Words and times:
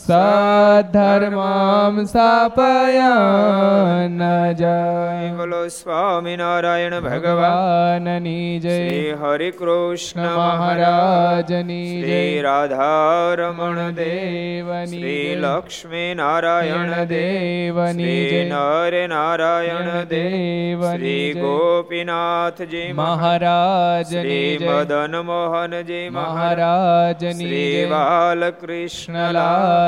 સધર્મામ 0.00 2.04
સ્થાપયાન 2.04 4.20
જય 4.54 5.32
બોલો 5.32 5.68
સ્વામિનારાયણ 5.68 7.04
ભગવાનની 7.04 8.58
જય 8.58 8.76
શ્રી 8.76 9.14
હરિ 9.20 9.52
કૃષ્ણ 9.52 10.36
મહારાજની 10.36 12.04
જય 12.04 12.42
રાધારમણ 12.42 13.94
દેવની 13.94 14.94
શ્રી 14.94 15.38
લક્ષ્મી 15.38 16.14
નારાયણ 16.14 17.06
દેવની 17.06 18.24
જય 18.24 18.46
નરે 18.46 19.06
નારાયણ 19.06 20.08
દેવની 20.08 20.94
શ્રી 20.94 21.34
ગોપીનાથજી 21.36 22.94
મહારાજ 22.94 24.14
શ્રી 24.14 24.58
મદન 24.64 25.26
મોહનજી 25.26 26.10
મહારાજની 26.10 27.42
શ્રી 27.42 27.86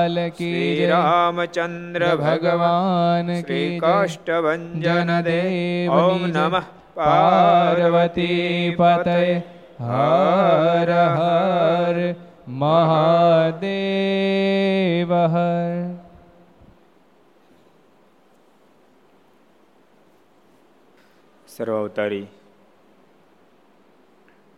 કૃષ્ણલાલ 0.02 0.30
કી 0.32 0.86
રામચંદ્ર 0.88 2.02
ભગવાન 2.18 3.28
કી 3.40 3.68
જય 3.68 3.80
કાષ્ટભંજન 3.80 5.10
દેવ 5.22 5.92
ઓમ 5.92 6.22
નમઃ 6.26 6.66
પાર્વતી 6.96 8.74
પતય 8.74 9.42
હર 9.80 10.90
હર 11.12 11.96
મહાદેવ 12.58 13.60
હર 15.28 15.72
સર્વાવતારી 21.48 22.26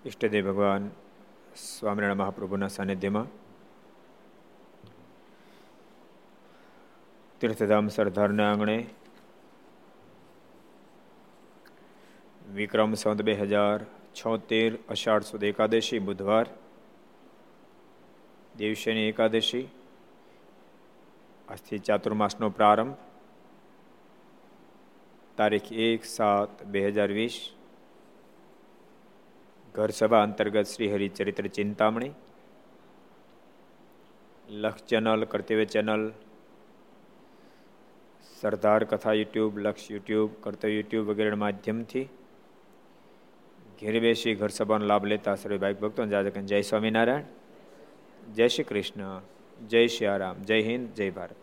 ઈષ્ટદેવ 0.04 0.44
ભગવાન 0.46 0.84
સ્વામિનારાયણ 1.56 2.20
મહાપ્રભુના 2.20 2.70
સાનિધ્યમાં 2.70 3.28
તીર્થધામ 7.44 7.88
સરદારના 7.88 8.44
આંગણે 8.50 8.76
વિક્રમ 12.54 12.94
સંત 12.94 13.20
બે 13.22 13.34
હજાર 13.34 13.84
છોતેર 14.14 14.70
અષાઢ 14.88 15.26
સુદ 15.28 15.42
એકાદશી 15.42 15.98
બુધવાર, 15.98 16.46
દેવશેની 18.58 19.08
એકાદશી, 19.08 19.66
આજથી 21.48 21.78
ચાતુર્માસનો 21.78 22.50
પ્રારંભ, 22.50 22.96
તારીખ 25.36 25.70
એક 25.72 26.04
સાત 26.04 26.66
બે 26.66 26.88
હજાર 26.88 27.10
વીસ 27.12 27.38
ઘર 29.74 29.90
સભા 29.90 30.22
અંતર્ગત 30.22 30.66
શ્રી 30.66 30.92
હરિચરિત્ર 30.92 31.46
ચિંતામણી 31.46 32.14
લક્ષ 34.48 34.84
ચેનલ, 34.84 35.24
કર્તવ્ય 35.24 35.64
ચેનલ 35.66 36.12
સરદાર 38.44 38.84
કથા 38.84 39.12
યુટ્યુબ, 39.12 39.58
લક્ષ 39.58 39.90
યુટ્યુબ 39.90 40.30
કર્તવ્ય 40.40 40.74
યુટ્યુબ 40.74 41.08
વગેરેના 41.08 41.36
માધ્યમથી 41.36 42.04
ઘેર 43.80 44.00
બેસી 44.00 44.34
ઘર 44.34 44.48
સભાનો 44.48 44.86
લાભ 44.86 45.04
લેતા 45.04 45.34
સર્વે 45.34 45.58
ભાઈ 45.58 45.74
ભક્તો 45.74 46.06
જાજકન 46.06 46.46
જય 46.46 46.60
સ્વામિનારાયણ. 46.60 47.22
જય 48.32 48.48
શ્રી 48.48 48.64
કૃષ્ણ. 48.64 49.20
જય 49.68 49.86
શ્રી 49.86 50.06
રામ 50.18 50.42
જય 50.42 50.62
હિન્દ. 50.62 50.88
જય 50.88 51.10
ભારત. 51.10 51.34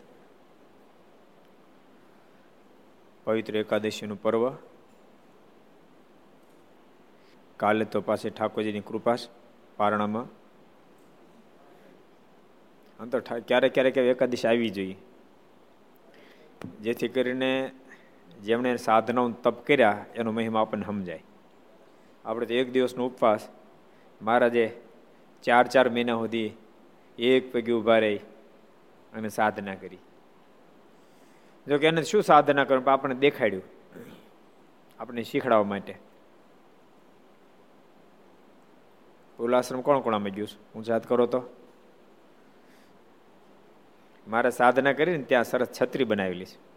પવિત્ર 3.24 3.56
એકાદશીનું 3.56 4.22
પર્વ. 4.22 4.50
કાલે 7.56 7.84
તો 7.84 8.00
પાસે 8.00 8.30
ઠાકોરજીની 8.30 8.80
કૃપા 8.80 9.14
પારણામાં. 9.76 10.24
અંતર 13.00 13.20
ક્યારેક 13.20 13.74
ક્યારેક 13.74 13.96
એકાદશી 13.96 14.48
આવી 14.48 14.70
જોઈએ. 14.70 14.96
જેથી 16.62 17.08
કરીને 17.08 17.72
જેમણે 18.42 18.76
સાધનાઓ 18.76 19.30
તપ 19.30 19.66
કર્યા, 19.66 20.04
એનો 20.14 20.32
મહિમા 20.32 20.60
આપણને 20.60 20.86
સમજાય. 20.86 21.22
આપણે 22.24 22.46
તો 22.46 22.54
એક 22.54 22.72
દિવસનો 22.72 23.06
ઉપવાસ. 23.06 23.48
મહારાજે 24.22 24.80
ચાર 25.42 25.66
ચાર 25.66 25.88
મહિના 25.88 26.14
સુધી 26.14 26.52
એક 27.18 27.52
પૈકી 27.52 27.72
ઊભા 27.72 27.98
રહી 27.98 28.16
અને 29.12 29.28
સાધના 29.28 29.74
કરી. 29.74 29.98
જો 31.68 31.78
કે 31.78 31.86
એને 31.86 32.02
શું 32.02 32.22
સાધના 32.22 32.64
કરવું? 32.64 32.84
પણ 32.84 32.92
આપણને 32.92 33.14
દેખાડ્યું. 33.14 33.62
આપણે 35.00 35.22
શીખડાવવા 35.22 35.64
માટે. 35.64 35.98
ઉલ્લાશ્રમ 39.38 39.80
કોણ 39.80 40.00
કોણ 40.00 40.14
અમે 40.14 40.30
ગયું? 40.30 40.48
હું 40.74 40.84
યાદ 40.88 41.06
કરો 41.06 41.26
તો? 41.26 41.42
મારે 44.28 44.50
સાધના 44.50 44.92
કરીને 44.92 45.24
ત્યાં 45.24 45.44
સરસ 45.44 45.68
છત્રી 45.82 46.04
બનાવેલી 46.04 46.44
છે. 46.44 46.72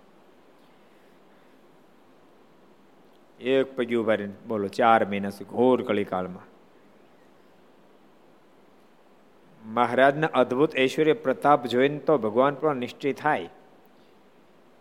એક 3.43 3.75
પગી 3.75 3.95
ઊભા 3.95 4.15
બોલો, 4.47 4.67
ચાર 4.67 5.05
મહિના 5.05 5.29
સુધી, 5.29 5.45
ઘોર 5.45 5.81
કળીકાળમાં. 5.81 6.55
મહારાજના 9.73 10.27
અદ્ભુત 10.33 10.77
ઐશ્વર્ય 10.77 11.13
પ્રતાપ 11.13 11.65
જોઈને 11.65 11.97
તો 11.97 12.17
ભગવાન 12.17 12.55
પણ 12.55 12.75
નિશ્ચય 12.75 13.13
થાય. 13.13 13.49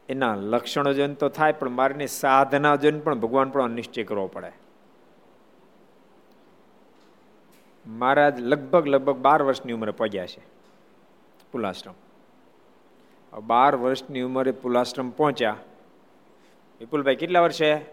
એના 0.08 0.34
લક્ષણો 0.34 0.92
જોઈને 0.92 1.14
તો 1.14 1.28
થાય, 1.28 1.52
પણ 1.52 1.68
મારીની 1.68 2.06
સાધના 2.06 2.76
જોઈને 2.76 3.00
પણ 3.00 3.14
ભગવાન 3.14 3.50
પણ 3.50 3.70
નિશ્ચય 3.70 4.04
કરવો 4.04 4.26
પડે. 4.26 4.52
મહારાજ 7.86 8.40
લગભગ 8.40 8.86
લગભગ 8.86 9.16
બાર 9.16 9.42
વર્ષની 9.42 9.72
ઉંમરે 9.72 9.90
પહોંચ્યા 9.90 10.26
છે. 10.26 10.42
પુલાશ્રમ. 11.52 11.94
બાર 13.40 13.76
વર્ષની 13.76 14.20
ઉંમરે 14.20 14.50
પુલાશ્રમ 14.50 15.10
પહોંચ્યા. 15.10 15.56
વિપુલભાઈ, 16.80 17.16
કેટલા 17.16 17.40
વર્ષે? 17.40 17.84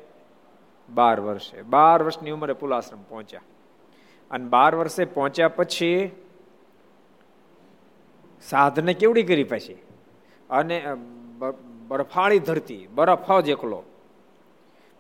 બાર 0.89 1.19
વર્ષે. 1.19 1.61
બાર 1.61 2.03
વર્ષની 2.03 2.31
ઉંમરે 2.31 2.53
પુલાશ્રમ 2.53 3.03
પહોંચ્યા. 3.03 3.41
અને 4.31 4.45
બાર 4.45 4.75
વર્ષે 4.75 5.05
પહોંચ્યા 5.05 5.47
પછી 5.47 6.11
સાધને 8.41 8.93
કેવડી 8.93 9.23
કરી 9.23 9.43
પછી? 9.43 9.73
અને 10.49 10.88
બરફાળી 11.88 12.39
ધરતી, 12.39 12.88
બરફ 12.88 13.39
જ 13.39 13.49
એકલો. 13.49 13.83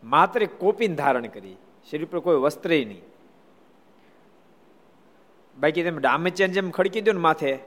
માત્ર 0.03 0.45
કોપીને 0.45 0.95
ધારણ 0.95 1.27
કરી. 1.27 1.57
શરીર 1.91 2.05
પર 2.05 2.19
કોઈ 2.19 2.35
વસ્ત્ર 2.35 2.69
નહીં. 2.69 3.01
બાકી 5.59 5.83
તેમ 5.83 5.99
ડામેચેન 5.99 6.51
જેમ 6.51 6.71
ખડકી 6.71 7.01
દો 7.01 7.11
ને 7.11 7.19
માથે, 7.19 7.59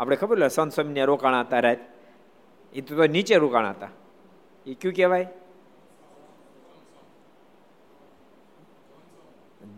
આપણે 0.00 0.16
ખબર 0.16 0.38
લે, 0.38 0.48
સંત 0.48 0.72
સ્વામીને 0.72 1.04
રોકાણા 1.04 1.40
હતા 1.40 1.60
રાત. 1.60 1.95
એ 2.72 2.80
તો 2.80 3.06
નીચે 3.06 3.36
રોકાણા 3.36 3.70
હતા. 3.70 3.88
એ 4.66 4.74
કયું 4.74 4.94
કહેવાય? 4.94 5.28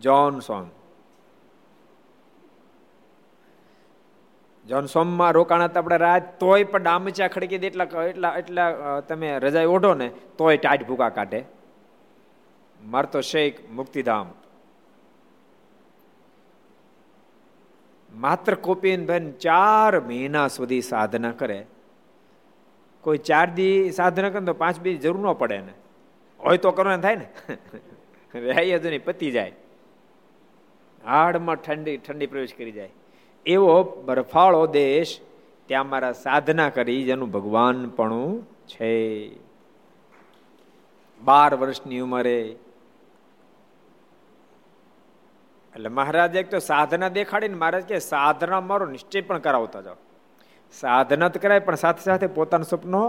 જોનસોન 0.01 0.39
સોમ 0.39 0.69
જોન 4.67 4.85
સોમમાં 4.85 5.31
રોકાણા 5.31 5.69
આપણે 5.75 5.97
રાત 5.97 6.39
તોય 6.39 6.63
પણ 6.63 6.83
ડામચા 6.83 7.27
ખડકી 7.27 7.57
દે 7.57 7.67
એટલા 7.67 7.83
એટલા 7.83 8.35
એટલા 8.37 8.99
તમે 8.99 9.39
રજાઈ 9.39 9.65
ઓઢો 9.65 9.93
ને, 9.93 10.11
તોય 10.37 10.57
ટાઢ 10.57 10.83
ભૂકા 10.83 11.09
કાઢે. 11.09 11.45
મારતો 12.83 13.21
શેખ 13.21 13.69
મુક્તિધામ. 13.71 14.31
માત્ર 18.15 18.55
કોપીન 18.55 19.05
બેન 19.05 19.31
ચાર 19.31 19.99
મહિના 19.99 20.47
સુધી 20.47 20.81
સાધના 20.81 21.31
કરે. 21.31 21.65
કોઈ 23.01 23.17
ચાર 23.17 23.49
દી 23.49 23.91
સાધના 23.91 24.29
કરે 24.29 24.45
તો 24.45 24.53
પાંચ 24.53 24.79
બી 24.79 24.97
જરૂર 24.97 25.29
ન 25.29 25.33
પડે 25.33 25.57
ને 25.57 25.73
હોય 26.39 26.57
તો 26.57 26.71
કરવાનું 26.71 27.01
થાય 27.01 27.15
ને. 27.15 27.27
રહ્યા 28.35 28.77
જ 28.77 28.85
નહીં, 28.85 29.03
પતી 29.03 29.31
જાય. 29.31 29.53
હાડમાં 31.05 31.55
ઠંડી 31.55 31.97
ઠંડી 31.97 32.27
પ્રવેશ 32.27 32.53
કરી 32.57 32.71
જાય. 32.71 32.89
એવો 33.45 33.83
બરફાળો 33.83 34.67
દેશ 34.67 35.21
ત્યાં 35.65 35.89
મારા 35.89 36.11
સાધના 36.11 36.69
કરી, 36.69 37.03
જેનું 37.03 37.31
ભગવાન 37.31 37.89
પણ 37.89 38.41
છે. 38.67 39.29
બાર 41.21 41.55
વર્ષની 41.55 41.99
ઉંમરે. 41.99 42.41
એટલે 45.75 45.89
મહારાજ 45.89 46.35
એક 46.35 46.51
તો 46.51 46.59
સાધના 46.59 47.09
દેખાડીને 47.09 47.55
મહારાજ 47.55 47.83
કે 47.83 47.99
સાધના 47.99 48.61
મારો 48.61 48.85
નિશ્ચય 48.85 49.21
પણ 49.21 49.39
કરાવતા 49.39 49.81
જાઓ. 49.81 49.95
સાધના 50.73 51.29
તો 51.29 51.39
કરાય, 51.39 51.59
પણ 51.59 51.75
સાથે 51.75 52.01
સાથે 52.01 52.27
પોતાનો 52.27 52.63
સપનો 52.63 53.01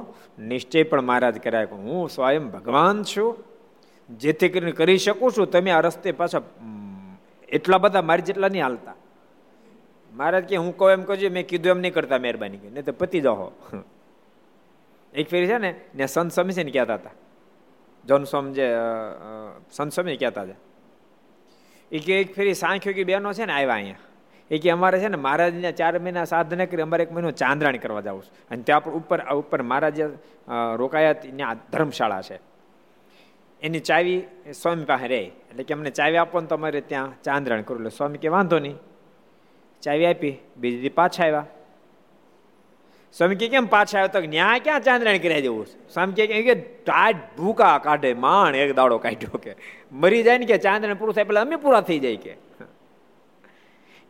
નિશ્ચય 0.51 0.83
પણ 0.91 1.05
મહારાજ 1.09 1.37
કરાય 1.45 1.67
હું 1.67 2.09
સ્વયં 2.09 2.51
ભગવાન 2.55 3.05
છું. 3.05 3.37
જેથી 4.11 4.49
કરીને 4.49 4.73
કરી 4.73 4.99
શકું 4.99 5.31
છું. 5.37 5.47
તમે 5.47 5.71
આ 5.71 5.81
રસ્તે 5.81 6.11
પાછા 6.13 6.43
એટલા 7.49 7.79
બધા 7.79 8.03
મારી 8.03 8.27
જેટલા 8.29 8.49
નહીં 8.49 8.65
હાલતા. 8.65 8.97
મહારાજ 10.13 10.45
કે 10.51 10.57
હું 10.57 10.73
કહું 10.79 10.93
એમ 10.93 11.03
કહું 11.09 11.33
મેં 11.33 11.45
કીધું 11.47 11.71
એમ 11.77 11.81
નહીં 11.85 11.95
કરતા 11.95 12.19
મહેરબાની 12.19 12.61
નહીં 12.65 12.85
તો 12.85 12.93
પતી 12.93 13.23
જાઓ. 13.27 13.53
એક 15.13 15.27
ફેરી 15.29 15.49
છે 15.51 15.59
ને 15.59 15.71
ને 15.95 16.07
સંત 16.07 16.33
સ્વામી 16.33 16.55
છે 16.59 16.65
ને 16.65 16.73
કહેતા 16.77 16.99
હતા. 17.01 17.17
જોન 18.05 18.25
સોમ 18.33 18.53
જે 18.57 18.67
સંત 19.71 19.93
સ્વામી 19.93 20.17
કહેતા 20.17 20.45
હતા. 20.45 20.61
એ 21.93 21.99
કે 21.99 22.21
એક 22.21 22.35
ફેરી 22.37 22.55
સાંખ્યો 22.55 22.95
કે 22.95 23.05
બહેનો 23.05 23.33
છે 23.33 23.47
ને 23.47 23.53
આવ્યા 23.53 23.79
અહીંયા. 23.81 24.07
એ 24.51 24.59
કે 24.59 24.71
અમારે 24.71 24.99
છે 24.99 25.09
ને 25.09 25.17
મહારાજના 25.17 25.71
ચાર 25.71 25.99
મહિના 25.99 26.25
સાધના 26.25 26.65
કરી 26.65 26.83
અમારે 26.83 27.03
એક 27.05 27.13
મહિનો 27.13 27.31
ચાંદ્રાણી 27.31 27.79
કરવા 27.79 28.01
જવું 28.01 28.23
છે. 28.23 28.31
અને 28.51 28.63
ત્યાં 28.63 28.83
ઉપર 29.01 29.21
ઉપર 29.35 29.63
મહારાજે 29.63 30.09
રોકાયા 30.77 31.13
ત્યાં 31.13 31.57
ધર્મશાળા 31.73 32.23
છે. 32.23 32.39
એની 33.63 33.81
ચાવી 33.81 34.19
સ્વામી 34.55 34.85
પાસે 34.85 35.07
રહે. 35.07 35.23
એટલે 35.51 35.63
કે 35.65 35.75
અમને 35.75 35.91
ચાવી 35.91 36.17
આપો 36.17 36.41
ને 36.41 36.47
તમારે 36.47 36.81
ત્યાં 36.81 37.15
ચાંદ્રાણી 37.23 37.63
કરું. 37.63 37.81
એટલે 37.81 37.97
સ્વામી 37.97 38.19
કે 38.19 38.29
વાંધો 38.29 38.59
નહીં. 38.59 38.77
ચાવી 39.83 40.07
આપી, 40.07 40.35
બીજી 40.57 40.81
દી 40.81 40.89
પાછા 40.89 41.25
આવ્યા. 41.25 41.47
સ્વામી 43.15 43.37
કે 43.37 43.49
કેમ 43.49 43.67
પાછા 43.67 43.99
આવ્યો? 43.99 44.13
તો 44.15 44.21
ન્યા 44.27 44.59
ક્યાં 44.65 44.83
ચાંદ્રાણી 44.83 45.19
કર્યા 45.19 45.41
દેવું 45.41 45.67
સ્વામી 45.67 46.27
કે 46.49 46.55
ટાટ 46.55 47.17
ભૂકા 47.39 47.79
કાઢે 47.79 48.13
માણ 48.15 48.55
એક 48.55 48.75
દાડો 48.77 48.99
કાઢ્યો 48.99 49.39
કે. 49.39 49.55
મરી 49.93 50.23
જાય 50.23 50.39
ને 50.39 50.47
કે 50.47 50.59
ચાંદ્રાણી 50.59 50.99
પૂરું 51.01 51.15
થાય, 51.15 51.25
પેલા 51.25 51.43
અમે 51.43 51.57
પૂરા 51.57 51.81
થઈ 51.81 51.99
જાય 51.99 52.17
કે. 52.17 52.35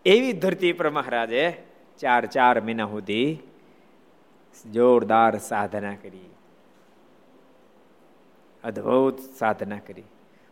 એવી 0.05 0.33
ધરતી 0.33 0.73
પર 0.73 0.91
મહારાજે 0.91 1.63
ચાર 1.99 2.27
ચાર 2.27 2.61
મહિના 2.61 2.87
સુધી 2.87 3.39
જોરદાર 4.73 5.39
સાધના 5.39 5.95
કરી. 5.95 6.31
અદભુત 8.65 9.19
સાધના 9.19 9.79
કરી. 9.79 10.03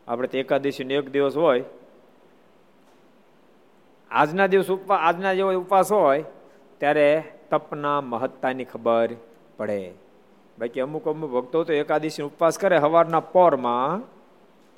આપણે 0.09 0.29
તો 0.29 0.39
એકાદશી 0.39 0.83
એક 0.83 1.11
દિવસ 1.11 1.37
હોય. 1.37 1.65
આજના 4.11 4.47
દિવસ 4.47 4.71
ઉપવાસ 4.71 5.01
આજના 5.03 5.35
જેવો 5.35 5.53
ઉપવાસ 5.53 5.93
હોય, 5.93 6.25
ત્યારે 6.79 7.25
તપના 7.51 8.01
મહત્તાની 8.01 8.65
ખબર 8.65 9.09
પડે. 9.57 9.93
બાકી 10.59 10.81
અમુક 10.81 11.09
અમુક 11.09 11.31
ભક્તો 11.31 11.65
તો 11.65 11.73
એકાદશી 11.73 12.23
ઉપવાસ 12.23 12.59
કરે. 12.59 12.79
સવારના 12.79 13.21
પોરમાં 13.21 14.03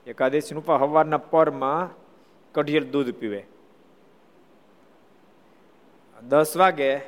એકાદશી 0.07 0.55
ઉપવાસ 0.55 0.81
સવારના 0.81 1.17
પોરમાં 1.17 1.91
કઢિયલ 2.53 2.91
દૂધ 2.91 3.15
પીવે. 3.15 3.47
દસ 6.29 6.57
વાગે 6.57 6.99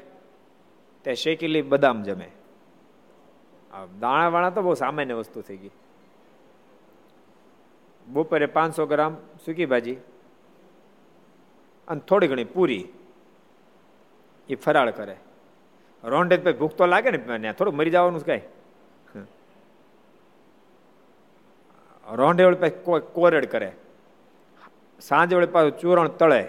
તે 1.05 1.15
શેકીલી 1.15 1.63
બદામ 1.63 2.03
જમે. 2.03 2.29
દાણાવાળા 4.01 4.51
તો 4.51 4.63
બહુ 4.63 4.75
સામાન્ય 4.75 5.15
વસ્તુ 5.15 5.41
થઈ 5.41 5.57
ગઈ. 5.57 5.75
બપોરે 8.07 8.47
પાંચસો 8.47 8.87
ગ્રામ 8.87 9.17
સૂકી 9.45 9.67
ભાજી 9.67 9.99
અને 11.89 12.01
થોડી 12.01 12.29
ઘણી 12.29 12.45
પૂરી 12.45 12.85
એ 14.49 14.55
ફરાળ 14.55 14.91
કરે. 14.91 15.17
રોંઢે 16.05 16.37
પછી 16.37 16.53
ભૂખ 16.53 16.75
તો 16.75 16.87
લાગે 16.87 17.11
ને 17.11 17.53
થોડું 17.53 17.75
મરી 17.77 17.91
જવાનું 17.91 18.25
કઈ. 18.25 18.43
રોંઢે 22.07 22.45
વળી 22.45 22.61
પછી 22.63 23.01
કોરેડ 23.13 23.47
કરે. 23.51 23.71
સાંજે 25.01 25.37
વળી 25.37 25.47
પાછું 25.47 25.79
ચૂરણ 25.79 26.09
તળે. 26.21 26.43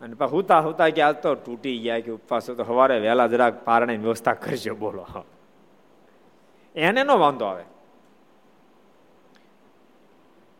અને 0.00 0.24
હુતા 0.24 0.60
હુતા 0.60 0.88
કે 0.88 1.02
આ 1.02 1.12
તો 1.12 1.34
તૂટી 1.34 1.78
ગયા 1.78 2.00
કે 2.00 2.10
ઉપવાસ 2.10 2.46
તો 2.46 2.64
સવારે 2.64 3.00
વહેલા 3.00 3.26
જરાક 3.26 3.64
પારણે 3.64 3.96
વ્યવસ્થા 3.96 4.32
કરજો, 4.34 4.74
બોલો. 4.74 5.06
એને 6.74 7.04
નો 7.04 7.18
વાંધો 7.18 7.44
આવે. 7.44 7.64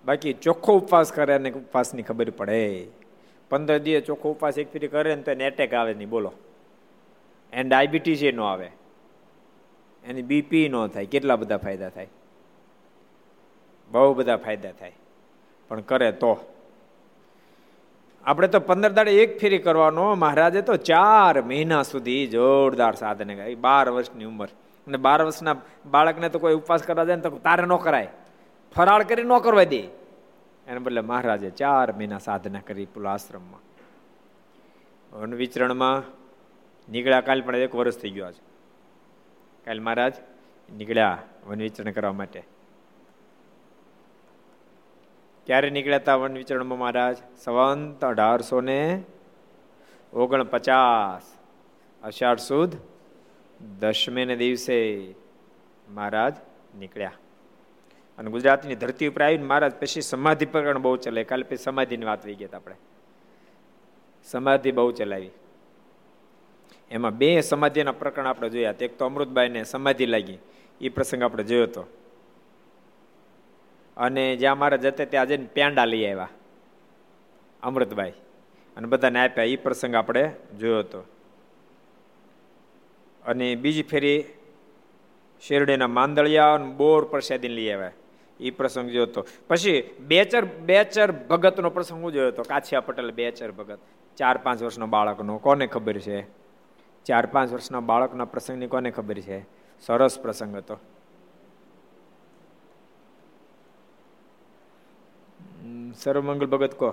બાકી 0.05 0.33
ચોખ્ખો 0.33 0.79
ઉપવાસ 0.79 1.13
કરે 1.13 1.35
અને 1.35 1.51
ઉપવાસની 1.51 2.03
ખબર 2.03 2.31
પડે. 2.31 2.87
પંદર 3.51 3.79
દિવસ 3.79 4.03
ચોખ્ખો 4.03 4.31
ઉપવાસ 4.31 4.59
એક 4.59 4.73
ફેરી 4.73 4.89
કરે 4.89 5.15
ને 5.15 5.23
તો 5.23 5.31
એને 5.31 5.47
એટેક 5.47 5.75
આવે 5.75 5.95
નહીં, 5.95 6.09
બોલો. 6.09 6.33
એને 7.53 7.69
ડાયાબિટીસ 7.69 8.23
એ 8.23 8.33
ન 8.33 8.41
આવે. 8.41 8.71
એની 10.05 10.23
બીપી 10.23 10.69
ન 10.69 10.87
થાય, 10.87 11.07
કેટલા 11.07 11.37
બધા 11.37 11.57
ફાયદા 11.57 11.89
થાય? 11.89 12.09
બહુ 13.91 14.15
બધા 14.15 14.37
ફાયદા 14.37 14.73
થાય. 14.73 14.93
પણ 15.69 15.81
કરે 15.81 16.13
તો. 16.13 16.55
આપણે 18.25 18.49
તો 18.49 18.61
પંદર 18.61 18.93
દાડે 18.93 19.13
એક 19.13 19.39
ફેરી 19.41 19.59
કરવાનો. 19.59 20.15
મહારાજે 20.15 20.63
તો 20.63 20.77
ચાર 20.77 21.43
મહિના 21.43 21.83
સુધી 21.83 22.27
જોરદાર 22.27 22.95
સાધને 22.95 23.35
ગાય 23.35 23.55
બાર 23.55 23.89
વર્ષની 23.89 24.25
ઉંમર. 24.25 24.49
અને 24.87 24.97
બાર 24.97 25.23
વર્ષના 25.23 25.57
બાળકને 25.87 26.29
તો 26.29 26.39
કોઈ 26.39 26.55
ઉપવાસ 26.55 26.83
કરવા 26.83 27.05
જાય 27.05 27.17
ને 27.17 27.23
તો 27.23 27.31
તારે 27.31 27.65
ન 27.67 27.77
કરાય. 27.77 28.09
ફરાળ 28.77 29.03
કરી 29.03 29.23
ન 29.23 29.39
કરવા 29.39 29.65
દે. 29.65 29.83
એને 30.67 30.79
બદલે 30.79 31.01
મહારાજે 31.01 31.51
ચાર 31.51 31.93
મહિના 31.93 32.19
સાધના 32.19 32.61
કરી 32.67 32.87
પેલા 32.87 33.13
આશ્રમમાં. 33.13 33.61
વન 35.17 35.35
વિચરણમાં 35.35 36.03
નીકળ્યા. 36.93 37.21
કાલ 37.21 37.41
પણ 37.43 37.57
એક 37.57 37.75
વર્ષ 37.75 37.99
થઈ 37.99 38.11
ગયો 38.11 38.33
છે 38.33 38.43
કાલ 39.65 39.81
મહારાજ 39.81 40.15
નીકળ્યા 40.77 41.19
વન 41.47 41.59
વિચરણ 41.59 41.93
કરવા 41.93 42.13
માટે. 42.13 42.43
ક્યારે 45.47 45.71
નીકળ્યા 45.71 45.97
હતા 45.97 46.17
વન 46.17 46.37
વિચરણમાં 46.37 46.79
મહારાજ? 46.79 47.17
સંવંત 47.45 48.05
અઢારસો 48.05 48.61
ને 48.61 49.03
ઓગણપચાસ. 50.13 51.39
અષાઢ 52.03 52.39
સુદ 52.39 52.77
દસમે 53.81 54.25
ને 54.25 54.37
દિવસે 54.37 55.09
મહારાજ 55.89 56.35
નીકળ્યા. 56.79 57.13
અને 58.19 58.31
ગુજરાતની 58.31 58.75
ધરતી 58.75 59.07
ઉપર 59.07 59.23
આવીને 59.23 59.45
મહારાજ 59.45 59.73
પછી 59.75 60.01
સમાધિ 60.01 60.47
પ્રકરણ 60.47 60.79
બહુ 60.79 60.97
ચલાવી. 60.97 61.25
કાલે 61.25 61.43
પછી 61.43 61.57
સમાધિની 61.57 62.07
વાત 62.07 62.23
થઈ 62.23 62.35
ગયા 62.35 62.57
આપણે. 62.57 62.75
સમાધિ 64.25 64.73
બહુ 64.73 64.93
ચલાવી. 64.93 65.31
એમાં 66.91 67.19
બે 67.19 67.41
સમાધિના 67.41 67.93
પ્રકરણ 67.93 68.27
આપણે 68.27 68.49
જોયા. 68.49 68.75
એક 68.81 68.99
તો 68.99 69.05
અમૃતબાઈને 69.05 69.65
સમાધિ 69.65 70.07
લાગી. 70.07 70.39
એ 70.81 70.89
પ્રસંગ 70.89 71.23
આપણે 71.23 71.45
જોયો 71.45 71.63
હતો 71.63 71.87
અને 74.01 74.37
જ્યાં 74.37 74.59
મારે 74.59 74.79
જતે 74.79 75.05
ત્યાં 75.07 75.27
જઈને 75.27 75.47
પેંડા 75.47 75.85
લઈ 75.85 76.07
આવ્યા, 76.07 76.29
અમૃતભાઈ. 77.63 78.13
અને 78.77 78.87
બધાને 78.87 79.21
આપ્યા. 79.21 79.45
એ 79.45 79.57
પ્રસંગ 79.57 79.95
આપણે 79.95 80.33
જોયો 80.61 80.79
હતો. 80.79 81.01
અને 83.27 83.55
બીજી 83.55 83.83
ફેરી 83.83 84.25
શેરડીના 85.41 85.89
માંદળિયા 85.89 86.55
અને 86.55 86.73
બોર 86.73 87.05
પ્રસાદી 87.05 87.49
લઈ 87.49 87.71
આવ્યા. 87.71 87.91
એ 88.41 88.51
પ્રસંગ 88.51 88.91
જોયો 88.91 89.03
હતો. 89.03 89.27
પછી 89.49 89.95
બેચર 90.01 90.45
બેચર 90.45 91.13
ભગતનો 91.13 91.71
પ્રસંગ 91.71 92.03
હું 92.03 92.13
જોયો 92.13 92.29
હતો. 92.29 92.43
કાછિયા 92.43 92.81
પટેલ 92.81 93.11
બેચર 93.11 93.53
ભગત. 93.53 93.79
ચાર, 94.17 94.39
પાંચ 94.39 94.63
વર્ષનો 94.63 94.87
બાળકનો. 94.87 95.39
કોને 95.39 95.67
ખબર 95.67 95.99
છે? 95.99 96.23
ચાર, 97.05 97.27
પાંચ 97.27 97.53
વર્ષના 97.53 97.81
બાળકના 97.81 98.25
પ્રસંગની 98.25 98.67
કોને 98.67 98.91
ખબર 98.91 99.15
છે? 99.15 99.41
સરસ 99.81 100.19
પ્રસંગ 100.19 100.57
હતો. 100.57 100.79
સર્વમંગલ 106.03 106.47
ભગત 106.47 106.75
કહો 106.75 106.91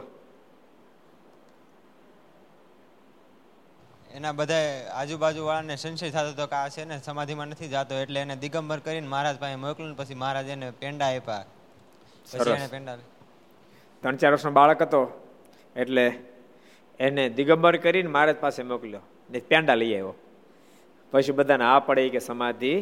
એના 4.13 4.31
બધા 4.31 4.61
આજુબાજુ 4.93 5.45
વાળાને 5.45 5.75
સંશય 5.75 6.09
થતો 6.09 6.29
હતો 6.29 6.45
કે 6.47 6.55
આ 6.55 6.69
છે 6.69 6.85
ને 6.85 6.97
સમાધિમાં 6.99 7.47
નથી 7.47 7.67
જાતો 7.67 7.95
એટલે 7.95 8.19
એને 8.19 8.35
દિગંબર 8.35 8.79
કરીને 8.79 9.07
મહારાજ 9.07 9.37
પાસે 9.39 9.55
મોકલ્યું 9.55 9.97
પછી 9.97 10.13
મહારાજ 10.13 10.47
એને 10.47 10.71
પેંડા 10.71 11.11
આપ્યા. 11.15 11.45
પછી 12.31 12.49
એને 12.49 12.67
પેંડા 12.67 12.97
ત્રણ 14.03 14.15
ચાર 14.15 14.31
વર્ષનો 14.31 14.51
બાળક 14.51 14.81
હતો 14.81 15.01
એટલે 15.75 16.05
એને 16.99 17.29
દિગંબર 17.29 17.77
કરીને 17.77 18.09
મહારાજ 18.09 18.37
પાસે 18.37 18.61
મોકલ્યો 18.63 19.01
ને 19.29 19.39
પેંડા 19.39 19.75
લઈ 19.75 19.93
આવ્યો. 19.93 20.13
પછી 21.11 21.31
બધાને 21.31 21.65
આ 21.65 21.79
પડે 21.79 22.09
કે 22.09 22.19
સમાધિ 22.19 22.73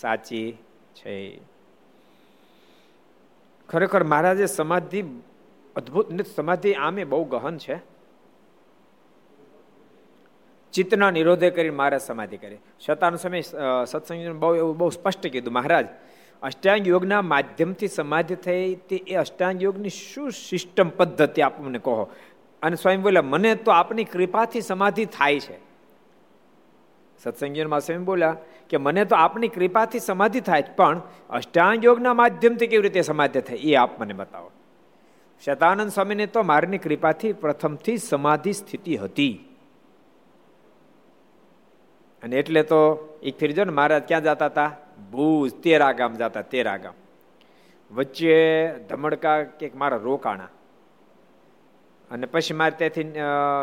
સાચી 0.00 0.48
છે. 0.94 1.14
ખરેખર 3.68 4.02
મહારાજે 4.04 4.46
સમાધિ 4.46 5.00
અદભુત 5.76 6.26
સમાધિ 6.36 6.72
આમે 6.74 7.04
બહુ 7.04 7.24
ગહન 7.24 7.58
છે. 7.58 7.76
ચિત્તના 10.72 11.10
નિરોધે 11.10 11.50
કરી 11.50 11.70
મહારાજ 11.70 12.00
સમાધિ 12.00 12.36
કરી. 12.36 12.58
શતાનો 12.86 13.16
સમય 13.16 13.40
સત્સંગ 13.86 14.36
બહુ 14.36 14.54
એવું 14.54 14.78
બહુ 14.78 14.90
સ્પષ્ટ 14.90 15.26
કીધું. 15.26 15.54
મહારાજ, 15.54 15.86
અષ્ટાંગ 16.42 16.88
યોગના 16.88 17.22
માધ્યમથી 17.22 17.88
સમાધિ 17.88 18.34
થઈ 18.34 18.74
તે 18.74 18.96
એ 18.96 19.14
અષ્ટાંગ 19.14 19.62
યોગની 19.62 19.88
શું 19.88 20.30
સિસ્ટમ 20.30 20.88
પદ્ધતિ 20.88 21.42
આપ 21.42 21.60
મને 21.60 21.78
કહો? 21.78 22.10
અને 22.62 22.76
સ્વામી 22.76 22.96
બોલ્યા 22.96 23.22
મને 23.22 23.54
તો 23.54 23.70
આપની 23.70 24.04
કૃપાથી 24.04 24.60
સમાધિ 24.60 25.04
થાય 25.04 25.40
છે. 25.40 25.56
સત્સંગીમાં 27.22 27.80
સ્વામી 27.80 28.04
બોલ્યા 28.04 28.36
કે, 28.68 28.76
મને 28.76 29.04
તો 29.04 29.16
આપની 29.16 29.48
કૃપાથી 29.48 29.98
સમાધિ 29.98 30.40
થાય 30.40 30.64
પણ 30.76 31.02
અષ્ટાંગ 31.30 31.84
યોગના 31.84 32.14
માધ્યમથી 32.14 32.66
કેવી 32.66 32.82
રીતે 32.82 33.02
સમાધિ 33.02 33.40
થાય? 33.40 33.56
એ 33.56 33.74
આપ 33.74 34.00
મને 34.00 34.12
બતાવો. 34.12 34.50
શતાનંદ 35.42 35.90
સ્વામીને 35.90 36.26
તો 36.26 36.42
મારની 36.42 36.78
કૃપાથી 36.78 37.32
પ્રથમથી 37.32 37.96
સમાધિ 37.96 38.52
સ્થિતિ 38.52 38.96
હતી. 38.96 39.32
અને 42.22 42.36
એટલે 42.36 42.62
તો 42.62 42.80
એક 43.22 43.38
ફેરી 43.38 43.52
જો 43.52 43.64
ને 43.64 43.72
મહારાજ 43.72 44.02
ક્યાં 44.08 44.22
જતા 44.22 44.46
હતા 44.46 44.70
ભૂજ 45.12 45.50
તેરા 45.64 45.92
ગામ 45.92 46.14
જતા 46.14 46.42
તેરા 46.42 46.76
ગામ 46.76 46.94
વચ્ચે 47.90 48.36
ધમડકા 48.88 49.42
કે 49.58 49.70
મારા 49.74 49.96
રોકાણા. 49.96 50.48
અને 52.10 52.26
પછી 52.26 52.54
મારે 52.54 52.74
ત્યાંથી 52.78 53.20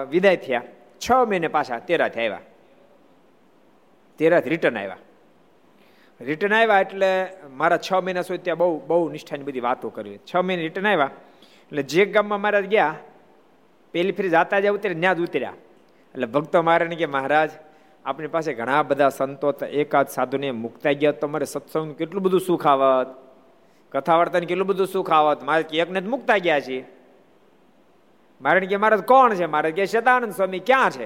વિદાય 0.10 0.38
થયા. 0.38 0.64
છ 1.04 1.12
મહિને 1.30 1.48
પાછા 1.48 1.80
તેરાથી 1.80 2.20
આવ્યા. 2.20 2.42
તેરાથી 4.18 4.50
રિટર્ન 4.50 4.78
આવ્યા. 4.78 4.98
રિટર્ન 6.22 6.54
આવ્યા 6.54 6.80
એટલે 6.82 7.12
મારા 7.50 7.80
છ 7.88 7.94
મહિના 7.94 8.22
સુધી 8.22 8.44
ત્યાં 8.46 8.58
બહુ 8.58 8.80
બહુ 8.88 9.10
નિષ્ઠાની 9.10 9.44
બધી 9.44 9.60
વાતો 9.60 9.90
કરી 9.90 10.18
છ 10.30 10.36
મહિને 10.36 10.62
રિટર્ન 10.62 10.88
આવ્યા. 10.88 11.10
એટલે 11.72 11.84
જે 11.84 12.06
ગામમાં 12.06 12.42
મહારાજ 12.42 12.66
ગયા, 12.66 12.96
પેલી 13.92 14.12
ફરી 14.12 14.30
જાતા 14.30 14.60
જ 14.60 14.68
ઉતરે 14.68 14.94
ત્યાં 14.94 15.16
જ 15.16 15.20
ઉતર્યા. 15.20 15.54
એટલે 16.14 16.26
ભક્તો 16.26 16.62
મારે 16.62 16.96
કે, 16.96 17.06
મહારાજ, 17.06 17.50
આપણી 18.06 18.28
પાસે 18.28 18.54
ઘણા 18.54 18.84
બધા 18.84 19.10
સંતો 19.10 19.52
એકાદ 19.52 20.08
સાધુને 20.08 20.52
મુકતા 20.52 20.92
ગયા 20.92 21.12
તો 21.12 21.28
મારે 21.28 21.46
સત્સંગ 21.46 21.96
કેટલું 21.96 22.24
બધું 22.24 22.42
સુખ 22.42 22.68
આવત? 22.68 23.08
કથા 23.92 24.16
વાર્તાને 24.16 24.46
કેટલું 24.46 24.68
બધું 24.68 24.88
સુખ 24.88 25.12
આવત? 25.12 25.44
મારે 25.44 25.78
એકને 25.78 26.02
જ 26.02 26.08
મુકતા 26.08 26.38
ગયા 26.38 26.60
છીએ. 26.60 26.86
મારે 28.42 28.60
કે, 28.60 28.78
મહારાજ, 28.78 29.02
કોણ 29.02 29.34
છે? 29.34 29.46
મારે 29.46 29.72
કે 29.72 29.86
સદાનંદ 29.86 30.34
સ્વામી, 30.34 30.60
ક્યાં 30.60 30.90
છે? 30.90 31.06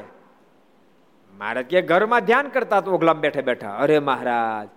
મારે 1.38 1.64
કે, 1.64 1.82
ઘરમાં 1.82 2.20
ધ્યાન 2.20 2.48
કરતા 2.48 2.82
તો 2.82 2.92
ઓગલામ 2.92 3.20
બેઠા 3.20 3.42
બેઠા. 3.42 3.70
અરે 3.70 4.00
મહારાજ, 4.00 4.68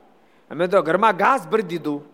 અમે 0.50 0.66
તો 0.66 0.82
ઘરમાં 0.82 1.16
ઘાસ 1.16 1.48
ભરી 1.48 1.62
દીધું. 1.62 2.04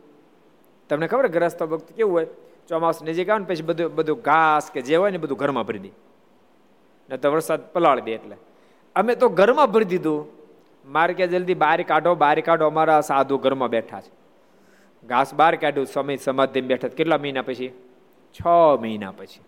તમને 0.89 1.07
ખબર 1.07 1.27
ગ્રસ્ત 1.27 1.63
ભક્ત 1.63 1.93
કેવું 1.93 2.13
હોય? 2.13 2.27
ચોમાસ 2.69 3.03
નજીક 3.03 3.31
આવે 3.31 3.39
ને 3.39 3.45
પછી 3.45 3.63
બધું 3.63 3.95
બધું 3.95 4.21
ઘાસ 4.21 4.71
કે 4.71 4.83
જે 4.83 4.97
હોય 4.97 5.11
ને 5.11 5.19
બધું 5.19 5.39
ઘરમાં 5.39 5.65
ભરી 5.65 5.79
દે. 5.79 5.91
ને 7.11 7.17
તો 7.17 7.33
વરસાદ 7.33 7.73
પલાળી 7.73 8.01
દે 8.01 8.13
એટલે. 8.13 8.37
અમે 8.97 9.15
તો 9.15 9.29
ઘરમાં 9.29 9.73
ભરી 9.73 9.85
દીધું. 9.85 10.27
મારે 10.87 11.15
કે 11.15 11.27
જલ્દી 11.27 11.55
બહાર 11.55 11.83
કાઢો 11.83 12.15
બહાર 12.15 12.41
કાઢો. 12.41 12.67
અમારા 12.67 13.01
સાધુ 13.01 13.39
ઘરમાં 13.39 13.69
બેઠા 13.69 14.01
છે. 14.01 14.25
ઘાસ 15.07 15.35
બહાર 15.35 15.57
કાઢ્યું 15.57 15.87
સમય 15.87 16.17
સમાધિ 16.17 16.61
બેઠા 16.61 16.89
કેટલા 16.89 17.19
મહિના 17.19 17.43
પછી? 17.43 17.69
છ 18.33 18.47
મહિના 18.81 19.11
પછી. 19.11 19.41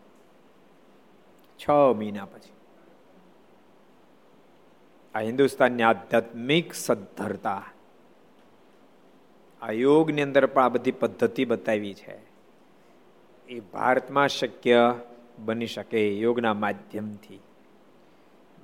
છ 1.58 1.70
મહિના 1.70 2.25
પછી. 2.25 2.52
આ 5.14 5.20
હિન્દુસ્તાનની 5.20 5.82
આધ્યાત્મિક 5.82 6.75
સદ્ધરતા. 6.75 7.62
આ 9.62 9.70
યોગની 9.70 10.23
અંદર 10.23 10.46
પણ 10.46 10.62
આ 10.62 10.68
બધી 10.68 10.92
પદ્ધતિ 10.92 11.44
બતાવી 11.44 11.94
છે. 11.94 12.25
એ 13.48 13.60
ભારતમાં 13.60 14.28
શક્ય 14.28 14.94
બની 15.38 15.66
શકે 15.66 16.18
યોગના 16.18 16.54
માધ્યમથી. 16.54 17.40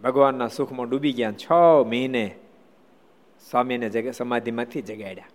ભગવાનના 0.02 0.48
સુખમાં 0.48 0.88
ડૂબી 0.88 1.12
ગયા, 1.12 1.32
છ 1.32 1.52
મહિને 1.86 2.36
સ્વામીને 3.50 3.88
જગ, 3.88 4.10
સમાધિમાંથી 4.10 4.82
જગાડ્યા. 4.82 5.26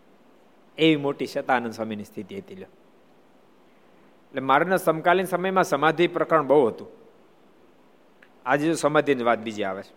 એવી 0.78 0.96
મોટી 0.96 1.26
શતાનંદ 1.26 1.74
સ્વામીની 1.74 2.04
સ્થિતિ 2.04 2.38
હતી 2.38 2.54
એટલે 2.54 4.42
મારાના 4.42 4.78
સમકાલીન 4.78 5.26
સમયમાં 5.26 5.64
સમાધિ 5.64 6.08
પ્રકરણ 6.08 6.48
બહુ 6.48 6.68
હતું. 6.68 6.88
આજે 8.46 8.74
સમાધિની 8.74 9.24
વાત 9.24 9.40
બીજી 9.40 9.64
આવે 9.64 9.84
છે. 9.84 9.94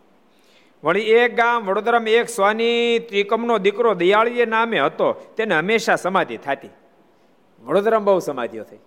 વળી 0.85 1.01
એક 1.01 1.37
ગામ, 1.37 1.67
વડોદરામાં 1.67 2.09
એક 2.09 2.29
સ્વાની 2.29 2.99
ત્રિકમનો 2.99 3.59
દીકરો 3.59 3.95
દયાળીએ 3.95 4.45
નામે 4.45 4.81
હતો, 4.81 5.13
તેને 5.37 5.55
હંમેશા 5.55 5.97
સમાધિ 5.97 6.37
થતી. 6.37 6.71
વડોદરામાં 7.61 8.05
બહુ 8.05 8.19
સમાધિઓ 8.19 8.65
થઈ. 8.65 8.79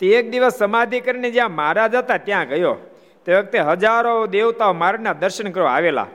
તે 0.00 0.06
એક 0.06 0.30
દિવસ 0.30 0.54
સમાધિ 0.54 1.00
કરીને 1.00 1.30
જ્યાં 1.30 1.50
મહારાજ 1.50 1.94
હતા, 1.94 2.16
ત્યાં 2.16 2.48
ગયો. 2.48 2.76
તે 3.24 3.34
વખતે 3.34 3.58
હજારો 3.58 4.26
દેવતાઓ 4.26 4.72
મારના 4.72 5.12
દર્શન 5.12 5.50
કરવા 5.50 5.70
આવેલા. 5.70 6.06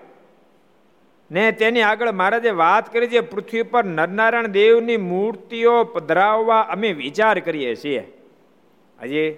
ને 1.31 1.51
તેની 1.51 1.81
આગળ 1.81 2.11
મહારાજે 2.11 2.49
વાત 2.49 2.93
કરી 2.93 3.07
છે 3.07 3.19
પૃથ્વી 3.19 3.63
પર 3.63 3.83
નરનારાયણ 3.83 4.47
દેવની 4.47 4.97
મૂર્તિઓ 4.97 5.83
પધરાવવા 5.83 6.61
અમે 6.61 6.93
વિચાર 6.93 7.39
કરીએ 7.39 7.75
છીએ. 7.75 8.13
હજી 9.01 9.31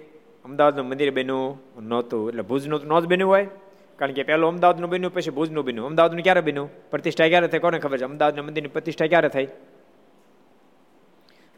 અમદાવાદનું 0.44 0.86
મંદિર 0.86 1.10
બન્યું 1.10 1.58
નહોતું, 1.88 2.28
એટલે 2.28 2.42
ભુજનું 2.42 2.80
ન 2.86 3.00
જ 3.00 3.06
બન્યું 3.06 3.30
હોય. 3.30 3.46
કારણ 3.96 4.12
કે 4.12 4.22
પહેલું 4.22 4.48
અમદાવાદનું 4.48 4.90
બન્યું, 4.90 5.14
પછી 5.14 5.30
ભુજનું 5.30 5.64
બન્યું. 5.64 5.86
અમદાવાદનું 5.86 6.22
ક્યારે 6.22 6.40
બન્યું? 6.40 6.90
પ્રતિષ્ઠા 6.90 7.28
ક્યારે 7.28 7.48
થઈ? 7.48 7.58
કોને 7.58 7.78
ખબર 7.78 7.98
છે? 7.98 8.04
અમદાવાદના 8.04 8.42
મંદિરની 8.42 8.68
પ્રતિષ્ઠા 8.68 9.06
ક્યારે 9.06 9.28
થઈ? 9.28 9.48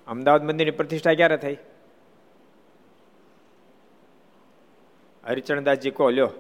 અમદાવાદ 0.07 0.45
મંદિરની 0.45 0.71
પ્રતિષ્ઠા 0.71 1.15
ક્યારે 1.15 1.37
થઈ? 1.37 1.57
હરિચરણદાસજી 5.27 5.91
કહો 5.91 6.11
લ્યો. 6.11 6.31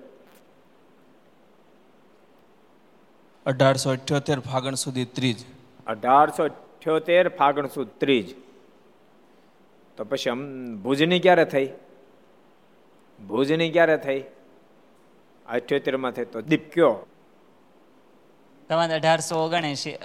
અઢારસો 3.47 3.91
અઠ્યોતેર 3.91 4.41
ફાગણ 4.41 4.75
સુધી 4.75 5.05
ત્રીજ. 5.05 5.39
અઢારસો 5.87 6.45
અઠ્યોતેર 6.45 7.29
ફાગણ 7.29 7.67
સુદ 7.67 7.89
ત્રીજ. 8.01 8.35
તો 9.97 10.05
પછી 10.05 10.31
ભુજની 10.83 11.21
ક્યારે 11.21 11.45
થઈ? 11.45 11.69
ભુજની 13.27 13.71
ક્યારે 13.71 13.97
થઈ? 13.97 14.23
અઠ્યોતેરમાં 15.47 16.13
થઈ 16.13 16.25
તો 16.25 16.41
દીપ 16.41 16.73
કયો? 16.73 17.07
સવંત 18.69 18.93
અઢારસો 18.93 19.35
ઓગણએસી 19.45 19.97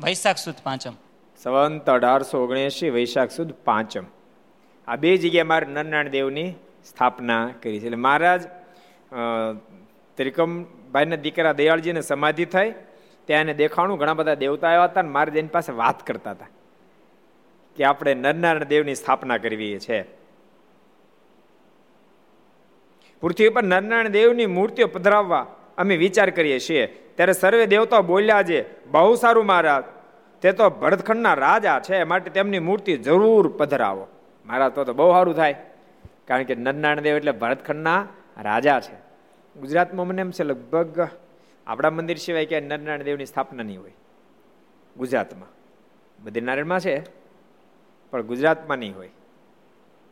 વૈશાખ 0.00 0.36
સુદ 0.36 0.54
પાંચમ. 0.62 0.94
સંવંત 1.42 1.90
અઢારસો 1.90 2.44
ઓગણએસી 2.44 2.90
વૈશાખ 2.90 3.30
સુદ 3.30 3.50
પાંચમ. 3.64 4.04
આ 4.88 4.96
બે 4.96 5.16
જગ્યાએ 5.16 5.42
મારે 5.42 5.66
નરનાણ 5.66 6.08
દેવની 6.08 6.54
સ્થાપના 6.84 7.44
કરી 7.62 7.80
છે. 7.80 7.86
એટલે 7.86 8.00
મહારાજ 8.06 8.42
ત્રિકમભાઈના 10.18 11.22
દીકરા 11.24 11.54
દયાળજીને 11.60 12.02
સમાધિ 12.10 12.46
થઈ, 12.46 12.70
ત્યાં 13.28 13.44
એને 13.44 13.54
દેખાણું 13.54 13.98
ઘણા 13.98 14.18
બધા 14.18 14.42
દેવતા 14.44 14.68
આવ્યા 14.68 14.90
હતા 14.90 15.02
અને 15.02 15.12
મહારાજ 15.14 15.36
એની 15.36 15.54
પાસે 15.56 15.72
વાત 15.72 15.98
કરતા 16.06 16.34
હતા 16.36 16.50
કે 17.76 17.82
આપણે 17.84 18.14
નરનારાયણ 18.14 18.72
દેવની 18.74 18.94
સ્થાપના 18.94 19.38
કરવી 19.38 19.78
છે. 19.78 19.98
પૃથ્વી 23.22 23.48
પર 23.48 23.64
નરનારાયણ 23.64 24.16
દેવની 24.18 24.48
મૂર્તિઓ 24.56 24.86
પધરાવવા 24.86 25.44
અમે 25.78 25.94
વિચાર 25.96 26.30
કરીએ 26.30 26.58
છીએ. 26.60 26.84
ત્યારે 27.16 27.32
સર્વે 27.32 27.66
દેવતાઓ 27.66 28.02
બોલ્યા 28.02 28.42
છે, 28.42 28.58
બહુ 28.86 29.14
સારું 29.14 29.46
મહારાજ, 29.46 29.84
તે 30.42 30.52
તો 30.52 30.64
ભરતખંડના 30.82 31.34
રાજા 31.34 31.78
છે 31.86 32.04
માટે 32.04 32.30
તેમની 32.30 32.66
મૂર્તિ 32.68 32.92
જરૂર 33.06 33.46
પધરાવો. 33.58 34.04
મહારાજ 34.46 34.72
તો 34.72 34.94
બહુ 34.94 35.10
સારું 35.12 35.34
થાય. 35.34 35.56
કારણ 36.28 36.42
કે 36.42 36.54
નરનારાયણ 36.54 37.00
દેવ 37.00 37.16
એટલે 37.16 37.32
ભરતખંડના 37.32 38.08
રાજા 38.42 38.80
છે. 38.80 38.94
ગુજરાતમાં 39.60 40.06
મને 40.06 40.20
એમ 40.20 40.30
છે 40.30 40.44
લગભગ 40.44 41.08
આપણા 41.66 41.90
મંદિર 41.90 42.16
સિવાય 42.16 42.46
ક્યાંય 42.46 42.66
નરનારાયણ 42.66 43.02
દેવની 43.02 43.26
સ્થાપના 43.26 43.62
નહીં 43.62 43.80
હોય. 43.80 43.92
ગુજરાતમાં. 44.96 45.48
બદ્રીનારાયણમાં 46.24 46.80
છે, 46.80 47.02
પણ 48.10 48.22
ગુજરાતમાં 48.22 48.78
નહીં 48.78 48.96
હોય. 48.96 49.10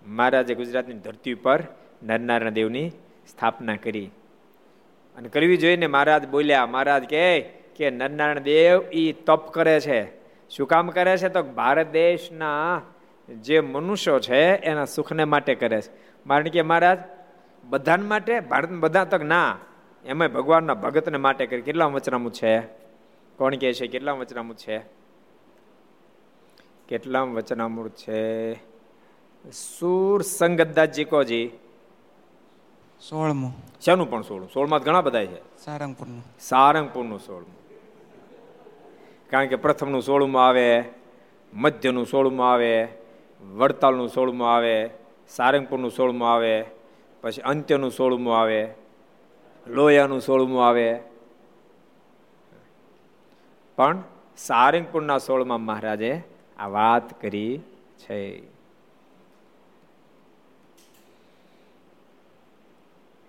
મહારાજે 0.07 0.55
ગુજરાતની 0.55 0.95
ધરતી 0.95 1.33
ઉપર 1.33 1.63
નરનારાયણ 2.03 2.51
દેવની 2.51 2.91
સ્થાપના 3.29 3.77
કરી. 3.77 4.11
અને 5.17 5.29
કરવી 5.29 5.57
જોઈએ 5.57 5.77
ને 5.77 5.87
મહારાજ 5.87 6.29
બોલ્યા, 6.29 6.67
મહારાજ 6.67 7.05
કે 7.05 7.41
કે 7.77 7.91
નરનારાયણ 7.91 8.39
દેવ 8.39 8.83
એ 8.93 9.13
તપ 9.13 9.51
કરે 9.51 9.81
છે. 9.81 10.23
શું 10.49 10.69
કામ 10.69 10.89
કરે 10.89 11.17
છે 11.17 11.29
તો 11.29 11.43
ભારત 11.43 11.91
દેશના 11.91 12.83
જે 13.29 13.61
મનુષ્યો 13.61 14.21
છે 14.21 14.57
એના 14.57 14.85
સુખને 14.85 15.25
માટે 15.25 15.55
કરે 15.55 15.81
છે. 15.81 15.91
કારણ 16.29 16.43
કે 16.43 16.63
મહારાજ 16.63 16.99
બધાને 17.65 18.03
માટે 18.03 18.41
ભારત 18.41 18.71
બધા 18.71 19.05
તક 19.05 19.23
ના. 19.23 19.59
એમાં 20.05 20.29
ભગવાનના 20.29 20.75
ભગતને 20.75 21.19
માટે 21.19 21.47
કરે. 21.47 21.61
કેટલા 21.61 21.87
વચનામું 21.87 22.33
છે? 22.33 22.61
કોણ 23.37 23.55
કહે 23.55 23.73
છે? 23.73 23.87
કેટલા 23.87 24.13
વચનામું 24.13 24.57
છે? 24.57 24.79
કેટલા 26.89 27.23
વચનામૃત 27.23 27.95
છે? 27.97 28.55
સુર 29.51 30.23
સંગતદાસજી 30.23 31.05
કોજી 31.05 31.51
સોળમું. 33.11 33.53
શાનું 33.85 34.11
પણ 34.11 34.23
સોળમું 34.23 34.51
સોળમાં 34.51 34.81
ઘણા 34.81 35.01
બધા 35.01 35.25
છે? 35.25 35.59
સારંગપુરનું. 35.65 36.25
સારંગપુરનું 36.41 37.19
સોળમું. 37.19 37.63
કારણ 39.31 39.47
કે 39.47 39.57
પ્રથમનું 39.57 40.03
સોળમાં 40.03 40.49
આવે 40.49 40.85
મધ્યનું 41.55 42.07
સોળમાં 42.07 42.53
આવે 42.53 42.89
વડતાલનું 43.43 44.09
સોળમું 44.09 44.55
આવે, 44.55 44.91
સારંગપુરનું 45.29 45.91
સોળમું 45.91 46.33
આવે, 46.33 46.65
પછી 47.23 47.43
અંત્યનું 47.43 47.91
સોળમું 47.91 48.41
આવે, 48.41 48.75
લોયાનું 49.67 50.21
સોળમું 50.21 50.67
આવે. 50.67 51.01
પણ 53.77 54.03
સારંગપુરના 54.37 55.19
સોળમાં 55.19 55.61
મહારાજે 55.61 56.23
આ 56.59 56.69
વાત 56.69 57.21
કરી 57.21 57.59
છે. 57.99 58.43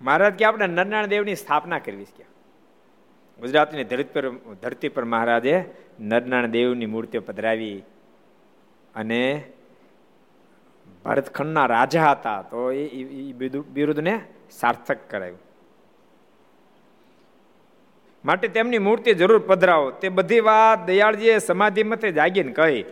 મહારાજ 0.02 0.34
કે 0.34 0.44
આપણે 0.44 0.66
નરનારાયણ 0.66 1.06
દેવની 1.06 1.34
સ્થાપના 1.34 1.78
કરવી 1.78 2.04
છે 2.04 2.26
ગુજરાતની 3.40 3.84
ધરતી 3.84 4.12
પર 4.12 4.30
ધરતી 4.62 4.88
પર 4.88 5.04
મહારાજે 5.04 5.64
નરનારાયણ 6.00 6.46
દેવની 6.46 6.86
મૂર્તિઓ 6.86 7.20
પધરાવી 7.20 7.82
અને 8.94 9.50
ભરતખંડના 11.04 11.66
રાજા 11.66 12.10
હતા, 12.10 12.42
તો 12.42 12.72
એ 12.72 13.32
બિરુદને 13.72 14.14
સાર્થક 14.50 14.98
કરાયું. 15.10 15.40
માટે 18.24 18.48
તેમની 18.48 18.78
મૂર્તિ 18.78 19.14
જરૂર 19.14 19.38
પધરાવો. 19.38 19.90
તે 19.90 20.08
બધી 20.08 20.40
વાત 20.40 20.86
દયાળજીએ 20.86 21.38
સમાધિ 21.38 21.82
મતે 21.82 22.12
જાગીને 22.12 22.52
કહી. 22.52 22.84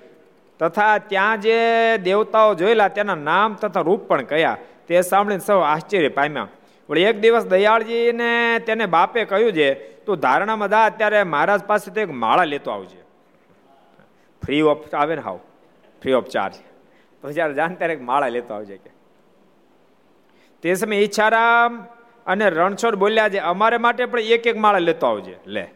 તથા 0.61 0.99
ત્યાં 0.99 1.41
જે 1.41 1.57
દેવતાઓ 1.99 2.55
જોયેલા, 2.55 2.89
તેના 2.89 3.15
નામ 3.15 3.55
તથા 3.55 3.81
રૂપ 3.81 4.03
પણ 4.09 4.23
કયા. 4.23 4.57
તે 4.87 5.01
સાંભળીને 5.03 5.47
સૌ 5.47 5.59
આશ્ચર્ય 5.61 6.09
પામ્યા. 6.09 6.49
વળી 6.89 7.03
એક 7.03 7.21
દિવસ 7.21 7.45
દયાળજીને 7.45 8.59
તેને 8.59 8.87
બાપે 8.87 9.25
કહ્યું 9.25 9.53
છે, 9.53 9.75
તું 9.75 10.17
ધારણામાં 10.17 10.71
દા 10.71 10.85
અત્યારે 10.85 11.23
મહારાજ 11.25 11.65
પાસે 11.65 11.91
તો 11.91 12.01
એક 12.01 12.11
માળા 12.11 12.45
લેતો 12.45 12.71
આવજે. 12.71 13.01
ફ્રી 14.43 14.61
ઓફ 14.63 14.95
આવે 14.95 15.15
ને 15.15 15.23
હાવ. 15.23 15.39
ફ્રી 16.03 16.13
ઓફ 16.13 16.29
ચાર્જ 16.29 16.55
તો 17.23 17.33
જ્યારે 17.33 17.55
જાણ 17.55 17.75
ત્યારે 17.75 17.97
માળા 17.97 18.29
લેતો 18.29 18.55
આવજે 18.55 18.77
કે. 18.77 18.91
તે 20.63 20.75
સમયે 20.75 20.99
ઈચ્છારામ 20.99 21.87
અને 22.27 22.51
રણછોડ 22.51 22.95
બોલ્યા 22.95 23.29
છે, 23.29 23.39
અમારે 23.39 23.77
માટે 23.77 24.05
પણ 24.05 24.21
એક 24.21 24.47
એક 24.47 24.57
માળા 24.57 24.79
લેતો 24.79 25.07
આવજે. 25.07 25.37
લે. 25.47 25.69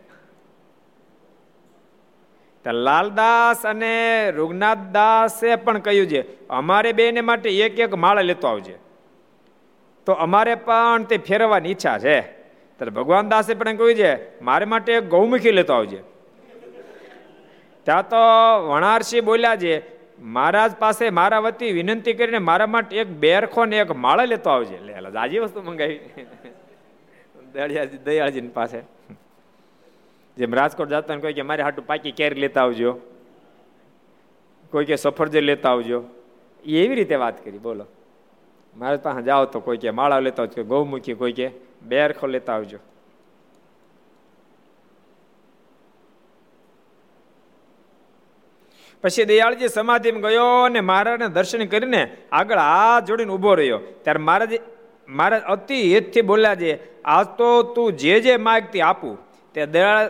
લાલદાસ 2.72 3.66
અને 3.66 4.30
રૂગનાથ 4.30 4.78
દાસે 4.78 5.56
પણ 5.56 5.78
કહ્યું 5.78 6.06
છે, 6.06 6.48
અમારે 6.48 6.92
બેને 6.92 7.20
માટે 7.20 7.60
એક 7.60 7.78
એક 7.78 7.94
માળા 7.94 8.20
લેતો 8.20 8.48
આવજે. 8.48 8.78
તો 10.06 10.12
અમારે 10.12 10.54
પણ 10.54 11.02
તે 11.02 11.18
ફેરવવાની 11.18 11.70
ઈચ્છા 11.70 11.98
છે. 11.98 12.20
ત્યારે 12.76 12.90
ભગવાન 12.90 13.28
દાસે 13.28 13.54
પણ 13.54 13.76
કહ્યું 13.76 13.94
છે, 13.94 14.40
મારે 14.40 14.64
માટે 14.64 15.00
ગૌમુખી 15.00 15.50
લેતો 15.50 15.72
આવજે. 15.72 16.02
ત્યાં 17.82 18.08
તો 18.08 18.16
વણારસિંહ 18.68 19.24
બોલ્યા 19.24 19.56
છે 19.56 19.95
મહારાજ 20.26 20.76
પાસે 20.76 21.10
મારા 21.10 21.38
વતી 21.38 21.72
વિનંતી 21.72 22.12
કરીને 22.12 22.38
મારા 22.38 22.66
માટે 22.66 22.96
એક 22.96 23.08
બેરખો 23.08 23.64
ને 23.64 23.78
એક 23.78 23.90
માળા 23.90 24.24
લેતો 24.24 24.50
આવજે. 24.50 24.78
લે 24.78 24.92
જાજી 24.92 25.38
વસ્તુ 25.38 25.62
મંગાવી. 25.62 26.00
દયાળજી 27.52 27.98
દયાળજી 27.98 28.40
પાસે. 28.40 28.82
જેમ 30.36 30.54
રાજકોટ 30.54 30.88
જતા 30.88 31.16
કોઈ 31.16 31.32
કે 31.32 31.42
મારે 31.42 31.62
હાટું 31.62 31.86
પાકી 31.86 32.12
કેરી 32.12 32.40
લેતા 32.40 32.62
આવજો. 32.62 33.00
કોઈ 34.70 34.84
કે 34.84 34.96
સફરજન 34.96 35.40
લેતા 35.40 35.70
આવજો. 35.70 36.04
એવી 36.64 36.94
રીતે 36.94 37.14
વાત 37.14 37.44
કરી, 37.44 37.58
બોલો. 37.58 37.84
મારા 38.76 38.96
પાસે 38.96 39.22
જાઓ 39.22 39.44
તો 39.44 39.60
કોઈ 39.60 39.76
કે 39.76 39.90
માળા 39.90 40.18
લેતા 40.18 40.42
આવજો 40.42 40.64
ગૌમુખી, 40.64 41.14
કોઈ 41.14 41.32
કે 41.32 41.50
બેરખો 41.82 42.26
લેતા 42.26 42.54
આવજો. 42.54 42.78
પછી 49.06 49.24
દયાળજી 49.24 49.68
સમાધિમાં 49.68 50.22
ગયો 50.22 50.46
અને 50.64 50.80
મહારાજને 50.80 51.28
દર્શન 51.28 51.64
કરીને 51.64 52.00
આગળ 52.32 52.58
હાથ 52.58 53.04
જોડીને 53.04 53.32
ઊભો 53.32 53.54
રહ્યો. 53.54 53.78
ત્યારે 54.02 54.20
મહારાજ 54.20 54.52
મહારાજ 55.08 55.42
અતિ 55.42 55.78
હેતથી 55.94 56.20
બોલ્યા 56.20 56.54
છે, 56.54 56.72
આજ 57.04 57.26
તો 57.38 57.48
તું 57.62 57.92
જે 57.92 58.20
જે 58.20 58.36
માગતી 58.36 58.80
આપું. 58.80 59.14
તે 59.54 59.66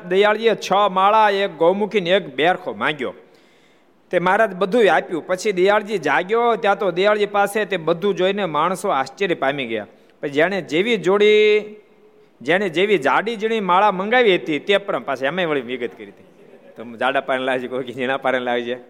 દયાળજીએ 0.08 0.54
છ 0.66 0.70
માળા, 0.90 1.30
એક 1.30 1.50
ગૌમુખીને 1.58 2.10
એક 2.10 2.34
બેરખો 2.36 2.72
માંગ્યો. 2.74 3.12
તે 4.10 4.18
મહારાજ 4.18 4.54
બધું 4.54 4.88
આપ્યું. 4.94 5.26
પછી 5.26 5.52
દયાળજી 5.52 5.98
જાગ્યો. 5.98 6.54
ત્યાં 6.56 6.78
તો 6.78 6.90
દયાળજી 6.90 7.26
પાસે 7.26 7.64
તે 7.64 7.76
બધું 7.76 8.14
જોઈને 8.14 8.44
માણસો 8.44 8.88
આશ્ચર્ય 8.88 9.34
પામી 9.34 9.66
ગયા. 9.66 9.86
પછી 10.22 10.30
જેણે 10.30 10.62
જેવી 10.62 10.96
જોડી 10.96 11.76
જેણે 12.42 12.68
જેવી 12.68 12.98
જાડી 12.98 13.36
જીણી 13.36 13.60
માળા 13.60 13.92
મંગાવી 13.92 14.34
હતી 14.36 14.58
તે 14.58 14.78
પણ 14.78 15.02
પાસે 15.02 15.26
એમ 15.26 15.40
વળી 15.50 15.60
વિગત 15.60 15.92
કરી 15.98 16.06
હતી. 16.06 16.26
તો 16.76 16.84
જાડા 16.84 17.20
પાણી 17.20 17.44
લાવજે, 17.44 17.68
કોઈ 17.68 17.84
ઝીણા 17.84 18.16
પારે 18.16 18.38
લાવજે. 18.38 18.80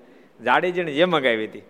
જાડી 0.44 0.72
જીણે 0.72 0.92
જે 0.92 1.05
મંગાવી 1.05 1.46
હતી. 1.46 1.62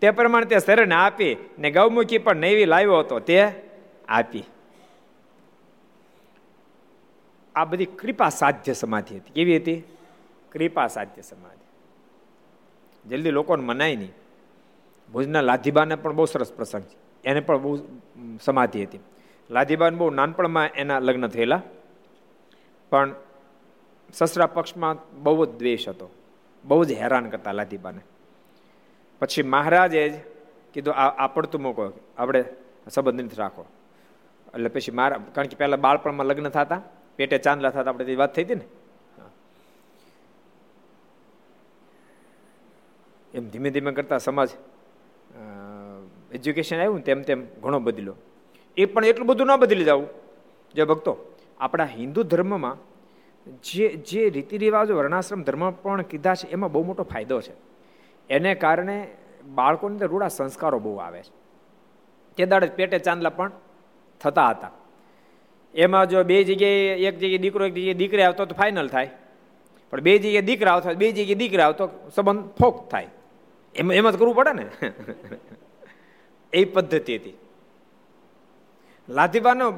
તે 0.00 0.10
પ્રમાણે 0.10 0.46
તે 0.46 0.58
શરીરને 0.58 0.94
આપી 0.94 1.36
ને 1.58 1.70
ગૌમુખી 1.70 2.18
પણ 2.18 2.36
નૈવી 2.36 2.64
લાવ્યો 2.64 2.98
હતો, 2.98 3.18
તે 3.18 3.52
આપી. 4.08 4.44
આ 7.54 7.64
બધી 7.64 7.84
કૃપા 7.84 8.28
સાધ્ય 8.28 8.72
સમાધિ 8.72 9.16
હતી. 9.16 9.32
કેવી 9.32 9.56
હતી? 9.56 9.82
કૃપા 10.52 10.86
સાધ્ય 10.86 11.22
સમાધિ. 11.22 11.66
જલ્દી 13.08 13.30
લોકોને 13.30 13.64
મનાય 13.64 13.96
નહીં. 13.96 14.12
ભુજના 15.12 15.40
લાધીબાને 15.40 15.94
પણ 15.94 16.12
બહુ 16.12 16.24
સરસ 16.24 16.52
પ્રસંગ 16.52 16.82
છે. 16.82 16.96
એને 17.24 17.40
પણ 17.40 17.58
બહુ 17.58 17.78
સમાધિ 18.44 18.84
હતી. 18.84 18.98
લાધીબાને 19.50 19.96
બહુ 19.96 20.10
નાનપણમાં 20.10 20.68
એના 20.68 20.98
લગ્ન 20.98 21.26
થયેલા. 21.26 21.62
પણ 22.90 23.14
સસરા 24.12 24.46
પક્ષમાં 24.46 25.22
બહુ 25.22 25.46
જ 25.46 25.48
દ્વેષ 25.48 25.88
હતો. 25.88 26.10
બહુ 26.64 26.84
જ 26.84 26.92
હેરાન 26.92 27.30
કરતા 27.30 27.52
લાધીબાને 27.52 28.00
પછી 29.18 29.42
મહારાજે 29.42 30.08
જ 30.08 30.14
કીધું, 30.74 30.94
આ 30.94 31.26
પડતું 31.26 31.62
મૂકો 31.62 31.92
આપણે 32.18 32.44
સંબંધ 32.90 33.20
નથી 33.20 33.36
રાખો. 33.36 33.64
એટલે 34.54 34.68
પછી 34.68 34.90
મારા, 34.90 35.18
કારણ 35.34 35.48
કે 35.48 35.56
પહેલાં 35.56 35.80
બાળપણમાં 35.80 36.26
લગ્ન 36.26 36.48
થતા, 36.48 36.82
પેટે 37.16 37.38
ચાંદલા 37.38 37.70
થતા, 37.70 37.90
આપણે 37.90 38.14
વાત 38.14 38.34
થઈ 38.34 38.44
હતી 38.44 38.54
ને? 38.54 38.66
એમ 43.34 43.48
ધીમે 43.48 43.70
ધીમે 43.70 43.92
કરતા 43.92 44.18
સમાજ 44.18 44.48
એજ્યુકેશન 46.32 46.76
આવ્યું 46.76 47.00
તેમ 47.00 47.22
તેમ 47.22 47.46
ઘણો 47.62 47.78
બદલ્યો. 47.78 48.14
એ 48.76 48.84
પણ 48.84 49.04
એટલું 49.04 49.26
બધું 49.26 49.46
ન 49.46 49.56
બદલી 49.56 49.84
જવું. 49.84 50.08
જે 50.74 50.84
ભક્તો, 50.84 51.36
આપણા 51.60 51.84
હિન્દુ 51.84 52.22
ધર્મમાં 52.22 52.76
જે 53.46 53.88
જે 53.88 54.30
રીતિ 54.30 54.58
રિવાજો 54.58 54.96
વર્ણાશ્રમ 54.96 55.42
ધર્મ 55.42 55.70
પણ 55.70 56.02
કીધા 56.02 56.34
છે, 56.34 56.50
એમાં 56.50 56.72
બહુ 56.72 56.84
મોટો 56.84 57.02
ફાયદો 57.02 57.40
છે. 57.40 57.52
એને 58.30 58.54
કારણે 58.54 59.16
બાળકોની 59.46 59.94
અંદર 59.94 60.06
રૂડા 60.06 60.28
સંસ્કારો 60.28 60.78
બહુ 60.78 60.96
આવે 60.96 61.22
છે. 61.22 61.30
તે 62.36 62.46
દાડે 62.46 62.66
પેટે 62.66 62.98
ચાંદલા 62.98 63.30
પણ 63.30 63.50
થતા 64.20 64.48
હતા. 64.48 64.70
એમાં 65.74 66.08
જો 66.08 66.24
બે 66.24 66.44
જગ્યાએ 66.44 66.88
એક 66.88 67.18
જગ્યાએ 67.18 67.38
દીકરો, 67.38 67.66
એક 67.66 67.74
જગ્યાએ 67.74 67.94
દીકરી 67.94 68.22
આવતો 68.22 68.44
તો 68.44 68.54
ફાઇનલ 68.54 68.88
થાય. 68.88 69.10
પણ 69.90 70.00
બે 70.00 70.18
જગ્યાએ 70.18 70.42
દીકરા 70.42 70.72
આવતો 70.72 70.94
બે 70.94 71.12
જગ્યાએ 71.12 71.34
દીકરા 71.34 71.64
આવતો 71.64 72.10
સંબંધ 72.14 72.50
ફોક 72.60 72.88
થાય. 72.88 73.08
એમ 73.74 73.92
એમ 73.92 74.10
જ 74.10 74.16
કરવું 74.18 74.34
પડે 74.34 74.52
ને? 74.52 74.90
એ 76.52 76.64
પદ્ધતિ 76.64 77.16
હતી. 77.16 77.38
લાધીબાનો 79.08 79.70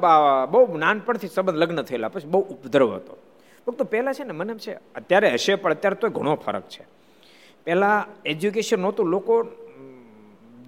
બહુ 0.51 0.77
નાનપણથી 0.77 1.29
સંબંધ 1.29 1.57
લગ્ન 1.57 1.83
થયેલા, 1.83 2.09
પછી 2.09 2.29
બહુ 2.29 2.41
ઉપદ્રવ 2.41 2.95
હતો. 2.95 3.19
ફક્ત 3.69 3.83
પહેલાં 3.83 4.15
છે 4.15 4.25
ને, 4.25 4.33
મને 4.33 4.55
છે, 4.55 4.75
અત્યારે 4.75 5.31
હશે, 5.31 5.55
પણ 5.55 5.71
અત્યારે 5.71 5.97
તો 5.97 6.09
ઘણો 6.09 6.35
ફરક 6.35 6.63
છે. 6.69 6.87
પહેલાં 7.65 8.23
એજ્યુકેશન 8.23 8.81
નહોતું, 8.81 9.07
લોકો 9.07 9.45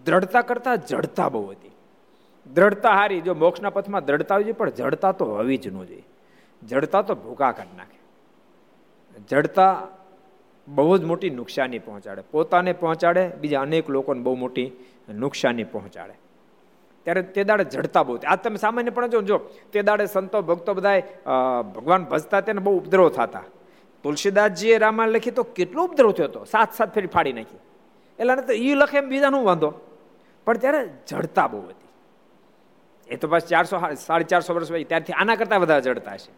દ્રઢતા 0.04 0.40
કરતાં 0.40 0.78
જડતા 0.86 1.28
બહુ 1.28 1.50
હતી. 1.50 1.70
દ્રઢતા 2.54 2.90
હારી, 2.90 3.20
જો 3.20 3.34
મોક્ષના 3.34 3.70
પથમાં 3.70 4.04
દ્રઢતા 4.04 4.34
આવી 4.34 4.52
પણ 4.52 4.70
જડતા 4.70 5.12
તો 5.12 5.24
હોવી 5.24 5.56
જ 5.56 5.68
ન 5.68 5.84
જોઈએ. 5.84 6.02
જડતા 6.68 7.02
તો 7.02 7.14
ભૂકા 7.14 7.52
કરી 7.52 7.76
નાખે. 7.76 7.98
જડતા 9.30 9.88
બહુ 10.68 10.98
જ 10.98 11.04
મોટી 11.04 11.30
નુકસાની 11.30 11.78
પહોંચાડે. 11.78 12.22
પોતાને 12.30 12.72
પહોંચાડે, 12.72 13.30
બીજા 13.40 13.60
અનેક 13.60 13.90
લોકોને 13.90 14.22
બહુ 14.22 14.34
મોટી 14.34 14.72
નુકસાની 15.08 15.64
પહોંચાડે. 15.64 16.14
ત્યારે 17.06 17.22
તે 17.22 17.44
દાડે 17.44 17.64
જડતા 17.64 18.02
બહુ 18.02 18.18
આ 18.26 18.36
તમે 18.36 18.56
સામાન્ય 18.56 18.90
પણ 18.90 19.24
જો, 19.30 19.38
તે 19.72 19.82
દાડે 19.82 20.06
સંતો, 20.06 20.42
ભક્તો 20.42 20.74
બધા 20.74 21.62
ભગવાન 21.74 22.04
ભજતા 22.04 22.40
તેને 22.40 22.60
બહુ 22.60 22.76
ઉપદ્રવ 22.76 23.08
થતા. 23.08 23.44
તુલસીદાસજીએ 24.04 24.78
રામાયણ 24.78 25.10
લખી 25.10 25.30
તો 25.30 25.42
કેટલો 25.42 25.84
ઉપદ્રવ 25.84 26.12
થયો 26.12 26.28
હતો 26.28 26.44
સાત 26.44 26.72
સાત 26.72 26.94
ફેરી 26.94 27.06
ફાડી 27.06 27.32
નાખી. 27.32 27.60
એટલે 28.18 28.42
તો 28.42 28.52
એ 28.52 28.74
લખે 28.74 28.98
એમ 28.98 29.08
બીજાનું 29.08 29.44
વાંધો? 29.44 29.70
પણ 30.46 30.56
ત્યારે 30.56 30.80
જડતા 31.08 31.46
બહુ 31.46 31.60
હતી. 31.60 31.90
એ 33.08 33.16
તો 33.16 33.28
બસ 33.28 33.44
ચારસો 33.46 33.76
સાડી 33.94 34.24
ચારસો 34.24 34.54
વર્ષ 34.54 34.72
પછી, 34.72 34.84
ત્યારથી 34.84 35.12
આના 35.12 35.34
કરતાં 35.34 35.60
વધારે 35.60 35.80
જડતા 35.80 36.12
હશે. 36.12 36.32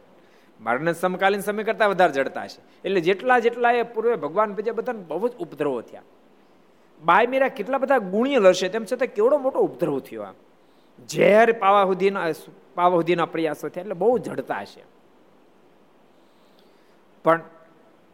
મારાને 0.61 0.92
સમકાલીન 0.92 1.40
સમય 1.40 1.62
કરતાં 1.62 1.90
વધારે 1.90 2.12
જડતા 2.12 2.44
હશે. 2.44 2.61
એટલે 2.85 3.01
જેટલા 3.01 3.38
જેટલા 3.38 3.72
એ 3.72 3.83
પૂર્વે 3.83 4.16
ભગવાન 4.16 4.55
બીજા 4.55 4.72
બધાને 4.72 5.03
બહુ 5.09 5.29
જ 5.29 5.33
ઉપદ્રવો 5.38 5.81
થયા. 5.81 6.03
બાય 7.03 7.27
મીરા 7.27 7.48
કેટલા 7.48 7.79
બધા 7.79 7.98
ગુણિયલ 7.98 8.46
હશે, 8.46 8.68
તેમ 8.68 8.85
છતાં 8.85 9.09
કેવડો 9.09 9.38
મોટો 9.38 9.59
ઉપદ્રવ 9.59 9.98
થયો 9.98 10.22
આમ. 10.22 10.35
ઝેર 11.08 11.52
પાવા 11.52 11.84
સુધીના 11.84 12.32
પાવા 12.74 12.98
સુધીના 12.98 13.26
પ્રયાસો 13.26 13.68
થયા 13.68 13.82
એટલે 13.82 13.94
બહુ 13.94 14.18
જડતા 14.18 14.60
હશે. 14.60 14.82
પણ 17.24 17.40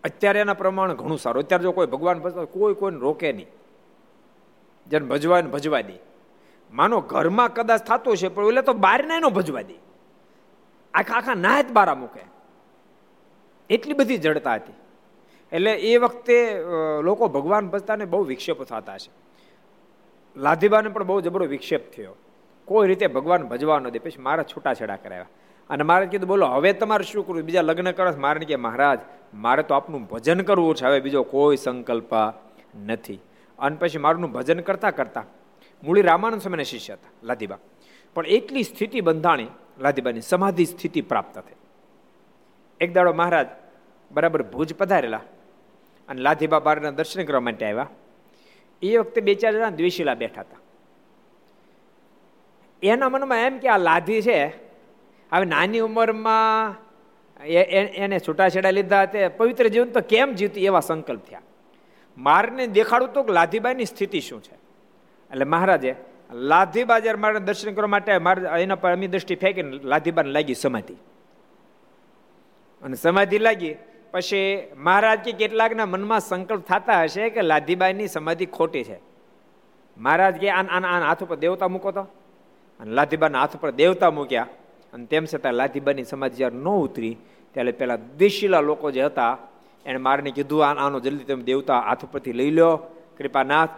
અત્યારે 0.05 0.40
એના 0.40 0.55
પ્રમાણે 0.55 0.94
ઘણું 0.94 1.18
સારું. 1.18 1.42
અત્યારે 1.42 1.62
જો 1.62 1.72
કોઈ 1.72 1.87
ભગવાન 1.87 2.20
ભજવા 2.20 2.44
કોઈ 2.44 2.74
કોઈને 2.74 2.98
રોકે 2.98 3.33
નહીં. 3.33 3.46
જેને 4.87 5.07
ભજવા 5.07 5.40
ભજવા 5.40 5.81
દે. 5.81 5.98
માનો 6.72 7.01
ઘરમાં 7.01 7.55
કદાચ 7.55 7.83
થતું 7.83 8.16
છે 8.16 8.29
પણ 8.29 8.46
એટલે 8.46 8.62
તો 8.62 8.72
બહાર 8.72 9.05
ના 9.05 9.16
એનો 9.16 9.31
ભજવા 9.31 9.62
દે. 9.62 9.74
આખા 10.94 11.14
આખા 11.14 11.35
ના 11.35 11.62
જ 11.62 11.72
બારા 11.72 11.94
મૂકે. 11.94 12.20
એટલી 13.70 13.92
બધી 13.92 14.18
જડતા 14.18 14.55
હતી. 14.55 14.72
એટલે 15.53 15.72
એ 15.72 15.96
વખતે 15.96 16.37
લોકો 17.03 17.29
ભગવાન 17.29 17.68
ભજતાને 17.68 18.05
બહુ 18.05 18.22
વિક્ષેપો 18.22 18.64
થતા 18.64 18.98
છે 18.98 19.11
લાધીબાને 20.37 20.88
પણ 20.88 21.05
બહુ 21.05 21.20
જબરો 21.20 21.46
વિક્ષેપ 21.46 21.92
થયો. 21.92 22.16
કોઈ 22.69 22.89
રીતે 22.89 23.07
ભગવાન 23.07 23.43
ભજવા 23.43 23.79
ન 23.79 23.89
દે? 23.89 23.99
પછી 23.99 24.23
મારા 24.23 24.43
છૂટાછેડા 24.43 24.97
કરાવ્યા. 24.97 25.27
અને 25.71 25.83
મારે 25.83 26.07
કીધું, 26.07 26.29
બોલો, 26.29 26.47
હવે 26.47 26.73
તમારે 26.73 27.05
શું 27.05 27.27
કરવું? 27.27 27.43
બીજા 27.43 27.61
લગ્ન 27.61 27.91
કરો. 27.91 28.13
મારે 28.17 28.41
કે, 28.41 28.57
મહારાજ, 28.57 28.99
મારે 29.35 29.63
તો 29.63 29.75
આપનું 29.75 30.05
ભજન 30.05 30.41
કરવું 30.41 30.75
છે. 30.75 30.85
હવે 30.85 31.01
બીજો 31.01 31.23
કોઈ 31.23 31.57
સંકલ્પ 31.57 32.15
નથી. 32.87 33.21
અને 33.59 33.77
પછી 33.77 33.99
મારું 33.99 34.33
ભજન 34.33 34.61
કરતા 34.61 34.91
કરતા 34.91 35.25
મૂળી 35.85 36.03
રામાનંદ 36.03 36.43
સ્વામીના 36.43 36.63
શિષ્ય 36.63 36.93
હતા 36.93 37.11
લાધીબા 37.23 37.59
પણ 38.15 38.27
એટલી 38.27 38.63
સ્થિતિ 38.63 39.01
બંધાણી 39.01 39.47
લાધીબાની 39.81 40.21
સમાધિ 40.21 40.65
સ્થિતિ 40.65 41.01
પ્રાપ્ત 41.01 41.39
થઈ. 41.39 41.55
એક 42.81 42.93
દાડો 42.93 43.13
મહારાજ 43.13 43.47
બરાબર 44.11 44.43
ભુજ 44.43 44.75
પધારેલા 44.75 45.21
અને 46.09 46.21
લાધીબા 46.21 46.59
બારના 46.59 46.91
દર્શન 46.91 47.25
કરવા 47.25 47.41
માટે 47.41 47.67
આવ્યા. 47.67 47.87
એ 48.83 48.97
વખતે 48.97 49.21
બે 49.21 49.35
ચાર 49.35 49.53
જણા 49.53 49.71
દ્વિશીલા 49.71 50.15
બેઠા 50.15 50.41
હતા. 50.41 50.57
એના 52.83 53.09
મનમાં 53.09 53.38
એમ 53.38 53.59
કે 53.59 53.69
આ 53.69 53.79
લાધી 53.79 54.23
છે, 54.23 54.47
હવે 55.33 55.45
નાની 55.45 55.81
ઉંમરમાં 55.81 56.77
એને 57.47 58.19
છૂટાછેડા 58.19 58.71
લીધા 58.71 59.05
તે 59.07 59.29
પવિત્ર 59.29 59.69
જીવન 59.69 59.91
તો 59.91 60.01
કેમ 60.01 60.33
જીવતી 60.33 60.64
એવા 60.64 60.81
સંકલ્પ 60.81 61.23
થયા? 61.25 61.43
મારને 62.17 62.67
દેખાડું 62.67 63.12
તો 63.12 63.23
કે 63.23 63.33
લાધીબાઈની 63.33 63.85
સ્થિતિ 63.85 64.21
શું 64.21 64.41
છે? 64.43 64.55
એટલે 65.31 65.45
મહારાજે 65.45 65.95
લાધીબા 66.33 66.99
જ્યારે 66.99 67.19
મારે 67.19 67.41
દર્શન 67.41 67.75
કરવા 67.75 67.87
માટે 67.87 68.19
મારે 68.19 68.62
એના 68.62 68.75
પર 68.75 68.93
અમી 68.93 69.07
દ્રષ્ટિ 69.07 69.35
ફેંકીને 69.35 69.79
લાધીબાને 69.85 70.31
લાગી 70.31 70.55
સમાધિ. 70.55 70.97
અને 72.83 72.97
સમાધિ 72.97 73.38
લાગી, 73.38 73.75
પછી 74.11 74.69
મહારાજ 74.77 75.19
કે 75.19 75.33
કેટલાકના 75.33 75.87
મનમાં 75.87 76.21
સંકલ્પ 76.21 76.62
થતા 76.62 77.03
હશે 77.03 77.31
કે 77.31 77.43
લાધીબાઈની 77.43 78.09
સમાધિ 78.09 78.47
ખોટી 78.47 78.85
છે. 78.85 78.99
મહારાજ 79.97 80.35
કે 80.37 80.51
આના 80.51 80.99
હાથ 81.09 81.23
ઉપર 81.25 81.37
દેવતા 81.37 81.69
મૂકો 81.69 81.93
તો. 81.93 82.05
અને 82.81 82.91
લાધીબાના 82.91 83.41
હાથ 83.41 83.57
ઉપર 83.57 83.71
દેવતા 83.71 84.11
મૂક્યા. 84.11 84.47
અને 84.93 85.07
તેમ 85.07 85.25
છતાં 85.35 85.55
લાધીબાની 85.55 86.05
સમાધિ 86.05 86.37
જ્યારે 86.37 86.57
ન 86.57 86.69
ઉતરી, 86.69 87.17
ત્યારે 87.53 87.73
પેલા 87.73 87.97
દેશીલા 87.97 88.61
લોકો 88.61 88.91
જે 88.91 89.03
હતા, 89.03 89.38
એણે 89.87 89.99
મારને 89.99 90.31
કીધું 90.31 90.67
આનો 90.67 91.01
જલ્દી 91.01 91.25
તમે 91.25 91.43
દેવતા 91.43 91.81
હાથ 91.81 92.05
ઉપરથી 92.05 92.33
લઈ 92.33 92.51
લો 92.51 92.77
કૃપાનાથ 93.19 93.69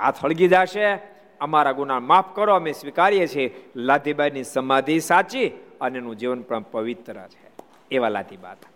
હાથ 0.00 0.24
હળગી 0.24 0.48
જશે. 0.48 0.98
અમારા 1.40 1.72
ગુના 1.72 2.00
માફ 2.00 2.36
કરો, 2.36 2.54
અમે 2.54 2.72
સ્વીકારીએ 2.72 3.26
છીએ. 3.26 3.64
લાધીબાઈની 3.76 4.44
સમાધિ 4.44 5.00
સાચી 5.00 5.48
અને 5.80 5.98
એનું 5.98 6.16
જીવન 6.16 6.42
પણ 6.42 6.60
પવિત્ર 6.60 7.14
છે. 7.14 7.50
એવા 7.90 8.08
લાધીબા 8.08 8.50
હતા. 8.50 8.70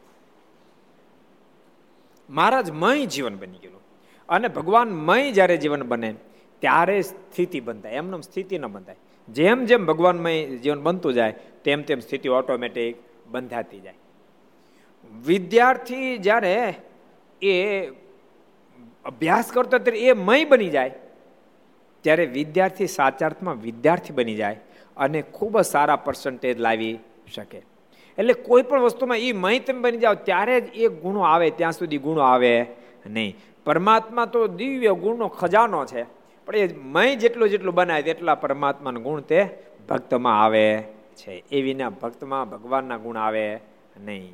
મહારાજ 2.30 2.70
મય 2.70 3.07
જીવન 3.07 3.37
બની 3.37 3.59
ગયેલું. 3.59 3.80
અને 4.28 4.48
ભગવાન 4.48 4.88
મય 4.88 5.33
જ્યારે 5.33 5.57
જીવન 5.57 5.83
બને, 5.83 6.14
ત્યારે 6.61 7.02
સ્થિતિ 7.02 7.61
બંધાય. 7.61 7.92
એમને 7.92 8.20
સ્થિતિ 8.20 8.59
ન 8.59 8.66
બંધાય. 8.66 8.96
જેમ 9.28 9.64
જેમ 9.64 9.87
ભગવાનમય 9.87 10.56
જીવન 10.56 10.82
બનતું 10.82 11.14
જાય, 11.14 11.34
તેમ 11.64 11.82
તેમ 11.82 12.00
સ્થિતિ 12.00 12.28
ઓટોમેટિક 12.28 12.96
બંધાતી 13.26 13.80
જાય. 13.80 13.94
વિદ્યાર્થી 15.26 16.18
જ્યારે 16.18 16.74
એ 17.42 17.87
અભ્યાસ 19.04 19.52
કરતો 19.52 19.78
ત્યારે 19.78 19.98
એ 19.98 20.12
મય 20.12 20.44
બની 20.44 20.68
જાય. 20.68 20.90
ત્યારે 22.00 22.26
વિદ્યાર્થી 22.26 22.87
સાચાર્થમાં 22.87 23.60
વિદ્યાર્થી 23.60 24.12
બની 24.12 24.34
જાય 24.34 24.60
અને 24.96 25.22
ખૂબ 25.22 25.60
જ 25.60 25.64
સારા 25.64 25.96
પર્સન્ટેજ 25.96 26.60
લાવી 26.60 26.98
શકે. 27.34 27.62
એટલે 28.18 28.32
કોઈ 28.32 28.62
પણ 28.62 28.80
વસ્તુમાં 28.80 29.18
એ 29.18 29.32
મય 29.32 29.58
તમે 29.58 29.80
બની 29.80 29.98
જાઓ, 29.98 30.14
ત્યારે 30.14 30.60
જ 30.60 30.64
એ 30.74 30.88
ગુણો 30.88 31.20
આવે, 31.20 31.50
ત્યાં 31.50 31.72
સુધી 31.72 31.98
ગુણો 31.98 32.20
આવે 32.20 32.66
નહીં. 33.06 33.37
પરમાત્મા 33.64 34.26
તો 34.26 34.46
દિવ્ય 34.46 34.92
ગુણનો 34.92 35.28
ખજાનો 35.28 35.87
છે. 35.87 36.23
પણ 36.46 36.57
એ 36.57 36.68
મય 36.74 37.16
જેટલું 37.16 37.48
જેટલું 37.48 37.74
બનાવે 37.74 38.02
તેટલા 38.02 38.35
પરમાત્માના 38.35 39.00
ગુણ 39.00 39.20
તે 39.20 39.40
ભક્તમાં 39.88 40.42
આવે 40.44 40.66
છે. 41.16 41.42
એ 41.50 41.62
વિના 41.62 41.90
ભક્તમાં 42.02 42.50
ભગવાનના 42.50 42.96
ગુણ 42.96 43.16
આવે 43.16 43.46
નહીં. 44.00 44.33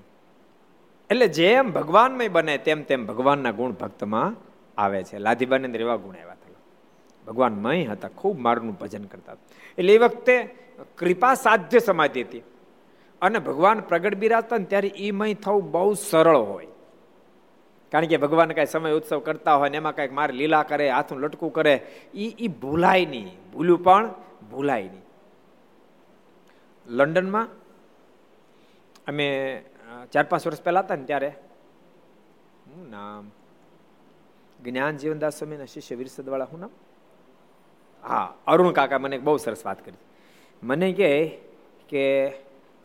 એટલે 1.11 1.27
જેમ 1.29 1.73
ભગવાનમય 1.73 2.29
બને 2.29 2.59
તેમ 2.59 2.83
તેમ 2.83 3.07
ભગવાનના 3.07 3.51
ગુણ 3.51 3.73
ભક્તમાં 3.73 4.37
આવે 4.81 5.01
છે. 5.03 5.17
લાધીબાને 5.19 5.67
અંદર 5.67 5.81
એવા 5.81 5.97
ગુણ 5.97 6.15
આવ્યા 6.15 6.37
ભગવાન 7.27 7.55
મય 7.55 7.85
હતા, 7.85 8.09
ખૂબ 8.09 8.37
મારનું 8.39 8.75
ભજન 8.79 9.05
કરતા 9.05 9.37
એટલે 9.79 9.93
એ 9.95 9.99
વખતે 9.99 10.35
કૃપા 10.99 11.35
સાધ્ય 11.35 11.79
સમાધિ 11.79 12.23
હતી. 12.23 12.43
અને 13.23 13.39
ભગવાન 13.39 13.81
પ્રગટ 13.81 14.15
બિરાજતા 14.15 14.59
ત્યારે 14.71 14.89
એ 14.89 15.11
મય 15.11 15.35
થવું 15.35 15.71
બહુ 15.71 15.95
સરળ 15.95 16.37
હોય. 16.37 16.70
કારણ 17.93 18.07
કે 18.07 18.17
ભગવાન 18.17 18.53
કાંઈ 18.53 18.67
સમય 18.67 18.93
ઉત્સવ 18.93 19.19
કરતા 19.19 19.55
હોય 19.55 19.69
ને 19.69 19.77
એમાં 19.77 19.95
કાંઈક 19.95 20.13
મારે 20.13 20.35
લીલા 20.35 20.63
કરે, 20.63 20.91
હાથનું 20.91 21.21
લટકું 21.21 21.53
કરે 21.53 21.75
એ 22.15 22.29
એ 22.39 22.49
ભૂલાય 22.49 23.07
નહીં. 23.07 23.37
ભૂલ્યું 23.53 23.85
પણ 23.85 24.15
ભૂલાય 24.51 24.83
નહીં. 24.83 25.05
લંડનમાં 26.87 27.49
અમે 29.09 29.27
ચાર 30.13 30.25
પાંચ 30.25 30.47
વર્ષ 30.47 30.63
પહેલાં 30.63 30.85
હતા 30.85 30.97
ને 30.97 31.05
ત્યારે 31.05 31.29
હું 32.67 32.91
નામ? 32.91 33.31
જ્ઞાન 34.63 34.97
જીવનદાસ 34.97 35.39
સ્વામીના 35.39 35.65
શિષ્ય 35.65 35.95
વિરસદવાળા 35.95 36.45
હું 36.45 36.61
નામ? 36.61 36.71
હા, 38.03 38.35
અરુણ 38.47 38.73
કાકા 38.73 38.99
મને 38.99 39.19
બહુ 39.19 39.37
સરસ 39.37 39.67
વાત 39.67 39.85
કરી. 39.85 39.97
મને 40.63 40.93
કહે 40.93 41.39
કે, 41.89 42.33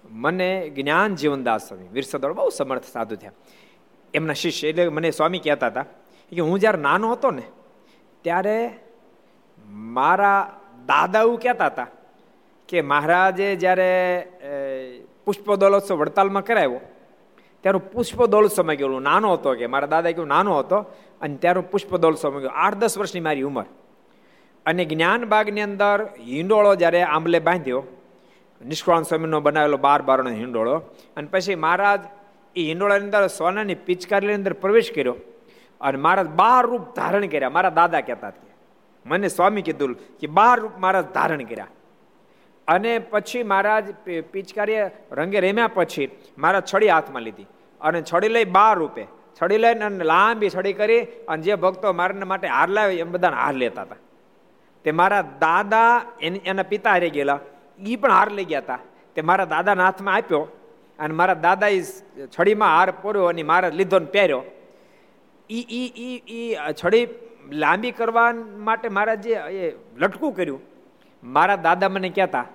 મને 0.10 0.70
જ્ઞાન 0.70 1.16
જીવનદાસ 1.16 1.68
સ્વામી, 1.68 1.88
વિરસદવાળા 1.88 2.34
બહુ 2.34 2.50
સમર્થ 2.50 2.86
સાધુ 2.86 3.16
થયા. 3.16 3.32
એમના 4.16 4.34
શિષ્ય, 4.34 4.70
એટલે 4.70 4.90
મને 4.90 5.12
સ્વામી 5.12 5.40
કહેતા 5.40 5.68
હતા 5.68 5.86
કે 6.32 6.42
હું 6.42 6.60
જ્યારે 6.60 6.80
નાનો 6.82 7.12
હતો 7.12 7.32
ને, 7.32 7.46
ત્યારે 8.24 8.58
મારા 9.98 10.40
દાદા 10.88 11.22
એવું 11.22 11.40
કહેતા 11.40 11.66
હતા 11.66 11.88
કે 12.70 12.82
મહારાજે 12.82 13.48
જ્યારે 13.56 13.90
પુષ્પદોલોત્સવ 15.26 15.96
વડતાલમાં 15.96 16.46
કરાવ્યો, 16.46 16.82
ત્યારે 17.64 17.80
પુષ્પદોલોત્સવમાં 17.94 18.76
ગયેલું 18.76 19.02
નાનો 19.02 19.34
હતો 19.34 19.54
કે 19.54 19.68
મારા 19.68 19.88
દાદા 19.88 20.12
કેવું 20.12 20.28
નાનો 20.28 20.60
હતો. 20.60 20.80
અને 21.22 21.36
ત્યારે 21.36 21.62
પુષ્પદોલોત્સવમાં 21.72 22.42
ગયો. 22.42 22.54
આઠ 22.54 22.76
દસ 22.76 22.98
વર્ષની 22.98 23.22
મારી 23.22 23.42
ઉંમર. 23.42 23.66
અને 24.66 24.84
જ્ઞાન 24.86 25.26
બાગની 25.26 25.62
અંદર 25.62 25.98
હિંડોળો 26.20 26.76
જ્યારે 26.76 27.02
આંબલે 27.04 27.40
બાંધ્યો 27.40 27.82
નિષ્કળ 28.62 29.02
સ્વામીનો 29.02 29.40
બનાવેલો 29.40 29.78
બાર 29.78 30.02
બારનો 30.02 30.30
હિંડોળો. 30.30 30.76
અને 31.18 31.28
પછી 31.32 31.56
મહારાજ 31.56 32.02
એ 32.56 32.68
હિંડોળાની 32.68 33.06
અંદર 33.06 33.28
સોનાની 33.28 33.76
પિચકારીની 33.88 34.34
અંદર 34.34 34.54
પ્રવેશ 34.54 34.92
કર્યો 34.96 35.16
અને 35.82 35.98
મારા 35.98 36.24
બાર 36.24 36.66
રૂપ 36.66 36.96
ધારણ 36.96 37.26
કર્યા. 37.28 37.50
મારા 37.50 37.70
દાદા 37.70 38.02
કહેતા 38.02 38.30
કે, 38.30 38.52
મને 39.06 39.28
સ્વામી 39.28 39.62
કીધું 39.62 39.96
કે 40.20 40.28
બાર 40.28 40.60
રૂપ 40.60 40.78
મહારાજ 40.78 41.06
ધારણ 41.14 41.44
કર્યા. 41.44 41.68
અને 42.68 43.00
પછી 43.00 43.44
મહારાજ 43.44 43.86
પિચકારી 44.32 44.78
રંગે 45.12 45.40
રેમ્યા 45.40 45.68
પછી 45.68 46.08
મારા 46.38 46.62
છડી 46.62 46.88
હાથમાં 46.88 47.22
લીધી 47.22 47.46
અને 47.82 48.02
છડી 48.02 48.30
લઈ 48.30 48.46
બાર 48.58 48.78
રૂપે. 48.78 49.06
છડી 49.38 49.58
લઈને 49.58 49.86
અને 49.86 50.04
લાંબી 50.04 50.50
છડી 50.50 50.74
કરી 50.74 51.02
અને 51.28 51.42
જે 51.44 51.56
ભક્તો 51.56 51.94
મારા 51.94 52.26
માટે 52.26 52.48
હાર 52.48 52.70
લાવે 52.70 52.96
એમ 52.96 53.12
બધાને 53.12 53.36
હાર 53.36 53.54
લેતા 53.54 53.82
હતા. 53.82 53.96
તે 54.84 54.92
મારા 54.92 55.22
દાદા 55.22 55.86
એના 56.22 56.64
પિતા 56.64 56.92
હારી 56.92 57.10
ગયેલા. 57.10 57.40
એ 57.80 57.96
પણ 57.96 58.12
હાર 58.12 58.30
લઈ 58.32 58.46
ગયા 58.46 58.60
હતા. 58.60 58.80
તે 59.16 59.22
મારા 59.22 59.46
દાદાના 59.46 59.86
હાથમાં 59.86 60.16
આપ્યો 60.16 60.48
અને 61.00 61.14
મારા 61.20 61.40
દાદાએ 61.46 61.80
છડીમાં 62.36 62.72
હાર 62.78 62.90
પોર્યો 63.04 63.28
અને 63.32 63.44
મારા 63.52 63.78
લીધો 63.80 64.00
ને 64.00 64.10
પહેર્યો. 64.16 64.44
ઈ 65.50 65.66
ઈ 65.80 65.90
ઈ 66.08 66.18
ઈ 66.40 66.50
છડી 66.80 67.06
લાંબી 67.64 67.92
કરવા 67.92 68.30
માટે 68.68 68.88
મારા 68.98 69.18
જે, 69.26 69.34
એ 69.34 69.76
લટકું 69.98 70.32
કર્યું, 70.38 70.62
મારા 71.24 71.60
દાદા 71.68 71.90
મને 71.90 72.10
કહેતા 72.10 72.48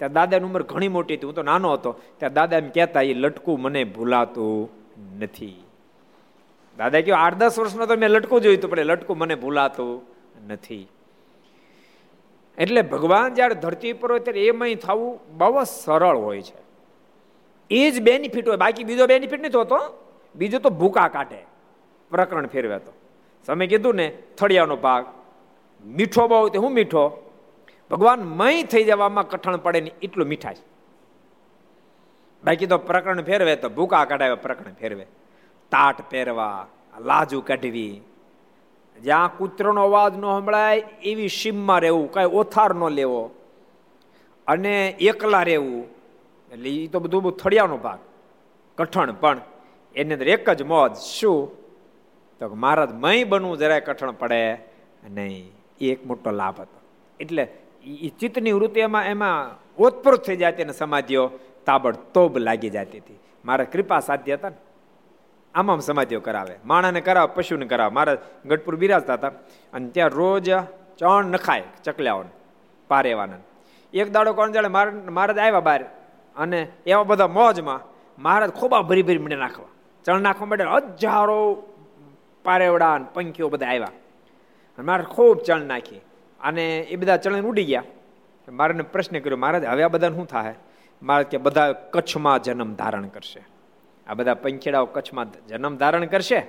ત્યાં 0.00 0.14
દાદાની 0.18 0.48
ઉંમર 0.48 0.62
ઘણી 0.72 0.92
મોટી 0.96 1.16
હતી, 1.16 1.28
હું 1.28 1.36
તો 1.38 1.42
નાનો 1.42 1.72
હતો. 1.72 1.90
ત્યાં 2.18 2.36
દાદા 2.38 2.60
એમ 2.62 2.68
કહેતા, 2.76 3.02
એ 3.02 3.14
લટકું 3.14 3.56
મને 3.62 3.82
ભૂલાતું 3.96 4.70
નથી. 5.20 5.58
દાદા 6.78 7.02
કહ્યું 7.04 7.20
આઠ, 7.20 7.38
દસ 7.40 7.58
વર્ષનો 7.58 7.86
તો 7.90 7.96
મેં 7.96 8.10
લટકું 8.10 8.42
જોયું 8.44 8.58
હતું, 8.58 8.70
પણ 8.70 8.90
લટકું 8.92 9.18
મને 9.18 9.36
ભૂલાતું 9.42 9.92
નથી. 10.48 10.86
એટલે 12.58 12.82
ભગવાન 12.92 13.34
જ્યારે 13.34 13.56
ધરતી 13.64 13.94
પર 14.00 14.10
હોય 14.12 14.24
ત્યારે 14.26 14.46
એમાં 14.46 14.80
થવું 14.84 15.12
બહુ 15.38 15.64
સરળ 15.74 16.18
હોય 16.26 16.42
છે. 16.48 16.59
એ 17.70 17.90
જ 17.90 18.02
બેનિફિટ 18.02 18.48
હોય. 18.48 18.56
બાકી 18.56 18.84
બીજો 18.84 19.06
બેનિફિટ 19.06 19.40
નથી 19.40 19.58
હોતો. 19.58 19.78
બીજો 20.34 20.58
તો 20.58 20.70
ભૂકા 20.70 21.08
કાઢે. 21.08 21.46
પ્રકરણ 22.10 22.46
ફેરવે 22.46 22.78
તો. 22.78 22.92
તમે 23.46 23.66
કીધું 23.66 23.94
ને, 23.94 24.18
થળિયાનો 24.38 24.76
ભાગ. 24.76 25.06
મીઠો 25.84 26.28
બહુ 26.28 26.48
તે 26.48 26.58
હું 26.58 26.72
મીઠો? 26.72 27.32
ભગવાન 27.90 28.20
મય 28.20 28.62
થઈ 28.62 28.84
જવામાં 28.84 29.28
કઠણ 29.28 29.56
પડે 29.56 29.80
ને 29.80 29.90
એટલું 30.02 30.28
મીઠાશ. 30.28 30.56
બાકી 32.44 32.66
તો 32.66 32.78
પ્રકરણ 32.78 33.22
ફેરવે 33.22 33.56
તો 33.56 33.68
ભૂકા 33.68 34.04
કઢાવે 34.04 34.34
પ્રકરણ 34.34 34.72
ફેરવે. 34.72 35.04
તાટ 35.70 36.10
પહેરવા, 36.10 36.66
લાજુ 37.00 37.40
કાઢવી. 37.40 38.00
જ્યાં 39.02 39.38
કૂતરોનો 39.38 39.84
અવાજ 39.84 40.16
ન 40.16 40.20
સંભળાય, 40.20 40.84
એવી 41.02 41.28
સીમમાં 41.28 41.80
રહેવું. 41.80 42.12
કાંઈ 42.12 42.26
ઓથાર 42.26 42.74
ન 42.74 42.88
લેવો. 42.88 43.30
અને 44.46 44.88
એકલા 44.90 45.42
રહેવું. 45.42 45.99
એટલે 46.52 46.70
એ 46.70 46.86
તો 46.86 47.00
બધું 47.00 47.22
બહુ 47.22 47.30
થળિયાનો 47.30 47.76
ભાગ. 47.76 47.98
કઠણ, 48.78 49.12
પણ 49.12 49.40
એની 49.96 50.12
અંદર 50.12 50.28
એક 50.28 50.50
જ 50.50 50.62
મોજ 50.62 50.96
શું? 50.96 51.50
તો 52.38 52.48
મહારાજ, 52.48 52.92
મય 52.92 53.24
બનવું 53.24 53.58
જરાય 53.58 53.80
કઠણ 53.80 54.10
પડે 54.10 54.58
નહીં. 55.10 55.52
એ 55.80 55.92
એક 55.92 56.06
મોટો 56.06 56.30
લાભ 56.30 56.60
હતો. 56.60 56.80
એટલે 57.20 57.42
એ 57.84 58.08
ચિત્તની 58.20 58.52
વૃત્તિ 58.52 58.80
એમાં 58.80 59.04
એમાં 59.04 59.58
ઓતપ્રોત 59.82 60.24
થઈ 60.24 60.36
જતી 60.36 60.62
અને 60.62 60.72
સમાધિઓ 60.72 61.30
તાબડતોબ 61.66 62.38
લાગી 62.38 62.70
જતી 62.70 62.98
હતી. 62.98 63.18
મારા 63.44 63.64
કૃપા 63.64 64.00
સાધ્ય 64.00 64.34
હતા 64.34 64.48
ને. 64.48 64.56
આમ 65.54 65.78
સમાધિઓ 65.78 66.20
કરાવે. 66.20 66.58
માણાને 66.64 67.00
કરાવે, 67.00 67.34
પશુને 67.34 67.66
કરાવે. 67.66 67.92
મારા 67.92 68.16
ગઢપુર 68.46 68.76
બિરાજતા 68.76 69.14
હતા. 69.14 69.28
અને 69.72 69.88
ત્યાં 69.88 70.08
રોજ 70.08 70.50
ચણ 70.98 71.24
નખાય 71.24 71.62
ચકલ્યાઓને 71.84 72.28
પારેવાના 72.88 73.36
એક 73.94 74.10
દાડો 74.12 74.32
કોણ 74.32 74.52
જાણે 74.52 74.68
મહારાજ 74.68 75.38
આવ્યા 75.38 75.60
બહાર 75.60 75.84
અને 76.36 76.68
એવા 76.86 77.02
બધા 77.02 77.26
મોજમાં 77.26 77.80
મહારાજ 78.22 78.50
ખોબા 78.50 78.82
ભરી 78.82 79.02
ભરી 79.02 79.18
મને 79.18 79.36
નાખવા. 79.36 79.66
ચણ 80.04 80.20
નાખવા 80.20 80.46
માટે 80.46 80.64
હજારો 80.64 81.62
પારેવડા 82.44 83.00
પંખીઓ 83.14 83.48
બધા 83.48 83.66
આવ્યા. 83.66 83.88
અને 84.78 84.82
મારે 84.86 85.02
ખૂબ 85.02 85.42
ચણ 85.42 85.60
નાખી. 85.60 86.00
અને 86.40 86.78
એ 86.78 86.96
બધા 86.96 87.16
ચણ 87.16 87.42
ઉડી 87.42 87.64
ગયા. 87.64 87.82
મારાને 88.48 88.82
પ્રશ્ન 88.82 89.18
કર્યો, 89.18 89.36
મહારાજ, 89.36 89.64
હવે 89.64 89.82
આ 89.82 89.88
બધા 89.88 90.08
શું 90.08 90.26
થાય 90.26 90.54
મારે 91.02 91.24
કે, 91.24 91.36
બધા 91.36 91.72
કચ્છમાં 91.72 92.42
જન્મ 92.42 92.74
ધારણ 92.74 93.06
કરશે. 93.06 93.42
આ 94.06 94.14
બધા 94.14 94.34
પંખેડાઓ 94.34 94.86
કચ્છમાં 94.86 95.46
જન્મ 95.48 95.76
ધારણ 95.76 96.06
કરશે. 96.06 96.46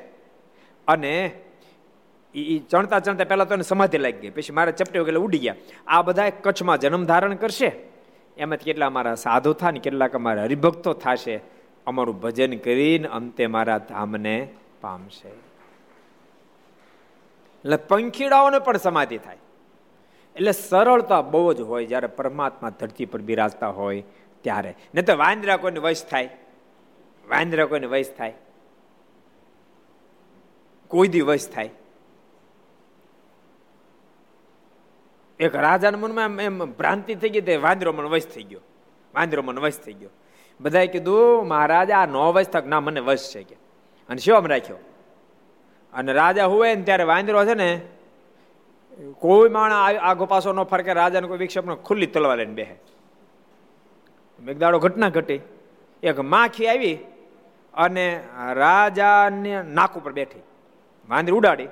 અને 0.88 1.32
એ 2.36 2.60
ચણતા 2.60 3.00
ચણતા 3.00 3.24
પહેલાં 3.24 3.48
તો 3.48 3.54
એને 3.54 3.63
સમાધિ 3.63 3.98
લાગી 3.98 4.17
ગઈ. 4.17 4.30
પછી 4.30 4.54
મારા 4.54 4.72
ચપટી 4.72 5.00
વગેરે 5.00 5.17
ઉડી 5.17 5.38
ગયા. 5.38 5.56
આ 5.88 6.02
બધા 6.02 6.30
કચ્છમાં 6.30 6.78
જન્મ 6.78 7.06
ધારણ 7.06 7.36
કરશે. 7.36 7.90
એમાંથી 8.38 8.65
કેટલા 8.65 8.88
અમારા 8.88 9.15
સાધુ 9.15 9.54
થાય 9.54 9.72
ને 9.72 9.80
કેટલાક 9.80 10.15
અમારા 10.15 10.44
હરિભક્તો 10.44 10.94
થશે. 10.94 11.39
અમારું 11.88 12.22
ભજન 12.22 12.58
કરીને 12.58 13.08
અંતે 13.08 13.48
મારા 13.48 13.78
ધામને 13.78 14.48
પામશે. 14.82 15.28
એટલે 15.28 17.78
પંખીડાઓને 17.78 18.60
પણ 18.60 18.78
સમાધિ 18.78 19.17
થાય. 19.17 19.38
એટલે 20.36 20.52
સરળતા 20.52 21.22
બહુ 21.22 21.54
જ 21.54 21.60
હોય 21.60 21.86
જ્યારે 21.86 22.08
પરમાત્મા 22.08 22.70
ધરતી 22.70 23.06
પર 23.06 23.22
બિરાજતા 23.22 23.67
હોય 23.67 24.04
ત્યારે. 24.41 24.76
નહીં 24.96 25.06
તો 25.06 25.17
વાંદરા 25.17 25.58
કોઈને 25.58 25.80
વશ 25.80 26.06
થાય. 26.10 26.30
વાંદરા 27.30 27.65
કોઈને 27.65 27.88
વશ 27.88 28.06
થાય. 28.17 28.34
કોઈ 30.88 31.08
દી 31.08 31.22
વશ 31.22 31.50
થાય. 31.50 31.70
એક 35.41 35.56
રાજાના 35.56 35.97
મનમાં 35.97 36.41
એમ 36.41 36.71
ભ્રાંતિ 36.71 37.15
થઈ 37.15 37.30
ગઈ, 37.30 37.41
તે 37.41 37.56
વાંદરો 37.56 37.93
મન 37.93 38.06
વશ 38.06 38.25
થઈ 38.25 38.43
ગયો. 38.43 38.60
વાંદરો 39.15 39.41
મન 39.41 39.60
વશ 39.60 39.77
થઈ 39.77 39.93
ગયો. 39.93 40.10
બધાએ 40.62 40.88
કીધું, 40.88 41.47
મહારાજા 41.47 42.06
નો 42.06 42.32
વશ 42.32 42.45
થક, 42.45 42.65
ના, 42.65 42.80
મને 42.80 42.99
વશ 42.99 43.32
છે 43.36 43.43
કે. 43.43 43.56
અને 44.10 44.17
શિવમ 44.17 44.47
રાખ્યો. 44.47 44.77
અને 45.93 46.13
રાજા 46.13 46.45
હોય 46.45 46.75
ને 46.75 46.82
ત્યારે 46.82 47.04
વાંદરો 47.04 47.45
છે 47.45 47.54
ને, 47.54 47.82
કોઈ 49.19 49.49
માણા 49.49 49.75
આગો 49.75 50.25
પાછો 50.25 50.54
ન 50.54 50.63
ફરકે, 50.63 50.93
રાજાને 50.93 51.27
કોઈ 51.27 51.38
વિક્ષેપ 51.38 51.69
ખુલ્લી 51.69 52.06
તલવાર 52.06 52.38
લઈને 52.38 52.54
બેહે. 52.54 52.75
મેઘદાડો 54.43 54.80
ઘટના 54.80 55.10
ઘટી. 55.10 55.39
એક 56.04 56.19
માખી 56.19 56.67
આવી 56.67 56.97
અને 57.73 58.23
રાજાને 58.54 59.63
નાક 59.63 59.97
ઉપર 59.97 60.12
બેઠી. 60.12 60.39
વાંદરી 61.10 61.36
ઉડાડી. 61.36 61.67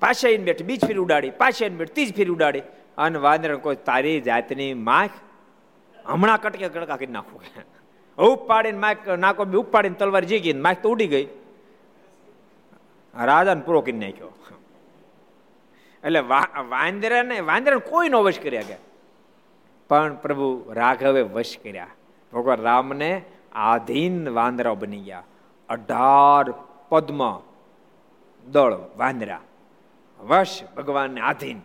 પાછા 0.00 0.28
એને 0.28 0.44
બેઠી, 0.44 0.64
બીજ 0.64 0.84
ફીર 0.86 0.98
ઉડાડી, 0.98 1.30
પાછા 1.30 1.66
એને 1.66 1.76
બેઠી 1.76 1.94
ત્રીજ 1.94 2.16
ફીર 2.16 2.30
ઉડાડી. 2.30 2.62
અને 2.98 3.18
વાંદરા 3.18 3.56
કોઈ 3.56 3.76
તારી 3.86 4.20
જાતની 4.20 4.74
માખ 4.88 5.14
હમણાં 6.06 6.40
કટકે 6.40 6.68
કડકા 6.68 6.96
કરી 6.96 7.14
નાખું. 7.14 7.40
ઉપાડીને 8.18 8.78
માખ 8.78 9.08
નાકો 9.18 9.42
ઉપાડીને 9.60 9.96
તલવાર 9.98 10.24
જી 10.24 10.40
ગઈ 10.40 10.52
માખ 10.52 10.82
તો 10.82 10.90
ઉડી 10.90 11.06
ગઈ. 11.06 11.26
રાજાને 13.14 13.62
પૂરો 13.66 13.80
કરી 13.80 13.98
નાખ્યો. 13.98 14.30
એટલે 16.04 16.20
વાંદરાને 16.68 17.40
વાંદરાને 17.40 17.90
કોઈ 17.90 18.08
નો 18.08 18.22
વશ 18.22 18.40
કર્યા 18.40 18.62
ગયા 18.62 18.82
પણ 19.90 20.14
પ્રભુ 20.14 20.48
રાઘવે 20.72 21.22
વશ 21.22 21.58
કર્યા. 21.62 21.86
ભગવાન 22.32 22.60
રામને 22.60 23.10
આધીન 23.52 24.28
વાંદરા 24.28 24.74
બની 24.74 25.00
ગયા. 25.00 25.22
અઢાર 25.68 26.46
પદ્મ 26.88 27.22
દળ 28.46 28.72
વાંદરા. 28.96 29.40
વશ 30.28 30.62
ભગવાનને 30.76 31.20
આધીન. 31.20 31.58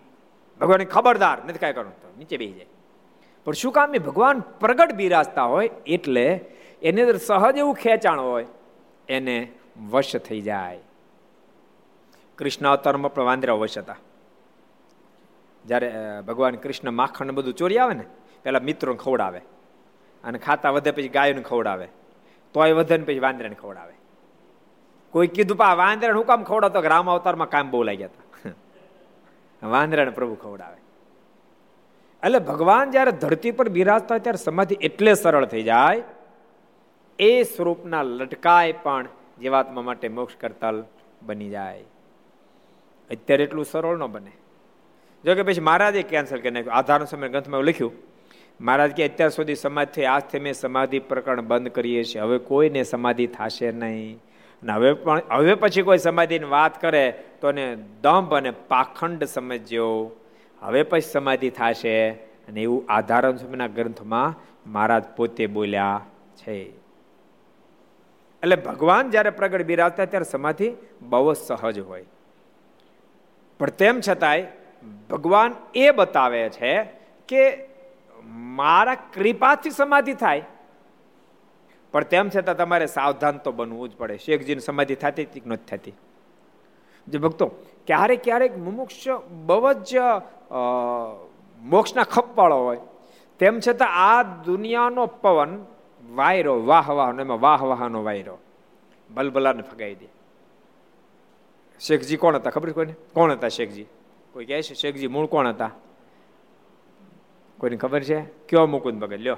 ભગવાન 0.61 0.83
ખબરદાર. 0.83 1.37
નથી 1.45 1.57
કાંઈ 1.57 1.73
કરવું 1.73 1.93
તો 1.93 2.17
નીચે 2.17 2.37
બેસી 2.37 2.53
જાય. 2.53 2.65
પણ 3.45 3.53
શું 3.53 3.71
કામ 3.71 3.95
એ 3.95 3.97
ભગવાન 3.97 4.39
પ્રગટ 4.39 4.91
બિરાજતા 4.91 5.43
હોય? 5.43 5.69
એટલે 5.87 6.25
એની 6.81 7.01
અંદર 7.01 7.17
સહજ 7.17 7.57
એવું 7.57 7.75
ખેંચાણ 7.75 8.19
હોય, 8.19 8.45
એને 9.09 9.51
વશ 9.89 10.15
થઈ 10.15 10.41
જાય. 10.41 10.79
કૃષ્ણ 12.37 12.69
અવતારમાં 12.69 13.13
પણ 13.13 13.23
વાંદરા 13.23 13.53
વશ 13.53 13.77
હતા. 13.77 13.95
જ્યારે 15.65 15.93
ભગવાન 16.27 16.55
કૃષ્ણ 16.55 16.91
માખણ 16.91 17.31
બધું 17.31 17.53
ચોરી 17.53 17.77
આવે 17.77 17.93
ને 17.93 18.05
પેલા 18.43 18.59
મિત્રોને 18.59 18.97
ખવડાવે. 18.97 19.41
અને 20.23 20.37
ખાતા 20.39 20.69
વધે 20.69 20.91
પછી 20.91 21.09
ગાયોને 21.09 21.41
ખવડાવે. 21.41 21.87
તોય 22.53 22.73
વધે 22.73 22.97
ને 22.97 23.03
પછી 23.03 23.19
વાંદરાને 23.19 23.55
ખવડાવે. 23.55 23.93
કોઈ 25.11 25.27
કીધું, 25.27 25.57
પા, 25.57 25.73
વાંદરાને 25.73 26.17
હું 26.17 26.25
કામ 26.25 26.43
ખવડાવતો? 26.43 26.81
રામ 26.81 27.09
અવતારમાં 27.09 27.49
કામ 27.49 27.71
બહુ 27.71 27.83
લાગ્યા 27.83 28.07
હતા. 28.07 28.28
વાંદરાને 29.63 30.11
પ્રભુ 30.11 30.35
ખવડાવે. 30.35 30.81
એટલે 32.23 32.39
ભગવાન 32.39 32.91
જ્યારે 32.91 33.11
ધરતી 33.11 33.51
પર 33.51 33.69
બિરાજતા 33.69 34.07
હોય 34.11 34.19
ત્યારે 34.19 34.43
સમાધિ 34.43 34.77
એટલે 34.81 35.13
સરળ 35.13 35.45
થઈ 35.45 35.63
જાય. 35.63 36.03
એ 37.19 37.43
સ્વરૂપના 37.43 38.01
લટકાય 38.03 38.71
પણ 38.71 39.07
જીવાત્મા 39.39 39.81
માટે 39.81 40.07
મોક્ષ 40.07 40.35
કરતલ 40.35 40.83
બની 41.21 41.49
જાય. 41.49 41.83
અત્યારે 43.11 43.43
એટલું 43.43 43.65
સરળ 43.65 43.97
ન 43.97 44.05
બને. 44.05 44.31
જો 45.25 45.35
કે 45.35 45.43
પછી 45.43 45.59
મહારાજે 45.59 46.03
કેન્સલ 46.03 46.37
કરી 46.37 46.51
નાખ્યું. 46.51 46.73
આધાર 46.73 47.05
સમય 47.05 47.29
ગ્રંથમાં 47.29 47.61
લખ્યું. 47.61 47.91
મહારાજ 48.61 48.91
કે 48.91 49.07
અત્યાર 49.07 49.29
સુધી 49.29 49.55
સમાધિ 49.55 49.91
થઈ 49.91 50.03
આજથી 50.03 50.39
મેં 50.39 50.53
સમાધિ 50.53 50.99
પ્રકરણ 50.99 51.41
બંધ 51.41 51.67
કરીએ 51.67 52.03
છીએ. 52.03 52.21
હવે 52.21 52.37
કોઈને 52.37 52.83
સમાધિ 52.83 53.27
થશે 53.27 53.71
નહીં. 53.71 54.19
અને 54.63 54.73
હવે 54.73 54.93
પણ 54.93 55.21
હવે 55.31 55.53
પછી 55.55 55.81
કોઈ 55.81 55.97
સમાધિની 55.97 56.45
વાત 56.45 56.81
કરે, 56.81 57.13
તો 57.41 57.49
એને 57.49 57.75
દંભ 58.01 58.33
અને 58.33 58.51
પાખંડ 58.51 59.23
સમજ્યો. 59.23 60.11
હવે 60.61 60.83
પછી 60.83 61.01
સમાધિ 61.01 61.49
થશે 61.49 62.11
અને 62.11 62.61
એવું 62.61 62.85
આધારણ 62.89 63.37
સમયના 63.37 63.67
ગ્રંથમાં 63.67 64.35
મહારાજ 64.71 65.03
પોતે 65.15 65.47
બોલ્યા 65.47 66.01
છે. 66.37 66.57
એટલે 68.43 68.55
ભગવાન 68.55 69.09
જ્યારે 69.09 69.29
પ્રગટ 69.29 69.65
બિરાજતા 69.65 70.05
ત્યારે 70.05 70.25
સમાધિ 70.25 70.73
બહુ 71.01 71.33
સહજ 71.33 71.79
હોય. 71.79 72.05
પણ 73.59 73.69
તેમ 73.69 74.01
છતાંય 74.09 74.45
ભગવાન 75.09 75.55
એ 75.75 75.91
બતાવે 75.91 76.49
છે 76.49 76.83
કે 77.27 77.67
મારા 78.25 78.95
કૃપાથી 78.95 79.69
સમાધિ 79.69 80.13
થાય. 80.13 80.43
પણ 81.91 82.03
તેમ 82.03 82.29
છતાં 82.29 82.57
તમારે 82.57 82.85
સાવધાન 82.85 83.37
તો 83.37 83.51
બનવું 83.51 83.89
જ 83.89 83.95
પડે. 83.95 84.17
શેખજીની 84.17 84.61
સમાધિ 84.61 84.95
થતી 84.95 85.23
હતી 85.23 85.41
નથી 85.45 85.77
થતી? 85.77 85.93
જે 87.07 87.17
ભક્તો, 87.17 87.47
ક્યારેક 87.87 88.23
ક્યારેક 88.23 88.57
મુમુક્ષ 88.57 89.07
બહુ 89.45 89.73
જ 89.73 89.97
મોક્ષના 91.61 92.03
ખપવાળો 92.03 92.59
હોય. 92.65 92.79
તેમ 93.39 93.59
છતાં 93.59 93.89
આ 93.89 94.23
દુનિયાનો 94.23 95.05
પવન 95.05 95.65
વાયરો, 96.11 96.65
વાહ 96.65 96.89
વાહનો 96.89 97.21
એમાં 97.21 97.39
વાહ, 97.39 97.61
વાહનો 97.63 98.03
વાયરો. 98.03 98.37
બલબલાને 99.09 99.61
ફગાઈ 99.61 99.95
દે. 99.95 100.07
શેખજી 101.79 102.17
કોણ 102.17 102.35
હતા 102.35 102.49
ખબર 102.49 102.71
કોઈને? 102.71 102.93
કોણ 103.13 103.31
હતા 103.31 103.47
શેખજી? 103.47 103.85
કોઈ 104.33 104.45
કહે 104.45 104.61
છે 104.61 104.73
શેખજી 104.73 105.07
મૂળ 105.07 105.25
કોણ 105.25 105.47
હતા? 105.47 105.71
કોઈને 107.57 107.77
ખબર 107.77 108.03
છે? 108.03 108.19
કયો 108.21 108.67
મુકુંદ 108.67 109.01
ભગત? 109.01 109.19
લ્યો. 109.19 109.37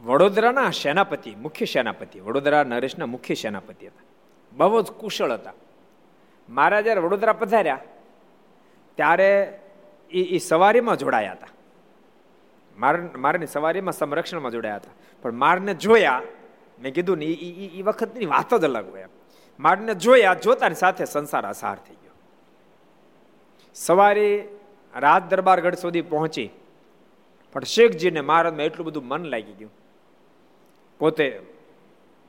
વડોદરાના 0.00 0.70
સેનાપતિ, 0.72 1.30
મુખ્ય 1.36 1.66
સેનાપતિ, 1.66 2.20
વડોદરા 2.20 2.64
નરેશના 2.64 3.06
મુખ્ય 3.06 3.34
સેનાપતિ 3.34 3.86
હતા. 3.86 4.06
બહુ 4.52 4.82
જ 4.82 4.88
કુશળ 5.00 5.32
હતા. 5.32 5.56
મારા 6.48 6.80
જ્યારે 6.80 7.00
વડોદરા 7.00 7.32
પધાર્યા, 7.32 7.80
ત્યારે 8.98 9.30
એ 10.10 10.20
એ 10.36 10.38
સવારીમાં 10.40 10.96
જોડાયા 10.96 11.36
હતા. 11.38 11.52
માર 12.76 12.94
મારની 13.16 13.46
સવારીમાં 13.46 13.92
સંરક્ષણમાં 13.92 14.52
જોડાયા 14.52 14.82
હતા. 14.82 14.94
પણ 15.22 15.34
મારને 15.34 15.74
જોયા, 15.74 16.22
મેં 16.78 16.94
કીધું 16.94 17.18
ને 17.18 17.26
એ 17.78 17.82
વખતની 17.82 18.26
વાત 18.26 18.50
જ 18.54 18.64
અલગ 18.64 18.86
હોય 18.90 19.08
મારને 19.58 19.94
જોયા, 19.94 20.34
જોતાની 20.44 20.74
સાથે 20.74 21.04
સંસાર 21.04 21.44
અસાર 21.46 21.78
થઈ 21.86 21.98
ગયો. 22.02 22.16
સવારી 23.76 24.36
રાત 24.94 25.24
દરબારગઢ 25.30 25.74
સુધી 25.74 26.06
પહોંચી, 26.12 26.48
પણ 27.54 27.68
શેખજીને 27.74 28.20
મહારાજમાં 28.20 28.66
એટલું 28.66 28.86
બધું 28.86 29.06
મન 29.08 29.24
લાગી 29.24 29.56
ગયું 29.58 29.72
પોતે 31.00 31.40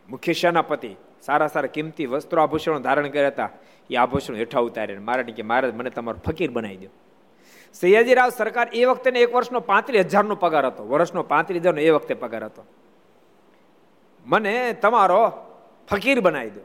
મુખ્ય 0.10 0.34
સેનાપતિ, 0.34 0.96
સારા 1.22 1.48
સારા 1.48 1.68
કિંમતી 1.68 2.06
વસ્ત્રો 2.06 2.42
આભૂષણો 2.42 2.80
ધારણ 2.80 3.08
કર્યા 3.08 3.28
હતા. 3.28 3.50
એ 3.90 3.96
આભૂષણો 3.96 4.38
હેઠા 4.38 4.60
ઉતારીને 4.60 5.00
મહારાજ 5.00 5.26
કે 5.26 5.44
મહારાજ, 5.44 5.76
મને 5.76 5.90
તમારો 5.90 6.20
ફકીર 6.26 6.52
બનાવી 6.52 6.78
દો. 6.78 6.88
સૈયાજીરાવ 7.74 8.30
સરકાર 8.30 8.70
એ 8.74 8.86
વખતે 8.86 9.10
એક 9.10 9.36
વર્ષનો 9.36 9.60
પાંત્રીસ 9.60 10.06
હજારનો 10.06 10.36
પગાર 10.36 10.66
હતો. 10.66 10.88
વર્ષનો 10.88 11.24
પાંત્રીસ 11.24 11.62
હજારનો 11.62 11.82
એ 11.82 11.90
વખતે 11.90 12.14
પગાર 12.14 12.46
હતો. 12.46 12.66
મને 14.26 14.74
તમારો 14.74 15.32
ફકીર 15.90 16.20
બનાવી 16.20 16.50
દો. 16.50 16.62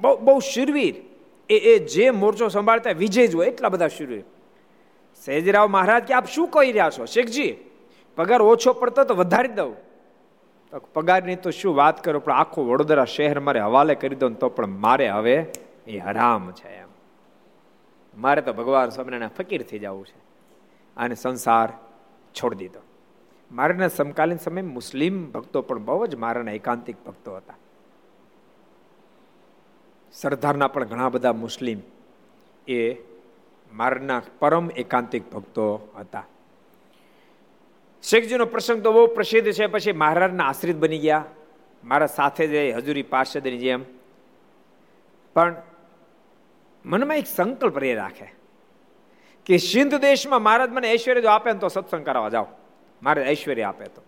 બહુ 0.00 0.16
બહુ 0.16 0.40
શૂરવીર. 0.40 0.94
એ 1.50 1.58
એ 1.58 1.78
જે 1.78 2.10
મોરચો 2.10 2.48
સંભાળતા 2.48 2.90
વિજય 2.90 3.26
જો 3.26 3.44
એટલા 3.44 3.68
બધા 3.68 3.88
શૂરવીર. 3.88 4.24
સૈયદરાવ 5.24 5.68
મહારાજ 5.68 6.02
કે, 6.02 6.14
આપ 6.14 6.26
શું 6.26 6.48
કહી 6.48 6.72
રહ્યા 6.72 6.90
છો? 6.90 7.04
શેખજી, 7.04 7.56
પગાર 8.16 8.42
ઓછો 8.42 8.72
પડતો 8.72 9.04
તો 9.04 9.14
વધારી 9.14 9.48
દઉં. 9.48 9.87
પગારની 10.72 11.36
તો 11.36 11.50
શું 11.50 11.74
વાત 11.74 12.04
કરો, 12.04 12.20
પણ 12.20 12.32
આખું 12.32 12.68
વડોદરા 12.68 13.04
શહેર 13.04 13.40
મારે 13.40 13.60
હવાલે 13.60 13.94
કરી 13.94 14.16
દો 14.16 14.28
તો 14.28 14.48
પણ 14.48 14.66
મારે 14.66 15.08
હવે 15.08 15.46
એ 15.86 15.98
હરામ 15.98 16.52
છે 16.52 16.68
એમ. 16.68 16.88
મારે 18.18 18.42
તો 18.42 18.52
ભગવાન 18.52 18.88
સ્વામિનારાયણ 18.88 19.28
ફકીર 19.28 19.62
થઈ 19.62 19.78
જવું 19.78 20.06
છે. 20.06 20.18
અને 20.96 21.14
સંસાર 21.14 21.68
છોડી 22.34 22.56
દીધો. 22.56 22.80
મારાના 23.52 23.88
સમકાલીન 23.88 24.38
સમય 24.38 24.62
મુસ્લિમ 24.62 25.32
ભક્તો 25.32 25.62
પણ 25.62 25.78
બહુ 25.78 26.06
જ 26.06 26.14
મારાના 26.14 26.52
એકાંતિક 26.52 27.04
ભક્તો 27.06 27.36
હતા. 27.36 27.54
સરદારના 30.12 30.68
પણ 30.68 30.84
ઘણા 30.84 31.08
બધા 31.08 31.32
મુસ્લિમ 31.32 31.80
એ 32.68 32.94
મારના 33.72 34.22
પરમ 34.38 34.70
એકાંતિક 34.70 35.32
ભક્તો 35.32 35.88
હતા. 35.98 36.24
શેખજીનો 38.10 38.44
પ્રસંગ 38.44 38.82
તો 38.82 38.92
બહુ 38.92 39.06
પ્રસિદ્ધ 39.06 39.52
છે. 39.52 39.66
પછી 39.66 39.92
મહારાજના 39.92 40.48
આશ્રિત 40.48 40.76
બની 40.76 40.98
ગયા. 40.98 41.24
મારા 41.84 42.06
સાથે 42.06 42.46
જ 42.46 42.76
હજુરી 42.76 43.02
પાર્ષદની 43.02 43.58
જેમ. 43.58 43.84
પણ 45.34 45.56
મનમાં 46.84 47.16
એક 47.16 47.26
સંકલ્પ 47.26 47.78
રે 47.78 47.94
રાખે 47.94 48.32
કે 49.46 49.56
સિંધ 49.56 49.94
દેશમાં 49.94 50.42
મહારાજ 50.42 50.70
મને 50.70 50.92
ઐશ્વર્ય 50.92 51.20
જો 51.20 51.28
આપે 51.28 51.52
ને 51.52 51.58
તો 51.58 51.68
સત્સંગ 51.68 52.06
કરાવવા 52.06 52.28
જાઓ. 52.28 52.46
મારે 53.02 53.30
ઐશ્વર્ય 53.30 53.62
આપે 53.62 53.84
તો. 53.84 54.02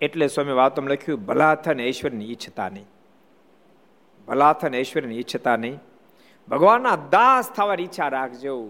એટલે 0.00 0.26
સ્વામી 0.26 0.52
વાતમ 0.52 0.88
લખ્યું, 0.88 1.24
ભલાથન 1.24 1.80
ઐશ્વર્યની 1.80 2.32
ઈચ્છતા 2.32 2.68
નહીં. 2.68 2.86
ભલાથન 4.28 4.74
ઐશ્વર્યની 4.74 5.18
ઈચ્છતા 5.18 5.56
નહીં. 5.56 5.78
ભગવાનના 6.48 6.96
દાસ 6.96 7.50
થવાની 7.50 7.82
ઈચ્છા 7.82 8.08
રાખજો. 8.08 8.68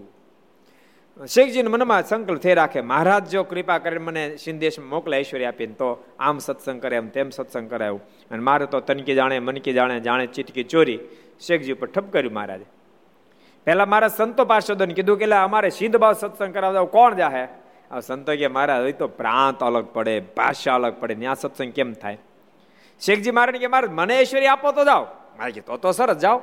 શેખજીને 1.27 1.69
મનમાં 1.69 2.03
સંકલ્પ 2.03 2.39
થઈ 2.39 2.53
રાખે, 2.53 2.81
મહારાજ, 2.81 3.29
જો 3.29 3.43
કૃપા 3.43 3.77
કરીને 3.77 4.05
મને 4.05 4.37
સિંદેશમાં 4.37 4.89
મોકલે, 4.89 5.19
ઐશ્વર્ય 5.19 5.45
આપીને, 5.45 5.73
તો 5.73 6.03
આમ 6.19 6.37
સત્સંગ 6.37 6.81
કરે 6.81 6.95
એમ 6.95 7.07
તેમ 7.07 7.29
સત્સંગ 7.29 7.69
કરાયું 7.69 8.01
અને 8.31 8.39
મારે 8.39 8.65
તો 8.65 8.79
તનકી 8.79 9.15
જાણે 9.15 9.39
મનકી 9.39 9.73
જાણે 9.73 9.99
જાણે 9.99 10.25
ચીટકી 10.25 10.63
ચોરી 10.63 10.99
શેખજી 11.39 11.73
ઉપર 11.73 11.87
ઠપ 11.87 12.13
કર્યું 12.13 12.33
મહારાજે. 12.33 12.65
પહેલા 13.65 13.85
મારા 13.85 14.07
સંતો 14.07 14.45
પાર્ષદોને 14.45 14.93
કીધું 14.93 15.17
કે 15.17 15.25
અમારે 15.25 15.69
સિંધ 15.69 15.97
ભાવ 15.97 16.13
સત્સંગ 16.13 16.53
કરાવતા 16.53 16.83
કોણ 16.83 17.15
જાહે? 17.15 17.47
આ 17.91 17.99
સંતો 17.99 18.35
કે 18.35 18.47
મારા 18.47 18.77
હવે 18.77 18.91
તો 18.91 19.07
પ્રાંત 19.07 19.63
અલગ 19.63 19.85
પડે, 19.85 20.19
ભાષા 20.19 20.75
અલગ 20.75 20.93
પડે 20.99 21.15
ત્યાં 21.15 21.35
સત્સંગ 21.35 21.73
કેમ 21.73 21.93
થાય? 21.93 22.17
શેખજી 22.99 23.31
મારે 23.31 23.59
કે 23.59 23.67
મારે 23.67 23.87
મને 23.87 24.21
ઐશ્વર્ય 24.21 24.47
આપો 24.47 24.71
તો 24.71 24.85
જાઓ. 24.85 25.03
મારે 25.39 25.51
કે 25.51 25.61
તો 25.61 25.91
સરસ, 25.91 26.17
જાઓ. 26.17 26.41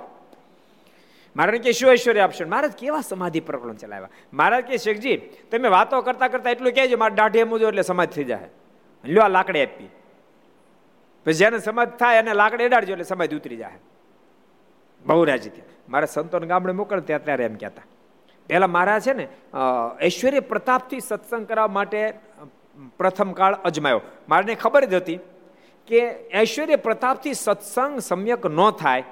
મારે 1.38 1.59
કે 1.64 1.72
શું 1.79 1.90
ઐશ્વર્ય 1.92 2.22
આપશે? 2.27 2.44
મહારાજ 2.53 2.75
કેવા 2.83 3.05
સમાધિ 3.11 3.40
પ્રકરણ 3.49 3.79
ચલાવ્યા 3.83 4.12
મહારાજ 4.33 4.64
કે 4.70 4.77
શેખજી, 4.87 5.16
તમે 5.51 5.68
વાતો 5.77 6.01
કરતા 6.07 6.29
કરતા 6.33 6.53
એટલું 6.57 6.72
કહેજો 6.77 6.96
મારે 7.03 7.14
દાઢે 7.20 7.44
મૂજો 7.51 7.66
એટલે 7.70 7.85
સમાધિ 7.90 8.14
થઈ 8.16 8.29
જાય 8.33 8.49
લ્યો 9.05 9.25
આ 9.25 9.35
લાકડી 9.37 9.64
આપી. 9.66 9.90
પછી 11.27 11.38
જેને 11.40 11.59
સમાધિ 11.66 11.94
થાય 12.03 12.22
એને 12.22 12.33
લાકડી 12.42 12.68
એડાડજો 12.68 12.92
એટલે 12.96 13.09
સમાધિ 13.12 13.35
ઉતરી 13.40 13.61
જાય 13.62 13.79
બહુ 15.05 15.25
રાજી 15.31 15.53
થયા. 15.57 15.75
મારા 15.92 16.12
સંતોને 16.14 16.46
ગામડે 16.53 16.72
મોકલે, 16.81 17.03
ત્યાં 17.11 17.25
ત્યારે 17.27 17.44
એમ 17.51 17.57
કહેતા. 17.62 17.87
પહેલાં 18.49 18.72
મારા 18.77 19.01
છે 19.01 19.12
ને 19.20 19.27
ઐશ્વર્ય 20.07 20.42
પ્રતાપથી 20.53 21.03
સત્સંગ 21.11 21.44
કરવા 21.51 21.70
માટે 21.77 22.01
પ્રથમ 23.01 23.31
કાળ 23.38 23.55
અજમાયો. 23.68 24.01
મારે 24.29 24.55
ખબર 24.64 24.85
જ 24.92 24.94
હતી 25.01 25.18
કે 25.88 26.01
ઐશ્વર્ય 26.40 26.79
પ્રતાપથી 26.87 27.37
સત્સંગ 27.44 27.94
સમ્યક 28.09 28.46
ન 28.46 28.61
થાય 28.83 29.05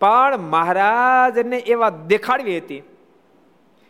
પણ 0.00 0.38
મહારાજને 0.38 1.56
એ 1.56 1.74
વાત 1.74 1.94
દેખાડવી 1.94 2.58
હતી 2.58 2.82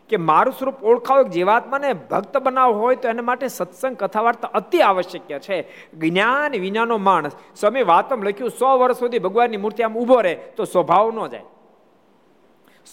કે 0.09 0.17
મારું 0.17 0.55
સ્વરૂપ 0.55 0.85
ઓળખાવો 0.85 1.23
જીવાત્માને 1.23 1.93
ભક્ત 1.93 2.37
બનાવવો 2.37 2.79
હોય 2.79 2.97
તો 2.97 3.09
એના 3.09 3.23
માટે 3.23 3.49
સત્સંગ 3.49 3.97
કથા 3.97 4.21
વાર્તા 4.21 4.49
અતિ 4.49 4.81
આવશ્યક 4.81 5.41
છે. 5.41 5.69
જ્ઞાન 5.95 6.53
વિનાનો 6.53 6.99
માણસ. 6.99 7.33
સ્વામી 7.57 7.83
વાતમ 7.83 8.23
લખ્યું, 8.23 8.51
સો 8.51 8.79
વર્ષ 8.79 8.99
સુધી 8.99 9.19
ભગવાનની 9.19 9.57
મૂર્તિ 9.57 9.83
આમ 9.83 9.99
ઊભો 9.99 10.21
રહે 10.21 10.35
તો 10.35 10.65
સ્વભાવ 10.65 11.11
ન 11.11 11.27
જાય. 11.27 11.43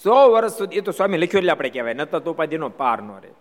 સો 0.04 0.32
વર્ષ 0.32 0.52
સુધી, 0.52 0.78
એ 0.78 0.82
તો 0.82 0.92
સ્વામી 0.92 1.18
લખ્યું 1.18 1.40
એટલે 1.40 1.52
આપણે 1.52 1.70
કહેવાય 1.70 1.94
ન 1.94 2.04
તો 2.04 2.32
ઉપાધિનો 2.32 2.70
પાર 2.70 3.02
ન 3.02 3.10
રહે. 3.24 3.32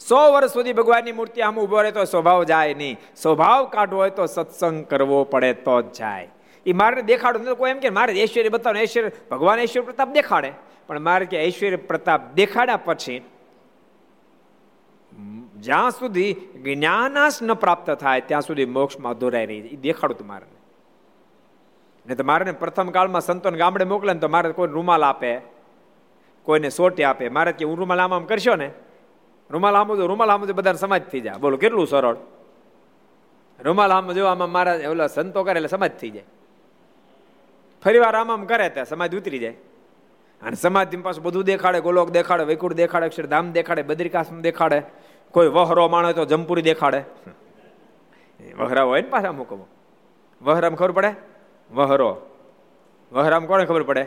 સો 0.00 0.32
વર્ષ 0.32 0.52
સુધી 0.52 0.72
ભગવાનની 0.72 1.12
મૂર્તિ 1.12 1.40
આમ 1.40 1.60
ઊભો 1.60 1.82
રહે 1.82 1.90
તો 1.90 2.04
સ્વભાવ 2.04 2.44
જાય 2.44 2.74
નહીં. 2.74 2.98
સ્વભાવ 3.16 3.64
કાઢવો 3.64 3.98
હોય 3.98 4.10
તો 4.10 4.26
સત્સંગ 4.26 4.84
કરવો 4.84 5.24
પડે 5.24 5.52
તો 5.52 5.82
જ 5.82 5.92
જાય. 5.92 6.28
એ 6.68 6.72
મારે 6.72 7.02
દેખાડો 7.02 7.54
કોઈ 7.54 7.70
એમ 7.70 7.80
કે 7.80 7.90
મારે 7.90 8.12
ઐશ્વર્ય 8.22 8.48
બતાવો 8.48 8.78
ઐશ્વર્ય, 8.78 9.10
ભગવાન 9.30 9.58
ઐશ્વર્ય 9.58 9.86
પ્રતાપ 9.88 10.08
દેખાડે. 10.12 10.50
પણ 10.86 11.00
મારે 11.00 11.24
કે 11.26 11.36
ઐશ્વર્ય 11.46 11.80
પ્રતાપ 11.90 12.20
દેખાડ્યા 12.34 12.84
પછી, 12.88 13.20
જ્યાં 15.58 15.90
સુધી 15.90 16.32
જ્ઞાનાશ 16.64 17.42
ન 17.42 17.52
પ્રાપ્ત 17.54 17.90
થાય, 17.90 18.20
ત્યાં 18.20 18.42
સુધી 18.42 18.68
મોક્ષમાં 18.76 19.18
દોરાઈ 19.18 19.46
રહી 19.46 19.74
એ 19.74 19.76
દેખાડું 19.76 20.18
તમારે 20.18 20.46
ને 22.06 22.14
તો 22.14 22.24
મારે 22.24 22.52
પ્રથમ 22.52 22.88
કાળમાં 22.88 23.20
સંતોન 23.20 23.56
ગામડે 23.56 23.84
મોકલે 23.84 24.12
ને 24.12 24.20
તો 24.20 24.28
મારે 24.28 24.52
કોઈ 24.52 24.68
રૂમાલ 24.68 25.04
આપે, 25.04 25.32
કોઈને 26.46 26.70
સોટી 26.70 27.04
આપે. 27.04 27.28
મારે 27.28 27.52
કે 27.52 27.64
હું 27.64 27.76
રૂમાલ 27.78 28.00
આમ 28.00 28.14
આમ 28.14 28.24
કરશો 28.24 28.54
ને? 28.54 28.70
રૂમાલ 29.50 29.76
આમ 29.76 29.92
રૂમાલ 29.92 30.30
આમ 30.30 30.46
બધાને 30.46 30.78
સમાજ 30.78 31.02
થઈ 31.02 31.20
જાય. 31.20 31.40
બોલો, 31.40 31.56
કેટલું 31.56 31.86
સરળ? 31.86 32.16
રૂમાલ 33.60 33.92
આમ 33.92 34.12
જો 34.12 34.24
આમાં 34.26 34.50
મારા 34.50 34.90
ઓલા 34.90 35.06
સંતો 35.06 35.44
કરે 35.44 35.58
એટલે 35.58 35.68
સમાજ 35.68 35.92
થઈ 36.00 36.10
જાય. 36.10 36.24
ફરી 37.84 37.98
વાર 37.98 38.14
આમ 38.14 38.32
આમ 38.32 38.44
કરે 38.44 38.68
ત્યાં 38.68 38.86
સમાજ 38.86 39.16
ઉતરી 39.16 39.38
જાય. 39.38 39.56
અને 40.42 40.56
સમાધિ 40.56 40.96
પાછું 40.96 41.22
બધું 41.24 41.44
દેખાડે, 41.44 41.80
ગોલોક 41.80 42.10
દેખાડે, 42.10 42.44
વૈકુંઠ 42.44 42.74
દેખાડે, 42.74 43.06
અક્ષરધામ 43.06 43.52
દેખાડે, 43.52 43.82
બદ્રિકાશ્રમ 43.82 44.40
દેખાડે. 44.40 44.82
કોઈ 45.30 45.48
વહરો 45.48 45.88
માણે 45.88 46.12
તો 46.12 46.24
જમપુરી 46.24 46.62
દેખાડે. 46.62 47.00
વહરા 48.58 48.82
હોય 48.82 49.02
ને 49.02 49.08
પાછા 49.08 49.32
મૂકવો 49.32 49.66
વહરામ 50.42 50.74
ખબર 50.74 50.92
પડે? 50.92 51.10
વહરો. 51.70 52.10
વહરામ 53.12 53.46
કોને 53.46 53.64
ખબર 53.64 53.82
પડે? 53.82 54.06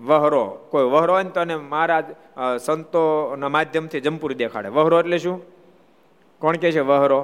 વહરો. 0.00 0.44
કોઈ 0.70 0.84
વહરો 0.84 1.12
હોય 1.14 1.22
ને 1.22 1.30
તો 1.30 1.40
એને 1.40 1.56
મહારાજ 1.56 2.04
સંતોના 2.60 3.48
માધ્યમથી 3.48 4.00
જમપુરી 4.00 4.34
દેખાડે. 4.34 4.68
વહરો 4.68 4.98
એટલે 5.00 5.18
શું? 5.18 5.42
કોણ 6.38 6.56
કે 6.56 6.72
છે 6.72 6.80
વહરો? 6.80 7.20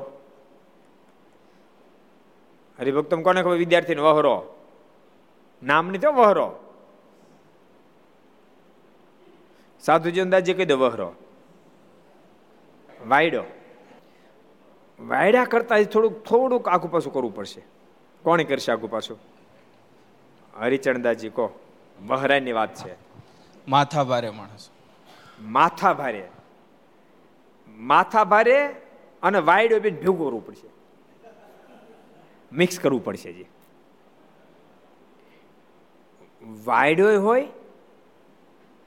હરિભક્તમ 2.79 3.23
કોને 3.23 3.43
ખબર? 3.43 3.57
વિદ્યાર્થીને 3.57 4.03
વહરો. 4.03 4.37
નામની 5.63 5.99
તો 5.99 6.13
વહરો. 6.13 6.57
સાધુજી 9.81 10.21
અંદાજે 10.21 10.55
કહી 10.55 10.65
દો 10.65 10.79
વહરો. 10.79 11.13
વાયડો. 13.07 13.45
વાયડા 15.01 15.45
કરતા 15.45 15.83
થોડુંક 15.83 16.25
થોડુંક 16.25 16.69
આખું 16.69 16.91
પાછું 16.91 17.13
કરવું 17.13 17.35
પડશે. 17.35 17.63
કોણે 18.23 18.45
કરશે 18.45 18.73
આખું 18.73 18.91
પાછું? 18.91 19.19
હરિચંદાજી 20.61 21.29
કહો. 21.29 21.59
વહરાની 22.07 22.53
વાત 22.53 22.75
છે. 22.75 22.95
માથા 23.69 24.05
ભારે 24.05 24.31
માણસ. 24.31 24.69
માથા 25.41 25.93
ભારે. 25.93 26.29
માથા 27.69 28.25
ભારે 28.25 28.67
અને 29.23 29.39
વાયડો 29.39 29.81
બેન 29.81 29.97
ભેગું 29.97 30.19
કરવું 30.19 30.47
પડશે. 30.47 30.71
મિક્સ 32.53 32.79
કરવું 32.79 33.05
પડશે 33.05 33.33
જી 33.33 33.45
વાયડો 36.65 37.21
હોય 37.21 37.49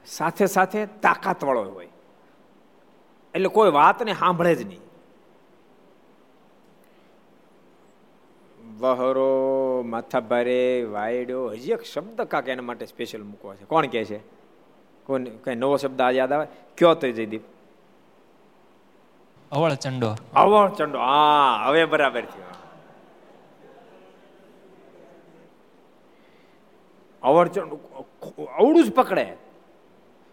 સાથે 0.06 0.46
સાથે 0.46 0.86
તાકાતવાળો 0.86 1.64
હોય. 1.64 1.88
એટલે 3.34 3.48
કોઈ 3.48 3.70
વાતને 3.70 4.12
સાંભળે 4.12 4.54
જ 4.54 4.66
નહીં. 4.66 4.80
વહરો 8.78 9.82
માથા 9.86 10.20
ભારે 10.20 10.86
વાયડો 10.90 11.50
હજી 11.50 11.72
એક 11.72 11.82
શબ્દ 11.82 12.22
કાંક 12.22 12.48
એના 12.48 12.62
માટે 12.62 12.86
સ્પેશિયલ 12.86 13.22
મૂકવા 13.22 13.54
છે. 13.54 13.64
કોણ 13.64 13.86
કહે 13.86 14.04
છે? 14.04 14.18
કોણ 15.06 15.24
કઈ 15.24 15.54
નવો 15.54 15.76
શબ્દ 15.76 16.00
આ 16.00 16.10
યાદ 16.10 16.32
આવે? 16.32 16.46
કયો 16.78 16.94
તો 16.94 17.10
જયદીપ? 17.10 17.40
અવળ 19.52 19.74
ચંડો 19.74 20.16
અવળ 20.36 20.70
ચંડો 20.70 20.98
હા 20.98 21.64
હવે 21.66 21.84
બરાબર 21.84 22.20
થયો. 22.20 22.53
અવરચણ 27.24 27.62
અવડું 28.58 28.84
જ 28.84 28.92
પકડે. 28.92 29.26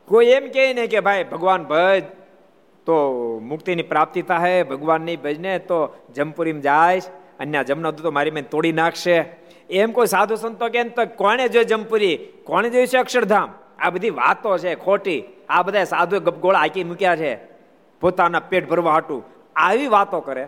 કોઈ 0.07 0.25
એમ 0.25 0.51
કહે 0.51 0.73
ને 0.73 0.87
કે 0.87 0.99
ભાઈ, 0.99 1.23
ભગવાન 1.23 1.63
ભજ, 1.63 2.03
તો 2.85 3.39
મુક્તિની 3.43 3.83
પ્રાપ્તિ 3.83 4.21
થાય 4.21 4.63
ભગવાનની 4.63 5.17
ભજને, 5.17 5.59
તો 5.59 5.95
જમપુરીમાં 6.15 6.61
જાય 6.61 7.01
અન્ય 7.39 7.63
જમના 7.63 7.91
તો 7.91 8.11
મારી 8.11 8.31
મેં 8.31 8.49
તોડી 8.49 8.71
નાખશે. 8.71 9.25
એમ 9.69 9.91
કોઈ 9.91 10.05
સાધુ 10.05 10.35
સંતો 10.35 10.69
કે 10.69 10.83
તો 10.83 11.05
કોણે 11.05 11.47
જોઈ 11.47 11.63
જમપુરી? 11.63 12.19
કોણે 12.43 12.69
જોયું 12.69 12.87
છે 12.87 12.97
અક્ષરધામ? 12.97 13.53
આ 13.79 13.89
બધી 13.89 14.09
વાતો 14.09 14.57
છે, 14.57 14.75
ખોટી. 14.75 15.23
આ 15.49 15.63
બધા 15.63 15.83
સાધુ 15.83 16.19
ગપગોળા 16.19 16.59
હાકી 16.59 16.83
મૂક્યા 16.83 17.15
છે. 17.15 17.35
પોતાના 18.01 18.39
પેટ 18.39 18.69
ભરવા 18.69 18.93
હાટું. 18.93 19.23
આવી 19.55 19.87
વાતો 19.87 20.21
કરે. 20.21 20.47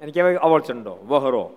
એને 0.00 0.12
કહેવાય 0.12 0.36
અવળચંડો, 0.36 0.98
વહરો. 1.06 1.52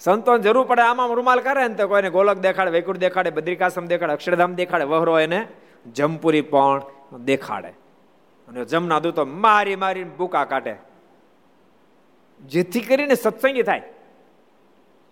સંતોને 0.00 0.42
જરૂર 0.42 0.64
પડે 0.64 0.82
આમાં 0.82 1.14
રૂમાલ 1.14 1.40
કરે 1.40 1.68
ને 1.68 1.74
તો 1.74 1.88
કોઈને 1.88 2.10
ગોલક 2.10 2.36
દેખાડે, 2.36 2.70
વૈકુંઠ 2.70 2.98
દેખાડે 2.98 3.30
બદ્રિકાશ્રમ 3.30 3.86
દેખાડે, 3.86 4.12
અક્ષરધામ 4.12 4.54
દેખાડે, 4.54 4.84
વહરો 4.84 5.18
એને 5.18 5.46
જમપુરી 5.94 6.40
પણ 6.40 6.82
દેખાડે. 7.24 7.68
અને 8.48 8.64
જમના 8.64 8.98
દૂતો 8.98 9.24
મારી 9.24 9.76
મારી 9.76 10.04
બુકા 10.04 10.44
કાઢે. 10.44 10.76
જેથી 12.46 12.80
કરીને 12.80 13.14
સત્સંગી 13.14 13.62
થાય. 13.62 13.82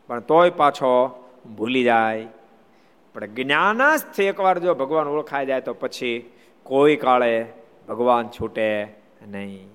પણ 0.07 0.21
તોય 0.21 0.51
પાછો 0.51 1.25
ભૂલી 1.57 1.85
જાય. 1.85 2.27
પણ 3.15 3.27
જ્ઞાનાસ્થી 3.27 4.25
એકવાર 4.25 4.59
જો 4.59 4.75
ભગવાન 4.75 5.07
ઓળખાઈ 5.07 5.47
જાય 5.47 5.61
તો 5.61 5.75
પછી 5.75 6.31
કોઈ 6.63 6.97
કાળે 6.97 7.47
ભગવાન 7.89 8.29
છૂટે 8.29 8.85
નહીં. 9.27 9.69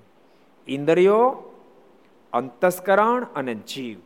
ઇન્દ્રિયો, 0.68 1.42
અંતસ્કરણ 2.32 3.26
અને 3.36 3.54
જીવ. 3.54 3.98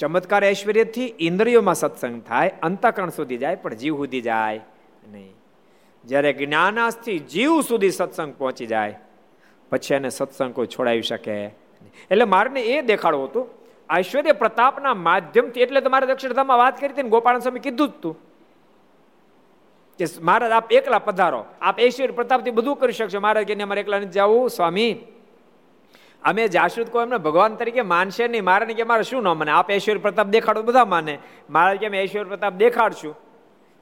ચમત્કાર 0.00 0.42
ઐશ્વર્યથી 0.44 1.08
ઇન્દ્રિયોમાં 1.28 1.74
સત્સંગ 1.74 2.22
થાય, 2.22 2.50
અંતકરણ 2.62 3.12
સુધી 3.18 3.36
જાય, 3.36 3.56
પણ 3.56 3.74
જીવ 3.74 3.94
સુધી 3.96 4.20
જાય 4.20 4.60
નહીં. 5.12 5.32
જ્યારે 6.04 6.32
જ્ઞાનાસ્થી 6.32 7.18
જીવ 7.32 7.60
સુધી 7.60 7.90
સત્સંગ 7.90 8.32
પહોંચી 8.38 8.66
જાય, 8.66 8.96
પછી 9.72 9.94
એને 9.94 10.10
સત્સંગ 10.10 10.52
કોઈ 10.56 10.70
છોડાવી 10.74 11.06
શકે 11.10 11.36
એટલે 12.10 12.24
મારે 12.24 12.62
એ 12.64 12.80
દેખાડવું 12.82 13.28
હતું, 13.28 13.46
ઐશ્વર્ય 13.98 14.32
પ્રતાપના 14.32 14.94
માધ્યમથી, 15.06 15.62
એટલે 15.62 15.80
તમારે 15.80 16.06
દક્ષિણધામમાં 16.06 16.58
વાત 16.58 16.80
કરી 16.80 16.92
હતી 16.94 17.06
ને 17.06 17.12
ગોપાલ 17.14 17.38
સ્વામી 17.38 17.64
કીધું 17.66 17.88
જ 17.88 17.92
તું, 18.02 18.14
કે 19.98 20.04
મહારાજ, 20.22 20.52
આપ 20.52 20.72
એકલા 20.72 21.02
પધારો, 21.08 21.40
આપ 21.60 21.76
ઐશ્વર્ય 21.80 22.16
પ્રતાપથી 22.18 22.56
બધું 22.58 22.76
કરી 22.80 22.96
શકશો. 22.98 23.20
મહારાજ 23.20 23.44
કે 23.48 23.62
અમારે 23.62 23.80
એકલા 23.84 24.00
નથી 24.00 24.16
જવું, 24.16 24.50
સ્વામી 24.50 24.92
અમે 26.24 26.48
જાશું 26.48 26.86
કોઈ 26.86 27.02
એમને, 27.02 27.16
ભગવાન 27.16 27.54
તરીકે 27.54 27.82
માનશે 27.82 28.28
નહીં. 28.28 28.44
મારે 28.44 28.74
કે 28.74 28.82
મારે 28.82 29.02
શું 29.02 29.22
ન 29.22 29.28
મને? 29.28 29.50
આપ 29.50 29.70
ઐશ્વર્ય 29.70 29.98
પ્રતાપ 29.98 30.26
દેખાડો 30.26 30.62
બધા 30.62 30.84
માને. 30.84 31.18
મારે 31.50 31.76
કે 31.76 31.86
અમે 31.86 32.02
ઐશ્વર્ય 32.02 32.24
પ્રતાપ 32.24 32.54
દેખાડશું. 32.54 33.16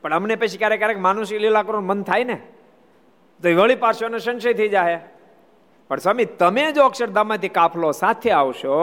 પણ 0.03 0.15
અમને 0.15 0.35
પછી 0.35 0.59
ક્યારેક 0.59 0.81
ક્યારેક 0.81 0.99
માનુષી 0.99 1.39
લીલા 1.39 1.63
કરવાનું 1.63 1.89
મન 1.89 2.03
થાય 2.03 2.25
ને, 2.25 2.35
તો 3.43 3.63
વળી 3.63 3.75
પાછો 3.75 4.07
એનો 4.07 4.19
સંશય 4.19 4.53
થઈ 4.53 4.69
જાય 4.69 5.01
પણ 5.89 5.97
સ્વામી, 5.97 6.25
તમે 6.25 6.73
જો 6.73 6.85
અક્ષરધામમાંથી 6.85 7.49
કાફલો 7.49 7.93
સાથે 7.93 8.31
આવશો 8.31 8.75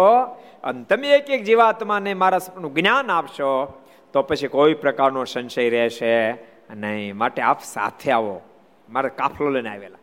અને 0.63 0.83
તમે 0.83 1.09
એક 1.09 1.29
એક 1.29 1.43
જીવાત્માને 1.43 2.13
મારા 2.13 2.39
જ્ઞાન 2.73 3.11
આપશો, 3.11 3.81
તો 4.13 4.21
પછી 4.21 4.47
કોઈ 4.47 4.73
પ્રકારનો 4.73 5.23
સંશય 5.23 5.69
રહેશે 5.69 6.31
નહીં. 6.75 7.17
માટે 7.17 7.41
આપ 7.41 7.63
સાથે 7.63 8.11
આવો. 8.11 8.41
મારે 8.89 9.09
કાફલો 9.09 9.49
લઈને 9.49 9.69
આવેલા. 9.69 9.97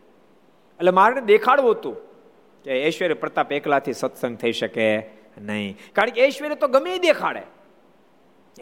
એટલે 0.79 0.91
મારે 0.91 1.21
દેખાડવું 1.21 1.71
હતું. 1.71 1.95
કે 2.63 2.87
ઐશ્વર્ય 2.87 3.13
પ્રતાપ 3.13 3.51
એકલાથી 3.51 3.93
સત્સંગ 3.93 4.37
થઈ 4.37 4.51
શકે 4.51 4.97
નહીં. 5.37 5.77
કારણ 5.93 6.09
કે 6.09 6.27
ઐશ્વર્ય 6.27 6.55
તો 6.55 6.67
ગમે 6.67 6.97
દેખાડે. 6.97 7.41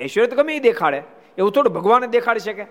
ઐશ્વર્ય 0.03 0.27
તો 0.27 0.35
ગમે 0.35 0.59
દેખાડે. 0.59 1.03
એવું 1.37 1.51
થોડું 1.51 1.73
ભગવાન 1.73 2.05
દેખાડી 2.05 2.39
શકે. 2.39 2.65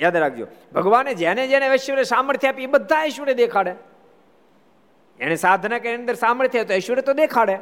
યાદ 0.00 0.16
રાખજો. 0.16 0.46
ભગવાને 0.72 1.14
જેને 1.14 1.48
જેને 1.48 1.66
ઐશ્વર્ય 1.66 2.02
સામર્થ્ય 2.02 2.48
આપી 2.48 2.62
એ 2.62 2.66
બધા 2.66 3.04
ઐશ્વર્ય 3.04 3.34
દેખાડે. 3.34 3.74
એને 5.20 5.36
સાધના 5.36 5.78
કે 5.78 5.88
એની 5.88 6.00
અંદર 6.00 6.14
સામર્થ્ય 6.14 6.64
તો 6.64 6.74
ઐશ્વર્ય 6.74 7.02
તો 7.02 7.12
દેખાડે. 7.12 7.58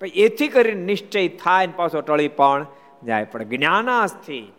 પણ 0.00 0.06
એથી 0.06 0.48
કરીને 0.48 0.84
નિશ્ચય 0.84 1.28
થાય 1.28 1.66
ને 1.66 1.72
પાછો 1.76 2.00
ટળી 2.00 2.28
પણ 2.28 2.66
જાય. 3.04 3.24
પણ 3.24 3.42
જ્ઞાનાસથી 3.42 4.52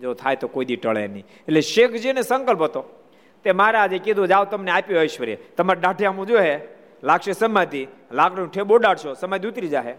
જો 0.00 0.14
થાય 0.14 0.36
તો 0.36 0.48
કોઈ 0.48 0.64
દી 0.64 0.76
ટળે 0.76 1.06
નહીં. 1.06 1.24
એટલે 1.26 1.60
શેખજીને 1.60 2.22
સંકલ્પ 2.22 2.62
હતો. 2.62 3.01
તે 3.44 3.52
મહારાજે 3.52 3.98
કીધું, 3.98 4.26
જાઓ 4.26 4.44
તમને 4.44 4.70
આપ્યું 4.70 5.02
ઐશ્વર્ય. 5.02 5.36
તમારે 5.36 5.80
દાઢિયામાં 5.80 6.26
જોઈએ. 6.26 6.60
લાગશે 7.02 7.32
સમાધિ. 7.32 7.86
લાકડું 8.12 8.52
ઠેબ 8.52 8.72
ઉડાડશો. 8.72 9.14
સમાધિ 9.14 9.48
ઉતરી 9.48 9.68
જાહે. 9.68 9.94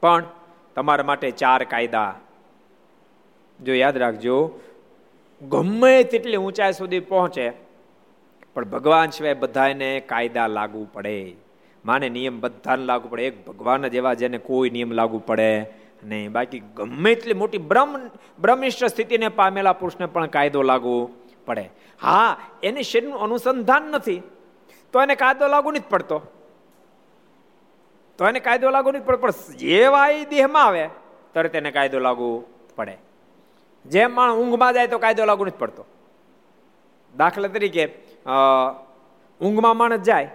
પણ 0.00 0.24
તમારા 0.74 1.04
માટે 1.04 1.30
ચાર 1.30 1.64
કાયદા. 1.64 2.14
જો 3.62 3.74
યાદ 3.74 3.96
રાખજો, 3.96 4.60
ગમે 5.48 6.02
તેટલી 6.02 6.36
ઊંચાઈ 6.36 6.72
સુધી 6.72 7.00
પહોંચે, 7.00 7.50
પણ 8.54 8.64
ભગવાન 8.64 9.10
સિવાય 9.10 9.34
બધાને 9.34 10.00
કાયદા 10.00 10.46
લાગુ 10.46 10.88
પડે. 10.92 11.34
માને 11.84 12.08
નિયમ 12.08 12.40
બધાને 12.40 12.84
લાગુ 12.84 13.08
પડે. 13.08 13.26
એક 13.26 13.46
ભગવાન 13.46 13.88
જ 13.88 13.94
એવા 13.94 14.14
જેને 14.14 14.38
કોઈ 14.38 14.70
નિયમ 14.70 14.92
લાગુ 14.92 15.18
પડે 15.18 15.66
નહીં. 16.04 16.32
બાકી 16.32 16.58
ગમે 16.58 17.12
એટલી 17.12 17.34
મોટી 17.34 17.58
બ્રહ્મ, 17.58 17.98
બ્રહ્મિષ્ઠ 18.40 18.84
સ્થિતિને 18.84 19.28
પામેલા 19.28 19.72
પુરુષને 19.72 20.06
પણ 20.06 20.26
કાયદો 20.26 20.62
લાગુ 20.62 21.10
પડે. 21.48 21.64
હા, 22.00 22.30
એને 22.62 22.82
શરીરનું 22.82 23.20
અનુસંધાન 23.24 23.84
નથી, 23.94 24.20
તો 24.94 24.96
એને 25.04 25.14
કાયદો 25.22 25.48
લાગુ 25.54 25.70
નથી 25.72 25.90
પડતો. 25.90 26.18
તો 28.18 28.22
એને 28.30 28.40
કાયદો 28.46 28.70
લાગુ 28.76 28.88
નથી 28.92 29.06
પડતો, 29.08 29.20
પણ 29.22 29.34
જેવા 29.62 30.08
એ 30.10 30.24
દેહમાં 30.32 30.66
આવે, 30.66 30.84
તરત 31.34 31.54
એને 31.60 31.70
કાયદો 31.76 31.98
લાગુ 32.06 32.28
પડે. 32.76 32.94
જેમ 33.84 34.10
માણસ 34.14 34.38
ઊંઘમાં 34.40 34.74
જાય 34.76 34.92
તો 34.92 34.98
કાયદો 34.98 35.28
લાગુ 35.30 35.44
નથી 35.46 35.62
પડતો. 35.62 35.82
દાખલા 37.14 37.52
તરીકે 37.54 37.84
ઊંઘમાં 39.40 39.76
માણસ 39.76 40.02
જાય, 40.08 40.30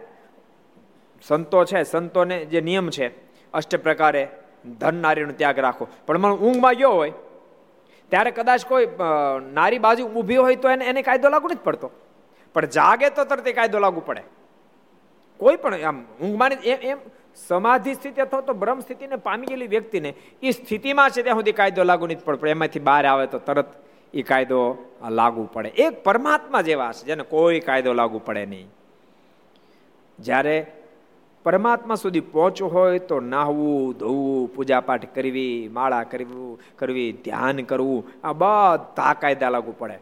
સંતો 1.24 1.59
છે, 1.66 1.84
સંતોને 1.84 2.38
જે 2.51 2.59
નિયમ 2.61 2.88
છે 2.95 3.05
અષ્ટ 3.53 3.76
પ્રકારે 3.86 4.24
ધન 4.80 4.95
નારીનો 5.03 5.34
ત્યાગ 5.39 5.59
રાખો. 5.66 5.86
પણ 6.05 6.18
મને 6.24 6.36
ઊંઘમાં 6.45 6.76
ગયો 6.80 6.95
હોય 6.99 7.14
ત્યારે 8.14 8.32
કદાચ 8.38 8.66
કોઈ 8.72 8.88
નારી 9.57 9.82
બાજુ 9.88 10.07
ઊભી 10.07 10.39
હોય 10.45 10.61
તો 10.64 10.72
એને 10.76 10.86
એને 10.93 11.01
કાયદો 11.09 11.34
લાગુ 11.36 11.51
નથી 11.51 11.68
પડતો. 11.68 11.91
પણ 12.55 12.66
જાગે 12.78 13.09
તો 13.09 13.26
તરત 13.26 13.47
કાયદો 13.59 13.80
લાગુ 13.86 14.01
પડે. 14.05 14.24
કોઈ 15.39 15.57
પણ 15.64 15.86
આમ 15.89 16.01
ઊંઘમાં 16.22 16.51
એમ 16.74 16.80
એમ 16.91 16.99
સમાધિ 17.47 17.93
સ્થિતિ 17.93 18.22
અથવા 18.22 18.41
તો 18.49 18.53
બ્રહ્મ 18.53 18.80
સ્થિતિને 18.80 19.18
પામી 19.28 19.47
ગયેલી 19.51 19.68
વ્યક્તિને 19.68 20.09
એ 20.43 20.51
સ્થિતિમાં 20.57 21.09
છે 21.16 21.24
ત્યાં 21.24 21.39
સુધી 21.39 21.55
કાયદો 21.59 21.84
લાગુ 21.91 22.05
નથી 22.07 22.28
પડતો. 22.28 22.47
એમાંથી 22.47 22.86
બહાર 22.89 23.05
આવે 23.05 23.26
તો 23.34 23.39
તરત 23.47 23.70
એ 24.14 24.22
કાયદો 24.22 24.59
લાગુ 25.20 25.49
પડે. 25.53 25.70
એક 25.86 26.03
પરમાત્મા 26.03 26.61
જેવા 26.70 26.91
છે 26.97 27.05
જેને 27.09 27.24
કોઈ 27.34 27.59
કાયદો 27.68 27.93
લાગુ 27.93 28.22
પડે 28.28 28.45
નહીં. 28.45 28.70
જ્યારે 30.20 30.55
પરમાત્મા 31.44 31.96
સુધી 31.96 32.20
પહોંચવું 32.20 32.74
હોય 32.74 33.00
તો 33.00 33.20
નાહવું, 33.20 33.94
ધોવું, 33.94 34.56
પૂજાપાઠ 34.56 35.06
કરવી, 35.16 35.70
માળા 35.74 36.04
કરવું, 36.04 36.60
કરવી, 36.76 37.12
ધ્યાન 37.24 37.58
કરવું, 37.58 38.28
આ 38.28 38.34
બધા 38.34 39.14
કાયદા 39.14 39.50
લાગુ 39.50 39.74
પડે. 39.78 40.00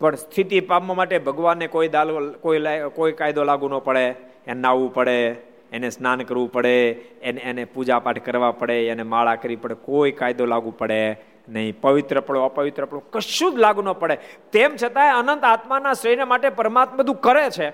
પણ 0.00 0.14
સ્થિતિ 0.14 0.60
પામવા 0.60 0.94
માટે 0.94 1.18
ભગવાનને 1.18 1.66
કોઈ 1.66 1.88
દાલ, 1.88 2.32
કોઈ 2.40 2.64
કોઈ 2.94 3.12
કાયદો 3.12 3.44
લાગુ 3.44 3.68
ન 3.68 3.78
પડે. 3.78 4.06
એને 4.46 4.60
નાહવું 4.60 4.94
પડે, 4.94 5.28
એને 5.72 5.90
સ્નાન 5.90 6.22
કરવું 6.22 6.52
પડે, 6.52 6.90
એને 7.22 7.40
એને 7.40 7.64
પૂજાપાઠ 7.64 8.24
કરવા 8.24 8.50
પડે, 8.50 8.88
એને 8.88 9.02
માળા 9.02 9.34
કરવી 9.34 9.56
પડે. 9.56 9.74
કોઈ 9.74 10.12
કાયદો 10.12 10.46
લાગુ 10.46 10.70
પડે 10.78 11.20
નહીં. 11.48 11.80
પવિત્ર 11.80 12.20
પડો, 12.20 12.40
અપવિત્ર 12.40 12.84
પડો, 12.84 13.02
કશું 13.10 13.52
જ 13.52 13.58
લાગુ 13.58 13.82
ન 13.82 13.92
પડે. 13.92 14.18
તેમ 14.52 14.76
છતાંય 14.82 15.10
અનંત 15.10 15.44
આત્માના 15.44 15.92
શરીર 15.92 16.24
માટે 16.24 16.48
પરમાત્મા 16.48 16.96
બધું 16.96 17.14
કરે 17.14 17.50
છે. 17.50 17.70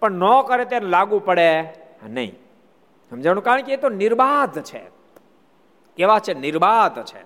પણ 0.00 0.10
ન 0.12 0.22
કરે 0.48 0.64
ત્યારે 0.64 0.86
લાગુ 0.86 1.18
પડે. 1.18 1.87
નહીં. 2.06 2.38
સમજાણું? 3.10 3.44
કારણ 3.44 3.62
કે 3.62 3.72
એ 3.72 3.76
તો 3.76 3.88
નિર્બાધ 3.88 4.62
છે. 4.62 4.82
કેવા 5.96 6.18
છે? 6.18 6.34
નિર્બાધ 6.34 7.04
છે. 7.04 7.18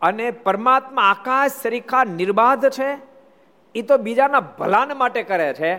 અને 0.00 0.30
પરમાત્મા 0.30 1.02
આકાશ 1.02 1.50
સરીખા 1.52 2.04
નિર્બાધ 2.04 2.68
છે. 2.68 2.98
એ 3.74 3.82
તો 3.82 3.96
બીજાના 3.96 4.40
ભલાન 4.40 4.98
માટે 4.98 5.22
કરે 5.22 5.54
છે. 5.54 5.74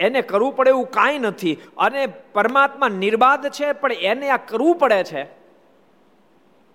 એને 0.00 0.22
કરવું 0.22 0.56
પડે 0.56 0.70
એવું 0.70 0.90
કાંઈ 0.90 1.18
નથી. 1.18 1.58
અને 1.78 2.06
પરમાત્મા 2.06 2.88
નિર્બાધ 2.88 3.48
છે, 3.48 3.72
પણ 3.72 3.92
એને 3.92 4.30
આ 4.30 4.36
કરવું 4.36 4.76
પડે 4.76 5.04
છે. 5.04 5.26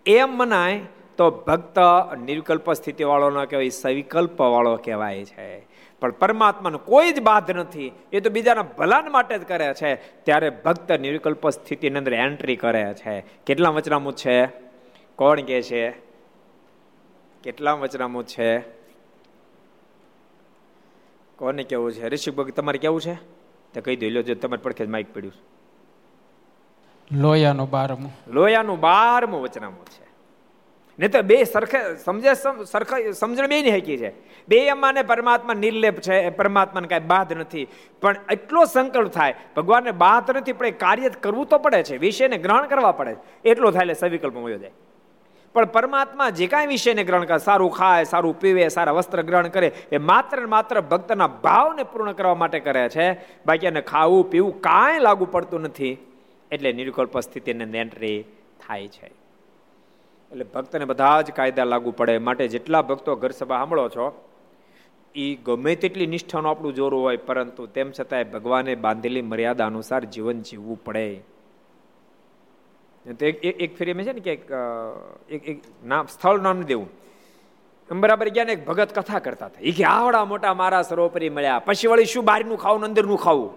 એમ 0.06 0.30
મનાય 0.30 0.82
તો 1.18 1.32
ભક્ત 1.32 1.80
નિર્વિકલ્પ 2.18 2.74
સ્થિતિ 2.74 3.04
વાળો 3.04 3.30
ન 3.30 3.46
કહેવાય 3.46 3.70
સવિકલ્પ 3.70 4.42
વાળો 4.42 4.76
કહેવાય 4.76 5.26
છે. 5.26 5.69
પણ 6.00 6.12
પરમાત્માનો 6.12 6.78
કોઈ 6.78 7.12
જ 7.12 7.22
બાધ 7.22 7.52
નથી. 7.52 7.92
એ 8.12 8.20
તો 8.20 8.30
બીજાના 8.30 8.62
ભલાન 8.62 9.12
માટે 9.12 9.38
જ 9.38 9.44
કરે 9.44 9.74
છે. 9.74 9.96
ત્યારે 10.24 10.50
ભક્ત 10.50 10.92
નિર્વિકલ્પ 10.92 11.50
સ્થિતિની 11.50 11.98
અંદર 11.98 12.14
એન્ટ્રી 12.14 12.56
કરે 12.56 12.94
છે. 12.94 13.26
કેટલા 13.46 13.70
વચનામું 13.70 14.14
છે? 14.14 14.46
કોણ 15.16 15.42
કે 15.42 15.62
છે? 15.62 15.92
કેટલા 17.44 17.74
વચનામું 17.74 18.26
છે? 18.28 18.60
કોને 21.36 21.64
કેવું 21.64 21.92
છે? 21.92 22.10
ઋષિક 22.10 22.36
ભગત 22.36 22.56
તમારે 22.56 22.78
કેવું 22.78 23.02
છે? 23.02 23.14
તો 23.74 23.82
કહી 23.82 23.96
દો 23.96 24.10
લો 24.10 24.22
જો 24.22 24.36
તમારે 24.36 24.62
પડખે 24.62 24.86
માઇક 24.86 25.14
પડ્યું 25.14 25.34
લોયાનું 27.12 27.70
બારમું. 27.70 28.12
લોયાનું 28.28 28.80
બારમું 28.80 29.42
વચનામું 29.42 29.86
છે. 29.86 30.09
નહીં 31.00 31.12
તો 31.12 31.22
બે 31.22 31.44
સરખે 31.44 31.80
સમજે 31.98 32.34
સરખા 32.66 32.98
સમજણ 33.12 33.48
બે 33.48 33.62
ની 33.62 33.72
હકી 33.72 33.98
છે. 33.98 34.12
બે 34.48 34.70
અમાને 34.70 35.02
પરમાત્મા 35.02 35.54
નિર્લેપ 35.54 36.02
છે 36.02 36.30
પરમાત્માને 36.30 36.88
કાંઈ 36.88 37.02
બાધ 37.02 37.34
નથી. 37.34 37.68
પણ 38.02 38.16
એટલો 38.32 38.66
સંકલ્પ 38.66 39.12
થાય, 39.12 39.36
ભગવાનને 39.56 39.92
બાદ 39.92 40.38
નથી, 40.38 40.54
પણ 40.54 40.68
એ 40.68 40.72
કાર્ય 40.72 41.10
કરવું 41.10 41.46
તો 41.46 41.58
પડે 41.58 41.84
છે, 41.84 41.98
વિષયને 41.98 42.38
ગ્રહણ 42.38 42.68
કરવા 42.68 42.92
પડે 42.92 43.16
એટલો 43.46 43.72
થાય 43.72 43.82
એટલે 43.82 43.94
સવિકલ્પ 43.94 44.36
મળ્યો 44.36 44.58
જાય. 44.58 44.72
પણ 45.54 45.66
પરમાત્મા 45.66 46.30
જે 46.30 46.48
કાંઈ 46.48 46.68
વિષયને 46.68 47.04
ગ્રહણ 47.04 47.26
કરે, 47.26 47.38
સારું 47.38 47.72
ખાય, 47.72 48.04
સારું 48.04 48.40
પીવે, 48.40 48.68
સારા 48.68 48.92
વસ્ત્ર 48.92 49.22
ગ્રહણ 49.22 49.48
કરે, 49.48 49.72
એ 49.92 49.98
માત્ર 49.98 50.38
ને 50.38 50.46
માત્ર 50.46 50.82
ભક્તના 50.82 51.28
ભાવને 51.28 51.84
પૂર્ણ 51.84 52.12
કરવા 52.12 52.36
માટે 52.36 52.60
કરે 52.60 52.90
છે. 52.90 53.14
બાકી 53.46 53.68
એને 53.68 53.82
ખાવું, 53.82 54.30
પીવું 54.30 54.62
કાંઈ 54.62 55.00
લાગુ 55.00 55.26
પડતું 55.26 55.62
નથી. 55.62 55.98
એટલે 56.52 56.74
નિર્વિકલ્પ 56.74 57.20
સ્થિતિને 57.20 57.78
એન્ટ્રી 57.78 58.26
થાય 58.68 58.88
છે. 58.88 59.19
એટલે 60.32 60.46
ભક્તને 60.54 60.86
બધા 60.86 61.22
જ 61.22 61.32
કાયદા 61.32 61.64
લાગુ 61.64 61.92
પડે. 61.92 62.18
માટે 62.18 62.48
જેટલા 62.48 62.82
ભક્તો 62.82 63.16
ઘર 63.16 63.32
સભા 63.32 63.58
સાંભળો 63.58 63.90
છો 63.90 64.06
એ 65.16 65.36
ગમે 65.36 65.76
તેટલી 65.76 66.08
નિષ્ઠાનું 66.08 66.52
આપણું 66.52 66.74
જોરું 66.76 67.02
હોય, 67.02 67.18
પરંતુ 67.18 67.66
તેમ 67.66 67.92
છતાંય 67.92 68.24
ભગવાને 68.24 68.76
બાંધેલી 68.76 69.22
મર્યાદા 69.22 69.66
અનુસાર 69.66 70.04
જીવન 70.06 70.42
જીવવું 70.42 70.84
પડે. 70.84 71.08
તો 73.20 73.26
એક 73.26 73.46
એક 73.46 73.78
ફેરી 73.78 73.92
એમ 73.92 74.02
છે 74.02 74.14
ને 74.14 74.20
કે 74.20 74.34
એક 74.34 74.52
એક 75.30 75.62
નામ, 75.86 76.06
સ્થળ 76.06 76.40
નામ 76.40 76.62
દેવું. 76.62 76.90
બરાબર 77.90 78.30
ગયા 78.30 78.46
ને 78.46 78.54
એક 78.54 78.66
ભગત 78.66 78.92
કથા 79.00 79.20
કરતા 79.20 79.46
હતા. 79.46 79.62
એ 79.62 79.72
કે, 79.72 79.84
આવડા 79.84 80.26
મોટા 80.26 80.54
મારા 80.54 80.82
સરોપરી 80.82 81.30
મળ્યા. 81.30 81.60
પછી 81.60 81.88
વળી 81.88 82.06
શું 82.06 82.26
બહારનું 82.26 82.58
ખાવું 82.58 82.84
અંદરનું 82.84 83.18
ખાવું? 83.18 83.50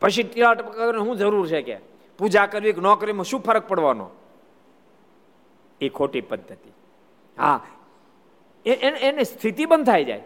પછી 0.00 0.22
તિરાટ 0.22 0.62
શું 0.96 1.16
જરૂર 1.16 1.46
છે 1.46 1.60
કે? 1.62 1.76
પૂજા 2.18 2.46
કરવી 2.46 2.72
કે 2.72 2.80
ન 2.80 2.94
કરવી? 2.94 3.24
શું 3.24 3.40
ફરક 3.40 3.68
પડવાનો? 3.68 4.08
એ 5.80 5.88
ખોટી 5.88 6.20
પદ્ધતિ. 6.20 6.70
હા. 7.38 7.66
એને 8.66 9.22
સ્થિતિ 9.22 9.66
બંધ 9.66 9.86
થઈ 9.86 10.04
જાય. 10.04 10.22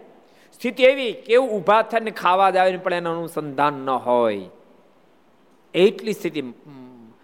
સ્થિતિ 0.53 0.83
એવી 0.83 1.13
કેવું 1.13 1.51
ઊભા 1.51 1.83
થઈને 1.83 2.11
ખાવા 2.11 2.51
જ 2.51 2.57
આવે 2.57 2.77
પણ 2.77 2.93
એનું 2.93 3.13
અનુસંધાન 3.13 3.75
ન 3.75 3.91
હોય. 3.91 4.41
એટલી 5.75 6.13
સ્થિતિ 6.13 6.43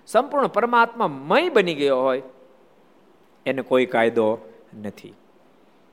સંપૂર્ણ 0.06 0.46
પરમાત્મા 0.46 1.08
મય 1.08 1.48
બની 1.48 1.74
ગયો 1.74 2.02
હોય. 2.02 2.22
એને 3.46 3.62
કોઈ 3.62 3.86
કાયદો 3.86 4.38
નથી. 4.80 5.14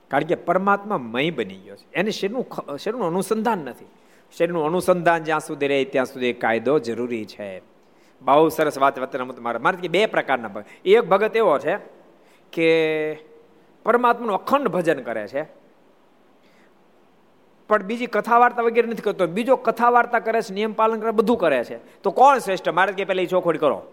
કારણ 0.07 0.23
કે 0.23 0.36
પરમાત્મા 0.36 0.97
મય 0.97 1.29
બની 1.29 1.55
ગયો 1.55 1.75
છે. 1.75 1.93
એને 1.93 2.11
શરીરનું 2.11 2.77
શરીરનું 2.77 3.07
અનુસંધાન 3.07 3.57
નથી. 3.57 3.86
શરીરનું 4.38 4.65
અનુસંધાન 4.65 5.23
જ્યાં 5.23 5.39
સુધી 5.39 5.67
રહે 5.67 5.86
ત્યાં 5.86 6.05
સુધી 6.05 6.33
કાયદો 6.33 6.79
જરૂરી 6.79 7.25
છે. 7.25 7.61
બહુ 8.21 8.49
સરસ 8.49 8.77
વાત 8.77 8.99
વતન 8.99 9.43
મારે 9.43 9.59
મારે 9.59 9.88
બે 9.88 10.05
પ્રકારના 10.05 10.47
ભગત 10.47 10.65
એક 10.86 11.01
ભગત 11.01 11.36
એવો 11.36 11.59
છે 11.59 11.94
કે 12.53 13.17
પરમાત્માનું 13.83 14.35
અખંડ 14.35 14.67
ભજન 14.67 14.99
કરે 14.99 15.27
છે. 15.27 15.43
પણ 17.69 17.83
બીજી 17.83 18.05
કથા 18.05 18.37
વાર્તા 18.37 18.61
વગેરે 18.61 18.87
નથી 18.87 19.01
કરતો. 19.01 19.27
બીજો 19.27 19.55
કથા 19.55 19.89
વાર્તા 19.89 20.19
કરે 20.19 20.41
છે, 20.41 20.53
નિયમ 20.53 20.73
પાલન 20.73 20.99
કરે, 20.99 21.11
બધું 21.11 21.37
કરે 21.37 21.63
છે. 21.63 22.01
તો 22.01 22.11
કોણ 22.11 22.37
શ્રેષ્ઠ? 22.37 22.69
મારે 22.69 22.93
કે 22.93 23.05
પેલા 23.05 23.25
ચોખોડ 23.25 23.57
કરો. 23.57 23.85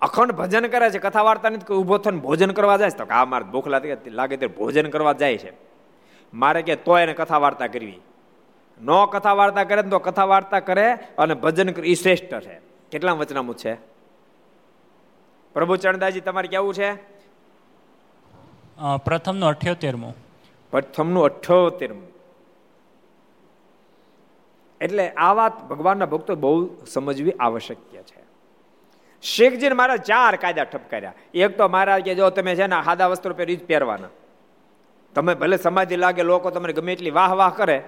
અખંડ 0.00 0.32
ભજન 0.32 0.66
કરે 0.66 0.90
છે 0.90 0.98
કથા 0.98 1.22
વાર્તા 1.22 1.48
નથી 1.48 1.74
ઊભો 1.74 1.98
થઈને 1.98 2.18
ભોજન 2.18 2.50
કરવા 2.50 2.76
જાય 2.76 2.90
તો 2.90 3.04
આ 3.10 3.24
મારે 3.24 3.44
ભૂખ 3.44 3.68
લાગે 3.68 3.96
લાગે 4.06 4.36
ત્યારે 4.36 4.54
ભોજન 4.54 4.90
કરવા 4.90 5.12
જાય 5.12 5.38
છે. 5.38 5.52
મારે 6.34 6.62
કે 6.62 6.76
તો 6.76 6.98
એને 6.98 7.12
કથા 7.12 7.38
વાર્તા 7.38 7.66
કરવી. 7.66 8.00
નો 8.80 9.06
કથા 9.06 9.32
વાર્તા 9.32 9.64
કરે 9.64 9.82
તો 9.82 9.98
કથા 9.98 10.24
વાર્તા 10.24 10.60
કરે 10.60 10.92
અને 10.92 11.34
ભજન 11.34 11.68
એ 11.68 11.94
શ્રેષ્ઠ 11.94 12.40
છે. 12.40 12.60
કેટલા 12.90 13.12
વચનામું 13.12 13.56
છે? 13.56 13.74
પ્રભુ 15.54 15.76
ચરણદાસજી, 15.76 16.20
તમારે 16.20 16.48
કેવું 16.48 16.74
છે? 16.74 17.17
પ્રથમનું 19.04 19.48
અઠ્યોતેરમું. 19.48 20.16
પ્રથમનું 20.70 21.24
અઠ્યોતેરમું. 21.24 22.08
એટલે 24.80 25.10
આ 25.10 25.32
વાત 25.32 25.68
ભગવાનના 25.68 26.06
ભક્તો 26.06 26.36
બહુ 26.36 26.68
સમજવી 26.86 27.32
આવશ્યક 27.32 27.78
છે. 27.78 28.22
શેખજીને 29.22 29.74
મારા 29.74 29.96
ચાર 29.96 30.36
કાયદા 30.36 30.64
ઠપકાર્યા. 30.64 31.12
એક 31.34 31.58
તો 31.58 31.68
મારા 31.68 31.98
કે 31.98 32.14
જો 32.14 32.30
તમે 32.30 32.54
છે 32.54 32.66
ને 32.66 32.82
સાદા 32.84 33.06
વસ્ત્રો 33.06 33.34
પહેરી 33.34 33.56
જ 33.56 33.66
પહેરવાના. 33.66 34.08
તમે 35.14 35.34
ભલે 35.34 35.56
સમાધિ 35.56 35.96
લાગે, 35.96 36.22
લોકો 36.22 36.50
તમને 36.50 36.72
ગમે 36.72 36.92
એટલી 36.92 37.10
વાહ 37.10 37.34
વાહ 37.34 37.50
કરે, 37.50 37.82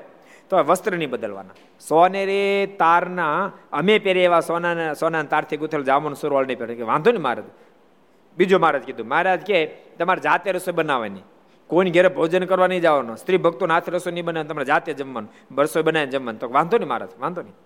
તો 0.50 0.56
વસ્ત્ર 0.56 0.92
નહીં 0.92 1.10
બદલવાના. 1.10 1.50
સોનેરી 1.88 2.66
તારના, 2.66 3.52
અમે 3.72 3.98
પહેરી 3.98 4.20
એવા 4.20 4.40
સોના 4.40 4.92
સોના 4.92 5.22
તારથી 5.22 5.56
ગુથેલ 5.56 5.84
જામુન 5.84 6.14
સુરવાળ 6.14 6.46
નહીં 6.46 6.58
પહેરે 6.58 6.82
વાંધો 6.82 7.10
નહીં 7.10 7.22
મહારાજ 7.22 7.44
બીજો 8.40 8.58
મહારાજ 8.58 8.82
કીધું, 8.82 9.06
મહારાજ 9.08 9.40
કે 9.44 9.58
તમારે 9.98 10.20
જાતે 10.20 10.48
રસોઈ 10.52 10.74
બનાવવાની. 10.74 11.22
કોઈની 11.70 11.90
ઘેરે 11.90 12.08
ભોજન 12.08 12.44
કરવા 12.44 12.66
નહીં 12.66 12.80
જવાનો. 12.80 13.14
સ્ત્રી 13.14 13.36
ભક્તો 13.36 13.66
હાથ 13.66 13.88
રસોઈ 13.88 14.12
નહીં 14.12 14.24
બનાવે 14.24 14.48
તમારે 14.48 14.64
જાતે 14.64 14.90
જમવાનું. 14.92 15.30
રસોઈ 15.62 15.82
બનાવીને 15.82 16.12
જમવાનું. 16.12 16.40
તો 16.40 16.48
વાંધો 16.48 16.76
નહીં 16.78 16.88
મહારાજ, 16.88 17.12
વાંધો 17.20 17.42
નહીં. 17.42 17.56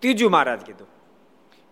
ત્રીજું 0.00 0.30
મહારાજ 0.30 0.60
કીધું, 0.60 0.88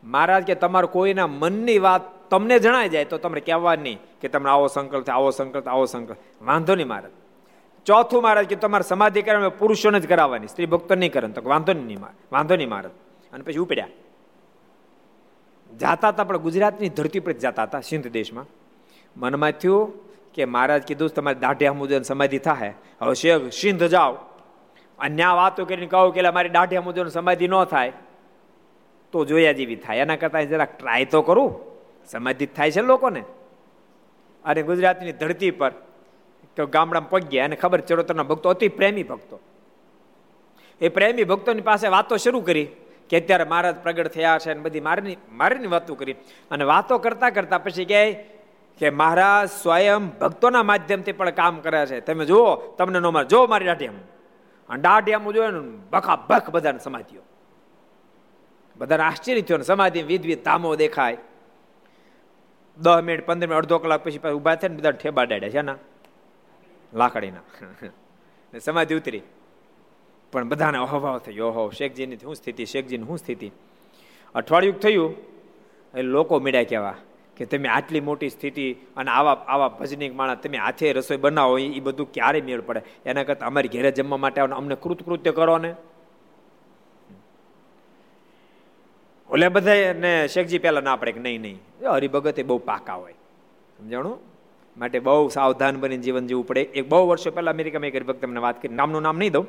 મહારાજ 0.05 0.42
કે 0.44 0.55
તમારું 0.55 0.90
કોઈના 0.90 1.26
મનની 1.26 1.78
વાત 1.78 2.03
તમને 2.30 2.57
જણાઈ 2.59 2.88
જાય 2.88 3.05
તો 3.05 3.18
તમને 3.18 3.40
કહેવા 3.40 3.74
નહીં 3.76 3.98
કે 4.20 4.28
તમને 4.28 4.50
આવો 4.50 4.66
સંકલ્પ 4.66 5.11
આવો 5.11 5.30
સંકલ્પ 5.30 5.66
આવો 5.68 5.84
સંકલ્પ 5.84 6.18
વાંધો 6.42 6.74
નહીં 6.74 6.88
મહારાજ. 6.88 7.12
ચોથું 7.86 8.22
મહારાજ 8.22 8.46
કે 8.46 8.57
તમારે 8.57 8.84
સમાધિ 8.88 9.22
કરવા 9.22 9.48
પુરુષોને 9.61 10.00
જ 10.00 10.09
કરાવવાની, 10.09 10.48
સ્ત્રી 10.48 10.66
ભક્તો 10.66 10.94
નહીં 10.94 11.12
કરે 11.12 11.28
તો 11.28 11.40
વાંધો 11.44 11.72
નહીં 11.72 12.00
વાંધો 12.32 12.57
નહીં 12.57 12.70
મહારાજ. 12.72 12.94
અને 13.32 13.42
પછી 13.44 13.62
ઉપડ્યા. 13.64 13.88
જાતા 15.81 16.09
હતા, 16.09 16.25
પણ 16.25 16.37
ગુજરાતની 16.37 16.89
ધરતી 16.89 17.20
પર 17.20 17.33
જતા 17.33 17.62
હતા 17.62 17.81
સિંધ 17.81 18.09
દેશમાં. 18.09 18.47
મનમાં 19.16 19.53
થયું 19.53 19.93
કે 20.35 20.45
મહારાજ 20.45 20.83
કીધું 20.83 21.09
તમારે 21.09 21.39
દાઢિયા 21.39 21.73
મુજબ 21.73 22.03
સમાધિ 22.03 22.39
થાય 22.39 22.75
હવે 23.01 23.14
શેખ, 23.14 23.43
સિંધ 23.53 23.85
જાઓ. 23.85 24.12
અને 24.99 25.25
વાતો 25.25 25.64
કરીને 25.64 25.87
કહું 25.87 26.14
કે 26.14 26.31
મારી 26.31 26.49
દાઢિયા 26.49 26.83
મુજબ 26.83 27.07
સમાધિ 27.09 27.49
ન 27.49 27.64
થાય, 27.64 27.93
તો 29.12 29.25
જોયા 29.25 29.53
જેવી 29.53 29.77
થાય. 29.77 29.99
એના 29.99 30.16
કરતાં 30.16 30.49
જરાક 30.49 30.79
ટ્રાય 30.79 31.05
તો 31.05 31.23
કરું. 31.23 31.51
સમાધિત 32.07 32.57
થાય 32.57 32.70
છે 32.70 32.81
લોકોને. 32.81 33.23
અને 34.45 34.62
ગુજરાતની 34.62 35.12
ધરતી 35.12 35.51
પર 35.51 35.73
તો 36.57 36.66
ગામડામાં 36.66 37.11
પગ્યા 37.11 37.45
અને 37.45 37.57
ખબર 37.57 37.81
ચરોતરના 37.81 38.23
ભક્તો, 38.23 38.49
અતિ 38.49 38.68
પ્રેમી 38.68 39.03
ભક્તો. 39.03 39.41
એ 40.81 40.89
પ્રેમી 40.89 41.25
ભક્તોની 41.25 41.61
પાસે 41.61 41.89
વાતો 41.89 42.16
શરૂ 42.16 42.41
કરી. 42.41 42.68
કે 43.12 43.20
અત્યારે 43.20 43.44
મહારાજ 43.44 43.76
પ્રગટ 43.76 44.08
થયા 44.08 44.38
છે 44.38 44.50
અને 44.50 44.60
બધી 44.60 44.80
મારીની 44.80 45.16
મારીની 45.28 45.66
વાતો 45.66 45.94
કરી. 45.94 46.12
અને 46.50 46.64
વાતો 46.64 46.98
કરતા 46.98 47.30
કરતા 47.30 47.58
પછી 47.58 47.84
કહે 47.84 48.12
કે 48.78 48.90
મહારાજ 48.90 49.48
સ્વયં 49.48 50.06
ભક્તોના 50.06 50.62
માધ્યમથી 50.62 51.12
પણ 51.12 51.30
કામ 51.30 51.60
કરે 51.60 51.86
છે. 51.86 52.00
તમે 52.00 52.24
જુઓ, 52.24 52.56
તમને 52.56 52.98
નો 52.98 53.24
જો 53.24 53.46
મારી 53.46 53.66
દાઢિયામાં 53.66 54.00
અને 54.68 54.82
દાઢિયામાં 54.82 55.32
જોયો 55.32 55.50
ને, 55.50 55.78
બખા 55.90 56.16
ભખ 56.16 56.50
બધાને 56.50 56.78
સમાધિઓ. 56.78 57.20
બધાને 58.76 59.02
આશ્ચર્ય 59.02 59.40
થયો 59.40 59.56
ને 59.56 59.64
સમાધિ 59.64 60.02
વિધવિધ 60.02 60.44
ધામો 60.44 60.76
દેખાય. 60.76 61.18
દસ 62.78 63.00
મિનિટ, 63.02 63.26
પંદર 63.26 63.46
મિનિટ, 63.46 63.58
અડધો 63.58 63.78
કલાક 63.78 64.04
પછી 64.04 64.18
ઊભા 64.28 64.54
થાય 64.54 64.68
ને 64.68 64.76
બધા 64.76 64.90
ઠેબા 64.90 65.22
ડાડ્યા 65.22 65.48
છે 65.48 65.62
ને? 65.62 65.74
લાકડીના. 66.94 67.40
સમાધિ 68.58 68.94
ઉતરી. 68.94 69.22
પણ 70.33 70.49
બધાને 70.49 70.78
અહોભાવ 70.78 71.18
થયો. 71.18 71.47
ઓહો 71.47 71.70
શેખજીની 71.70 72.16
શું 72.16 72.35
સ્થિતિ? 72.35 72.64
શેખજીની 72.64 73.07
શું 73.07 73.18
સ્થિતિ? 73.18 73.49
અઠવાડિયું 74.35 74.80
થયું, 74.80 75.14
એ 75.95 76.03
લોકો 76.03 76.39
મીડા 76.41 76.62
કહેવા 76.64 76.95
કે 77.37 77.45
તમે 77.45 77.68
આટલી 77.68 78.01
મોટી 78.01 78.30
સ્થિતિ 78.30 78.66
અને 78.97 79.11
આવા 79.11 79.33
આવા 79.49 79.68
ભજનિક 79.68 80.14
માણસ 80.14 80.39
તમે 80.43 80.59
હાથે 80.59 80.93
રસોઈ 80.93 81.16
બનાવો, 81.16 81.59
એ 81.59 81.80
બધું 81.80 82.12
ક્યારે 82.12 82.41
મેળ 82.41 82.61
પડે? 82.61 82.83
એના 83.07 83.24
કરતાં 83.24 83.49
અમારી 83.49 83.68
ઘેરે 83.68 83.91
જમવા 83.91 84.16
માટે 84.16 84.41
અમને 84.41 84.74
કૃતકૃત્ય 84.74 85.33
કરો 85.33 85.59
ને. 85.59 85.74
ઓલે 89.30 89.49
બધા 89.49 89.93
ને 89.93 90.12
શેખજી 90.28 90.59
પહેલાં 90.59 90.85
ના 90.85 90.97
પડે 90.97 91.12
કે 91.12 91.20
નહીં 91.20 91.41
નહીં. 91.41 91.59
હરિભગત 91.93 92.39
એ 92.39 92.43
બહુ 92.43 92.59
પાકા 92.59 92.95
હોય. 92.95 93.14
સમજાણું? 93.78 94.18
માટે 94.76 94.99
બહુ 94.99 95.28
સાવધાન 95.28 95.80
બની 95.80 95.99
જીવન 95.99 96.26
જીવવું 96.26 96.47
પડે. 96.47 96.61
એક 96.61 96.89
બહુ 96.89 97.09
વર્ષો 97.09 97.30
પહેલાં 97.30 97.55
અમેરિકામાં 97.55 97.89
એક 97.89 97.97
હરિભક્ત 97.97 98.20
તમને 98.22 98.41
વાત 98.41 98.62
કરી, 98.62 98.74
નામનું 98.74 99.03
નામ 99.03 99.18
નહીં 99.18 99.33
દઉં. 99.33 99.47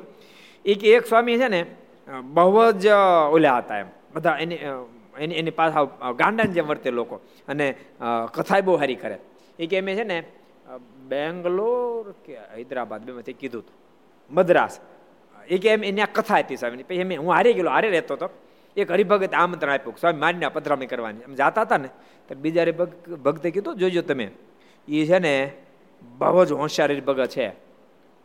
એ 0.64 0.74
કે 0.74 0.86
એક 0.88 1.06
સ્વામી 1.06 1.38
છે 1.38 1.48
ને 1.48 1.64
બહુ 2.34 2.70
જ 2.72 2.86
ઓલ્યા 3.30 3.56
હતા 3.58 3.78
એમ. 3.78 3.86
બધા 4.14 4.36
એની 4.40 4.58
એની 5.18 5.34
એની 5.34 5.50
પાછા 5.50 5.84
ગાંડાને 6.12 6.52
જેમ 6.52 6.66
વર્તે 6.66 6.90
લોકો. 6.90 7.16
અને 7.48 7.74
કથાય 8.32 8.60
બહુ 8.60 8.76
સારી 8.78 8.94
કરે. 8.94 9.18
એ 9.58 9.66
કે 9.66 9.76
એમ 9.76 9.88
છે 9.88 10.04
ને 10.04 10.18
બેંગ્લોર 11.08 12.14
કે 12.24 12.36
હૈદરાબાદ 12.54 13.02
બેમાંથી 13.02 13.32
કીધું 13.32 13.62
હતું 13.62 13.76
મદ્રાસ. 14.30 14.80
એ 15.48 15.58
કે 15.58 15.68
એમ 15.68 15.84
એની 15.84 16.00
આ 16.00 16.08
કથા 16.12 16.38
હતી 16.38 16.56
સ્વામીની. 16.56 16.82
પછી 16.82 16.96
એમ 16.96 17.12
હું 17.20 17.32
હારી 17.32 17.52
ગયેલો, 17.52 17.70
હારે 17.70 17.88
રહેતો 17.90 18.14
હતો 18.14 18.28
એક 18.76 18.90
હરિભગત 18.90 19.34
આમંત્રણ 19.34 19.72
આપ્યું, 19.72 19.96
સ્વામી 20.00 20.20
મારીને 20.20 20.48
પધરામણી 20.48 20.86
કરવાની. 20.86 21.20
એમ 21.28 21.34
જાતા 21.34 21.62
હતા 21.62 21.76
ને 21.76 21.88
તો 22.28 22.34
બીજા 22.34 22.64
ભક્તે 23.24 23.50
કીધું 23.50 23.76
જોજો 23.76 24.02
તમે. 24.02 24.26
એ 24.88 25.04
છે 25.06 25.18
ને, 25.18 25.34
બહુ 26.18 26.44
જ 26.44 26.52
હોશિયાર 26.52 26.90
હરિભગત 26.90 27.28
છે. 27.28 27.46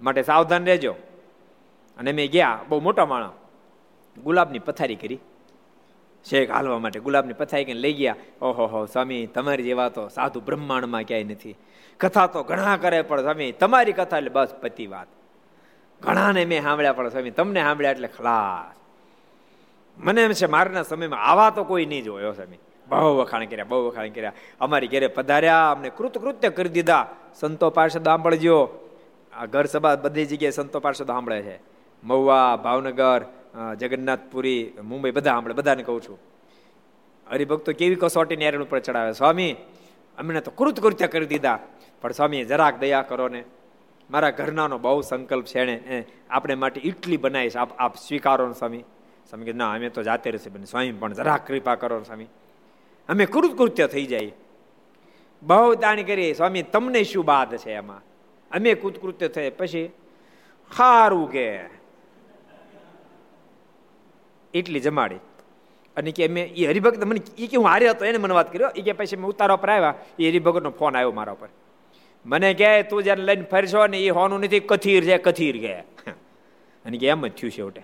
માટે 0.02 0.22
સાવધાન 0.24 0.66
રહેજો. 0.66 0.94
અને 2.00 2.12
મેં 2.12 2.32
ગયા, 2.32 2.60
બહુ 2.70 2.80
મોટા 2.80 3.06
માણસ. 3.06 3.32
ગુલાબની 4.20 4.60
પથારી 4.60 4.96
કરી. 4.96 5.20
શેખ 6.26 6.52
હાલવા 6.52 6.80
માટે 6.80 7.00
ગુલાબની 7.00 7.34
પથારી 7.34 7.66
કરીને 7.66 7.80
લઈ 7.80 7.94
ગયા. 7.94 8.16
ઓહો 8.42 8.66
હો, 8.66 8.86
સ્વામી, 8.86 9.26
તમારી 9.26 9.64
જેવા 9.64 9.90
તો 9.90 10.08
સાધુ 10.08 10.42
બ્રહ્માંડમાં 10.42 11.04
ક્યાંય 11.04 11.24
નથી. 11.24 11.56
કથા 12.00 12.28
તો 12.28 12.44
ઘણા 12.44 12.78
કરે, 12.78 13.02
પણ 13.02 13.22
સ્વામી, 13.22 13.52
તમારી 13.52 13.94
કથા 13.94 14.18
એટલે 14.18 14.30
બસ 14.30 14.56
પતિ 14.62 14.88
વાત. 14.88 15.08
ઘણાને 16.02 16.46
મેં 16.46 16.64
સાંભળ્યા, 16.64 16.94
પણ 16.94 17.10
સ્વામી, 17.10 17.32
તમને 17.32 17.62
સાંભળ્યા 17.62 17.92
એટલે 17.92 18.08
ખલાસ. 18.08 18.76
મને 19.98 20.22
એમ 20.22 20.32
છે, 20.32 20.46
મારના 20.46 20.84
સમયમાં 20.84 21.20
આવા 21.20 21.50
તો 21.50 21.64
કોઈ 21.64 21.86
નહીં 21.86 22.04
જોયો, 22.04 22.34
સ્વામી. 22.34 22.58
બહુ 22.90 23.18
વખાણ 23.18 23.46
કર્યા, 23.46 23.66
બહુ 23.66 23.88
વખાણ 23.88 24.10
કર્યા. 24.10 24.34
અમારી 24.60 24.88
ઘરે 24.88 25.08
પધાર્યા, 25.08 25.72
અમને 25.72 25.90
કૃતકૃત્ય 25.90 26.50
કરી 26.50 26.70
દીધા. 26.70 27.08
સંતો 27.36 27.70
પાર્ષદ 27.70 28.04
સાંભળજો. 28.04 28.70
આ 29.34 29.46
ઘર 29.46 29.66
સભા 29.66 29.96
બધી 29.96 30.26
જગ્યાએ 30.26 30.52
સંતો 30.52 30.80
પાર્ષદ 30.80 31.08
સાંભળે 31.08 31.42
છે. 31.42 31.79
મહુવા, 32.04 32.56
ભાવનગર 32.56 33.26
જગન્નાથપુરી, 33.78 34.74
મુંબઈ, 34.84 35.12
બધા 35.12 35.32
સાંભળે 35.32 35.54
બધાને 35.54 35.84
કહું 35.84 36.02
છું. 36.02 36.18
હરિભક્તો 37.32 37.72
કેવી 37.72 37.96
કસોટીની 37.96 38.46
નેરણ 38.46 38.64
ઉપર 38.64 38.80
ચડાવે? 38.80 39.14
સ્વામી, 39.14 39.56
અમને 40.18 40.42
તો 40.42 40.52
કૃત 40.52 40.80
કૃત્ય 40.80 41.08
કરી 41.08 41.26
દીધા. 41.26 41.60
પણ 42.02 42.12
સ્વામી 42.12 42.46
જરાક 42.46 42.80
દયા 42.80 43.02
કરો 43.02 43.28
ને. 43.28 43.44
મારા 44.12 44.30
ઘરનાનો 44.30 44.78
બહુ 44.78 45.02
સંકલ્પ 45.02 45.46
છે 45.46 45.66
ને 45.66 46.04
આપણે 46.30 46.56
માટે 46.56 46.82
ઇટલી 46.82 47.18
બનાવીશ. 47.18 47.58
આપ 47.58 47.72
આપ 47.78 47.96
સ્વીકારો 47.96 48.48
ને 48.48 48.54
સ્વામી. 48.54 48.80
સ્વામી 49.30 49.46
કે, 49.46 49.54
ના, 49.54 49.74
અમે 49.74 49.90
તો 49.90 50.04
જાતે 50.04 50.32
રહેશે 50.32 50.50
બને 50.50 50.66
સ્વામી, 50.66 50.92
પણ 50.92 51.14
જરાક 51.14 51.48
કૃપા 51.48 51.76
કરો 51.76 52.04
સ્વામી. 52.04 52.26
અમે 53.10 53.26
કૃતકૃત્ય 53.26 53.88
થઈ 53.88 54.06
જાય. 54.06 54.32
બહુ 55.44 55.76
દાણી 55.76 56.04
કરીએ 56.04 56.34
સ્વામી, 56.34 56.62
તમને 56.64 57.04
શું 57.04 57.26
બાદ 57.26 57.58
છે 57.58 57.72
એમાં 57.72 58.02
અમે 58.52 58.74
કૃતકૃત્ય 58.74 59.28
થયે. 59.28 59.50
પછી 59.50 59.92
સારું 60.78 61.32
કે 61.32 61.79
એટલી 64.54 64.80
જમાડી. 64.80 65.22
અને 65.98 66.12
કે 66.12 66.28
મેં 66.28 66.54
એ 66.56 66.68
હરિભક્ત 66.68 67.04
મને 67.04 67.22
એ 67.38 67.48
કે 67.48 67.58
હું 67.58 67.68
હારે 67.68 67.90
હતો, 67.90 68.06
એને 68.06 68.18
મને 68.18 68.34
વાત 68.34 68.52
કર્યો. 68.54 68.70
એ 68.76 68.82
કે 68.82 68.92
પછી 68.92 69.16
મેં 69.16 69.30
ઉતારવા 69.30 69.56
પર 69.56 69.70
આવ્યા 69.70 69.96
એ 70.20 70.30
હરિભગતનો 70.30 70.72
ફોન 70.72 70.98
આવ્યો 70.98 71.12
મારા 71.12 71.34
ઉપર 71.34 71.50
મને 72.26 72.54
કહે 72.54 72.84
તું 72.84 73.04
જ્યારે 73.04 73.24
લઈને 73.24 73.44
ફરશો 73.44 73.88
ને 73.88 74.00
એ 74.00 74.10
હોનું 74.10 74.40
નથી, 74.40 74.60
કથીર 74.60 75.04
છે, 75.04 75.18
કથીર 75.18 75.58
ગયા 75.58 75.84
અને 76.86 76.98
કે 76.98 77.08
એમ 77.08 77.28
જ 77.28 77.32
થયું 77.32 77.52
છે 77.52 77.58
છેવટે. 77.58 77.84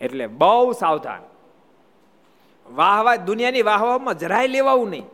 એટલે 0.00 0.26
બહુ 0.26 0.72
સાવધાન. 0.72 1.22
વાહવા 2.66 3.16
દુનિયાની 3.16 3.62
વાહવામાં 3.62 4.18
જરાય 4.18 4.46
લેવાવું 4.46 4.90
નહીં. 4.90 5.06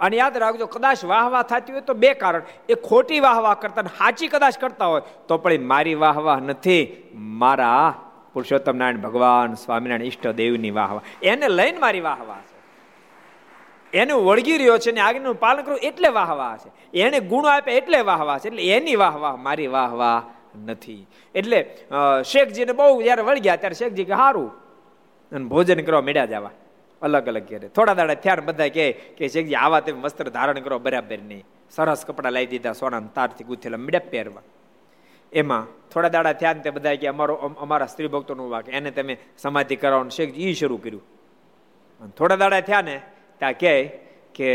અને 0.00 0.16
યાદ 0.16 0.36
રાખજો, 0.36 0.66
કદાચ 0.66 1.04
વાહવા 1.04 1.42
થતી 1.42 1.72
હોય 1.72 1.80
તો 1.80 1.94
બે 1.94 2.14
કારણ. 2.14 2.42
એ 2.68 2.74
ખોટી 2.74 3.20
વાહવા 3.20 3.54
કરતા 3.54 3.82
સાચી 3.82 4.28
કદાચ 4.28 4.58
કરતા 4.58 4.86
હોય, 4.86 5.02
તો 5.28 5.38
પણ 5.38 5.60
મારી 5.62 5.94
વાહવા 5.94 6.36
નથી, 6.36 6.82
મારા 7.14 8.11
પુરુષોત્તમ 8.32 8.76
નારાયણ 8.76 9.04
ભગવાન, 9.06 9.54
સ્વામિનારાયણ 9.54 10.08
ઈષ્ટદેવની 10.08 10.72
વાહવા 10.80 11.02
એને 11.22 11.48
લઈને 11.58 11.78
મારી 11.84 12.04
વાહવા 12.08 12.40
છે. 12.48 12.56
એને 13.98 14.12
વળગી 14.28 14.56
રહ્યો 14.60 14.78
છે 14.84 14.92
ને 14.92 15.00
આજ્ઞાનું 15.00 15.40
પાલન 15.44 15.62
કરવું 15.66 15.82
એટલે 15.88 16.10
વાહવા 16.18 16.54
છે. 16.62 16.70
એને 17.04 17.18
ગુણો 17.30 17.48
આપે 17.48 17.70
એટલે 17.80 18.00
વાહવા 18.10 18.38
છે. 18.38 18.48
એટલે 18.48 18.62
એની 18.76 18.96
વાહવા 19.04 19.34
મારી 19.46 19.70
વાહવા 19.76 20.18
નથી. 20.66 21.02
એટલે 21.34 21.58
શેખજીને 22.30 22.72
બહુ 22.78 23.02
જયારે 23.02 23.22
વળગ્યા 23.28 23.60
ત્યારે 23.62 23.78
શેખજી 23.82 24.08
કે 24.10 24.16
સારું 24.22 24.50
અને 25.32 25.46
ભોજન 25.52 25.80
કરવા 25.86 26.04
મેળ્યા 26.08 26.32
જવા. 26.32 26.52
અલગ 27.02 27.26
અલગ 27.28 27.44
ઘેરે. 27.50 27.68
થોડા 27.68 27.94
દાડા 27.98 28.14
થયા 28.24 28.42
બધા 28.48 28.68
કહે 28.76 28.86
કે 29.18 29.28
શેખજી 29.28 29.58
આવા 29.64 29.80
તેમ 29.86 30.02
વસ્ત્ર 30.02 30.28
ધારણ 30.36 30.60
કરો 30.64 30.78
બરાબર 30.78 31.20
નહીં. 31.30 31.44
સરસ 31.70 32.04
કપડા 32.06 32.30
લાવી 32.30 32.50
દીધા 32.52 32.74
સોના 32.80 33.00
તારથી 33.16 33.44
ગૂંથેલા 33.44 33.80
મીડ્યા 33.84 34.10
પહેરવા. 34.12 34.42
એમાં 35.32 35.66
થોડા 35.90 36.08
દાડા 36.08 36.32
થયા 36.32 36.52
ને 36.52 36.60
તે 36.60 36.70
બધા 36.70 36.94
કે 36.94 37.06
અમારો 37.06 37.34
અમારા 37.34 37.86
સ્ત્રી 37.86 38.06
ભક્તોનું 38.06 38.50
વાક 38.50 38.68
એને 38.68 38.90
તમે 38.90 39.16
સમાધિ 39.38 39.76
કરાવવાનું 39.76 40.10
શેખ 40.10 40.34
એ 40.34 40.52
શરૂ 40.52 40.76
કર્યું. 40.76 41.02
થોડા 42.08 42.36
દાડા 42.36 42.60
થયા 42.60 42.82
ને 42.82 43.00
ત્યાં 43.38 43.52
કહે 43.52 43.84
કે, 44.34 44.50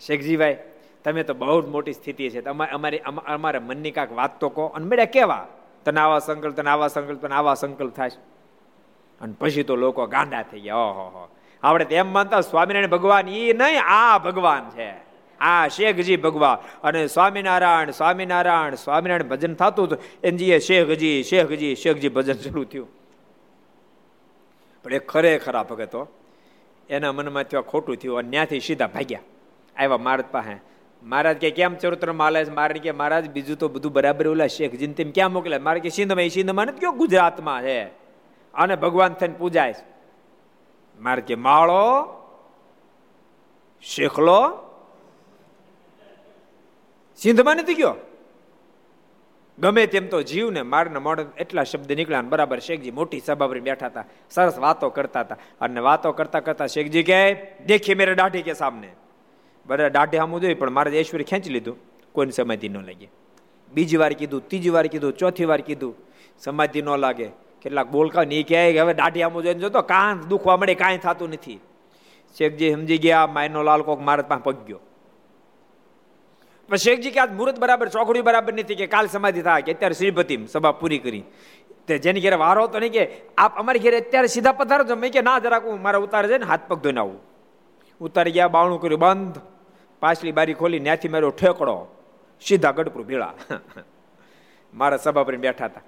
શેખજીભાઈ, 0.00 0.56
તમે 1.04 1.22
તો 1.22 1.34
બહુ 1.34 1.60
જ 1.62 1.66
મોટી 1.66 1.92
સ્થિતિ 1.92 2.30
છે. 2.30 2.44
અમારી 2.44 2.98
અમારા 3.26 3.60
મનની 3.60 3.90
કાંક 3.90 4.12
વાત 4.12 4.40
તો 4.40 4.48
કહો. 4.48 4.66
અને 4.66 4.86
મેળ્યા 4.86 5.04
કેવા? 5.04 5.46
તને 5.84 6.00
આવા 6.00 6.18
સંકલ્પ, 6.18 6.56
તને 6.56 6.70
આવા 6.70 6.88
સંકલ્પ, 6.88 7.20
તને 7.22 7.34
આવા 7.34 7.54
સંકલ્પ 7.54 7.94
થાય 7.94 8.10
અને 9.20 9.34
પછી 9.38 9.62
તો 9.62 9.76
લોકો 9.76 10.06
ગાંડા 10.06 10.42
થઈ 10.42 10.60
ગયા. 10.60 10.74
ઓહો 10.74 11.28
આપણે 11.62 11.84
એમ 11.84 12.12
માનતા 12.12 12.40
સ્વામિનારાયણ 12.40 12.88
ભગવાન 12.88 13.28
એ 13.28 13.52
નહીં, 13.52 13.82
આ 13.82 14.18
ભગવાન 14.18 14.70
છે. 14.70 15.05
આ 15.40 15.68
શેખજી 15.68 16.16
ભગવાન. 16.16 16.80
અને 16.82 17.06
સ્વામિનારાયણ 17.06 17.90
સ્વામિનારાયણ 17.90 18.74
સ્વામિનારાયણ 18.74 19.30
ભજન 19.30 19.54
થતું 19.54 19.86
હતું. 19.86 19.98
એનજીએ 20.24 20.58
શેખજી 20.58 21.22
શેખજી 21.22 21.74
શેખજી 21.74 22.08
ભજન 22.08 22.32
શરૂ 22.32 22.64
થયું. 22.64 22.88
પણ 24.84 24.94
એ 24.94 24.98
ખરેખરા 24.98 25.62
ભગતો 25.62 26.08
એના 26.88 27.12
મનમાં 27.12 27.42
થયો 27.42 27.62
ખોટું 27.62 27.96
થયું. 27.96 28.18
અને 28.18 28.30
ત્યાંથી 28.30 28.60
સીધા 28.60 28.86
ભાગ્યા. 28.86 29.20
આવ્યા 29.76 29.96
મહારાજ 29.96 30.24
પાસે. 30.30 30.60
મહારાજ 31.02 31.36
કે, 31.36 31.50
કેમ 31.50 31.74
ચરિત્ર 31.74 32.12
માલે 32.12 32.44
છે? 32.44 32.50
મારે 32.50 32.78
કે, 32.78 32.90
મહારાજ, 32.90 33.30
બીજું 33.30 33.56
તો 33.56 33.68
બધું 33.68 33.92
બરાબર 33.92 34.28
ઓલા 34.28 34.46
શેખજી 34.46 34.86
તેમ 34.86 35.10
ક્યાં 35.10 35.32
મોકલે? 35.32 35.58
મારે 35.58 35.80
કે, 35.80 35.88
સિંધમાં 35.88 36.28
સિંધમાં 36.28 36.66
નથી? 36.66 36.80
કયો 36.80 36.92
ગુજરાતમાં 36.92 37.62
છે? 37.62 37.84
અને 38.54 38.76
ભગવાન 38.76 39.14
થઈને 39.14 39.34
પૂજાય 39.38 39.72
છે. 39.72 39.84
મારે 41.00 41.22
કે, 41.22 41.34
માળો, 41.34 42.12
શેખલો 43.82 44.65
સિંધમાં 47.16 47.56
નથી 47.56 47.74
ગયો? 47.74 47.94
ગમે 49.58 49.86
તેમ 49.86 50.08
તો 50.08 50.22
જીવ 50.22 50.50
ને 50.50 50.62
મારને 50.62 50.98
મોડે 50.98 51.24
એટલા 51.38 51.62
શબ્દ 51.62 51.92
નીકળ્યા 51.92 52.20
બરાબર 52.20 52.58
શેખજી 52.58 52.90
મોટી 52.90 53.20
સભા 53.26 53.46
પર 53.46 53.60
બેઠા 53.60 53.86
હતા, 53.86 54.04
સરસ 54.30 54.58
વાતો 54.58 54.90
કરતા 54.90 55.20
હતા. 55.20 55.36
અને 55.60 55.80
વાતો 55.80 56.12
કરતા 56.12 56.40
કરતા 56.40 56.66
શેખજી 56.66 57.02
કહે, 57.02 57.52
દેખીએ 57.66 57.94
મેરે 57.94 58.14
દાઢી 58.14 58.42
કે 58.42 58.52
સામને. 58.52 58.88
બરાબર, 59.66 59.90
દાઢી 59.90 60.18
આમું 60.18 60.40
જોઈ 60.40 60.54
પણ 60.54 60.70
મારે 60.70 61.00
ઐશ્વર 61.00 61.22
ખેંચી 61.22 61.50
લીધું. 61.50 61.76
કોઈને 62.12 62.32
સમાધિ 62.32 62.68
ન 62.68 62.78
લાગે. 62.78 63.08
બીજી 63.72 63.96
વાર 63.96 64.12
કીધું, 64.12 64.48
ત્રીજી 64.48 64.70
વાર 64.70 64.86
કીધું, 64.86 65.12
ચોથી 65.12 65.44
વાર 65.44 65.60
કીધું. 65.60 65.94
સમાધિ 66.38 66.82
ન 66.82 66.88
લાગે. 66.96 67.28
કેટલાક 67.62 67.88
બોલકા 67.88 68.24
નહીં 68.24 68.46
કહે 68.46 68.72
કે, 68.72 68.80
હવે 68.80 68.94
દાઢી 68.94 69.22
આમું 69.22 69.42
જોઈને 69.42 69.60
જોતો 69.60 69.82
કાં 69.82 70.28
દુખવા 70.28 70.56
મળે, 70.56 70.74
કાંઈ 70.74 70.98
થતું 70.98 71.30
નથી. 71.30 71.60
શેખજી 72.38 72.72
સમજી 72.72 72.98
ગયા, 72.98 73.26
માયનો 73.26 73.62
લાલ 73.62 73.82
કોક 73.82 74.00
મારા 74.00 74.22
પાસે 74.22 74.42
પગ્યો 74.42 74.80
શેખજી 76.74 77.10
કે 77.10 77.20
આજ 77.20 77.30
મુહૂર્ત 77.30 77.58
બરાબર 77.58 77.88
ચોકડી 77.88 78.20
બરાબર 78.20 78.52
નથી 78.52 78.74
કે 78.74 78.86
કાલ 78.86 79.06
સમાધિ 79.06 79.42
થાય 79.42 79.62
કે 79.62 79.72
અત્યારે 79.72 79.94
શ્રીપતિ 79.94 80.46
સભા 80.46 80.72
પૂરી 80.72 80.98
કરી. 80.98 81.24
તે 81.86 81.98
જેની 81.98 82.20
ઘેરે 82.20 82.36
વારો 82.36 82.64
હતો 82.64 82.78
નહીં 82.78 82.92
કે 82.92 83.10
આપ 83.38 83.58
અમારી 83.58 83.78
ઘેરે 83.78 84.00
અત્યારે 84.00 84.26
સીધા 84.26 84.52
પધારો 84.52 84.84
છો. 84.84 84.96
મેં 84.96 85.12
કે 85.12 85.20
ના 85.20 85.38
જરાક, 85.38 85.64
હું 85.64 85.82
મારા 85.82 85.98
ઉતારે 85.98 86.28
છે 86.28 86.38
ને 86.38 86.44
હાથ 86.44 86.60
પગ 86.68 86.78
ધોઈને 86.78 87.00
આવું. 87.00 87.20
ઉતારી 88.00 88.30
ગયા, 88.30 88.48
બાવણું 88.48 88.80
કર્યું, 88.80 89.00
બંધ. 89.00 89.38
પાછલી 90.00 90.32
બારી 90.32 90.54
ખોલી 90.54 90.78
ત્યાંથી 90.78 91.08
મારો 91.08 91.30
ઠેકડો. 91.30 91.96
સીધા 92.46 92.70
ગઢપુર 92.70 93.02
ભીળા. 93.02 93.34
મારા 94.74 94.96
સભા 94.96 95.22
પર 95.22 95.36
બેઠા 95.36 95.64
હતા. 95.64 95.80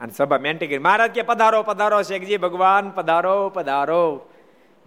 અને 0.00 0.12
સભા 0.16 0.38
મેન્ટી 0.38 0.66
કરી. 0.66 0.78
મહારાજ 0.78 1.10
કે, 1.10 1.22
પધારો 1.22 1.62
પધારો, 1.62 2.02
શેખજી, 2.02 2.36
ભગવાન, 2.36 2.90
પધારો 2.90 3.48
પધારો. 3.48 4.26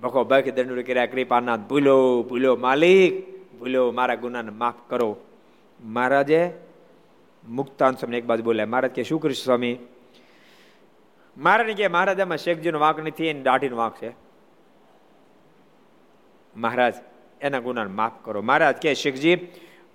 ભખો 0.03 0.23
ભખ 0.23 0.43
દંડ 0.43 0.85
કર્યા, 0.85 1.05
કૃપાનાથ, 1.05 1.59
ભૂલો 1.59 2.23
ભૂલો, 2.23 2.55
માલિક. 2.55 3.36
ભૂલો 3.59 3.91
મારા 3.91 4.15
ગુનાને 4.15 4.51
માફ 4.51 4.73
કરો. 4.89 5.17
મહારાજે 5.83 6.51
મુક્તાન 7.47 7.91
સ્વામી 7.91 8.17
એક 8.17 8.25
બાજુ 8.25 8.43
બોલ્યા, 8.43 8.65
મહારાજ 8.65 8.91
કે 8.91 9.03
શું 9.03 9.21
કરીશ 9.21 9.43
સ્વામી? 9.43 9.77
મહારાજ 11.37 11.77
કે, 11.77 11.87
મહારાજ 11.87 12.19
એમાં 12.19 12.37
શેખજીનો 12.37 12.79
વાંક 12.79 12.99
નથી, 12.99 13.27
એની 13.27 13.41
દાઢીનો 13.41 13.77
વાંક 13.77 14.01
છે. 14.01 14.11
મહારાજ, 16.55 16.93
એના 17.41 17.59
ગુનાને 17.59 17.91
માફ 17.91 18.11
કરો. 18.23 18.41
મહારાજ 18.41 18.75
કે, 18.75 18.93
શેખજી, 18.93 19.47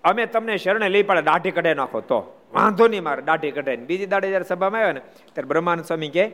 અમે 0.05 0.27
તમને 0.27 0.57
શરણે 0.57 0.89
લઈ 0.89 1.03
પડે, 1.03 1.23
દાઢી 1.23 1.51
કઢાઈ 1.51 1.75
નાખો. 1.75 2.01
તો, 2.01 2.41
વાંધો 2.53 2.89
નહીં, 2.89 3.03
મારે 3.03 3.23
દાઢી 3.23 3.51
કઢાઈ 3.51 3.77
બીજી 3.77 4.07
દાડે 4.07 4.29
જયારે 4.29 4.45
સભામાં 4.45 4.81
આવ્યો 4.81 4.93
ને, 4.93 5.01
ત્યારે 5.01 5.49
બ્રહ્માનંદ 5.49 5.85
સ્વામી 5.85 6.09
કે 6.09 6.33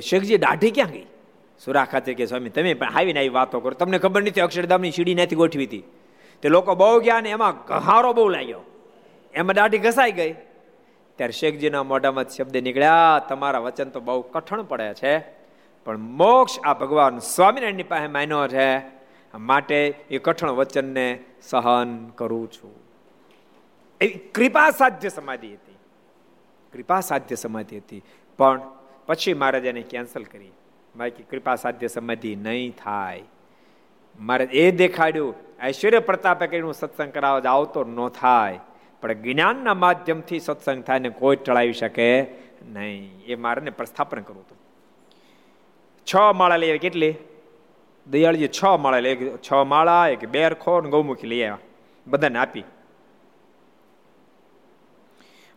શેખજી, 0.00 0.38
દાઢી 0.38 0.70
ક્યાં 0.70 0.88
ગઈ? 0.88 1.06
સુરા 1.58 1.84
ખાતે 1.84 2.14
કે 2.14 2.26
સ્વામી, 2.26 2.48
તમે 2.48 2.74
પણ 2.74 2.88
આવીને 2.94 3.18
આવી 3.18 3.28
વાતો 3.28 3.60
કરો. 3.60 3.70
તમને 3.70 3.98
ખબર 3.98 4.22
નથી, 4.22 4.40
અક્ષરધામની 4.40 4.90
સીડી 4.90 5.14
નથી 5.14 5.36
ગોઠવી 5.36 5.66
હતી. 5.66 5.82
તે 6.42 6.48
લોકો 6.48 6.74
બહુ 6.74 7.00
ગયા 7.00 7.20
ને 7.20 7.30
એમાં 7.30 7.64
ઘહારો 7.66 8.12
બહુ 8.12 8.28
લાગ્યો. 8.28 8.60
એમાં 9.34 9.54
દાઢી 9.54 9.78
ઘસાઈ 9.78 10.12
ગઈ. 10.12 10.32
ત્યારે 11.16 11.32
શેખજીના 11.32 11.82
મોઢામાં 11.82 12.24
શબ્દ 12.24 12.56
નીકળ્યા, 12.56 13.26
તમારા 13.28 13.58
વચન 13.58 13.84
તો 13.84 14.00
બહુ 14.00 14.22
કઠણ 14.22 14.62
પડે 14.62 14.94
છે, 14.94 15.18
પણ 15.84 15.98
મોક્ષ 15.98 16.58
આ 16.64 16.74
ભગવાન 16.74 17.18
સ્વામિનારાયણની 17.18 17.82
પાસે 17.82 18.06
માન્યો 18.06 18.48
છે. 18.48 18.94
માટે 19.34 19.94
એ 20.10 20.18
કઠણ 20.18 20.50
વચનને 20.50 21.18
સહન 21.42 22.06
કરું 22.06 22.50
છું. 22.50 22.74
એવી 24.00 24.14
કૃપા 24.14 24.70
સાધ્ય 24.70 25.08
સમાધિ 25.08 25.54
હતી. 25.54 25.74
કૃપા 26.72 27.00
સાધ્ય 27.00 27.34
સમાધિ 27.34 27.76
હતી. 27.76 28.02
પણ 28.38 28.60
પછી 29.06 29.34
મહારાજાને 29.34 29.82
કેન્સલ 29.82 30.22
કરી. 30.22 30.50
બાકી 30.96 31.22
કૃપા 31.22 31.54
સાધ્ય 31.56 31.86
સમાધિ 31.86 32.36
નહીં 32.36 32.74
થાય. 32.84 33.22
મારે 34.20 34.44
એ 34.44 34.70
દેખાડ્યું, 34.70 35.34
ઐશ્વર્ય 35.66 35.98
પ્રતાપે 35.98 36.46
કરીને 36.46 36.72
સત્સંગ 36.72 37.12
કરાવવા 37.12 37.50
આવતો 37.50 37.84
ન 37.84 38.08
થાય, 38.08 38.60
પણ 39.00 39.12
જ્ઞાનના 39.12 39.74
માધ્યમથી 39.74 40.38
સત્સંગ 40.38 40.84
થાય 40.84 40.98
ને 40.98 41.08
કોઈ 41.08 41.36
ટળાવી 41.36 41.72
શકે 41.72 42.26
નહીં. 42.66 43.24
એ 43.26 43.34
મારે 43.34 43.70
પ્રસ્થાપન 43.70 44.20
કરવું 44.20 44.42
હતું. 44.42 44.58
છ 46.06 46.16
માળા 46.34 46.56
લઈ 46.56 46.78
કેટલી? 46.78 47.14
દયાળજી 48.10 48.48
છ 48.48 48.64
માળા 48.80 48.98
લઈ 48.98 49.30
છ 49.36 49.52
માળા, 49.52 50.08
એક 50.08 50.28
બેરખો 50.28 50.80
ને 50.80 50.90
ગૌમુખી 50.90 51.26
લઈ 51.26 51.42
આવ્યા. 51.42 51.58
બધાને 52.06 52.38
આપી. 52.38 52.64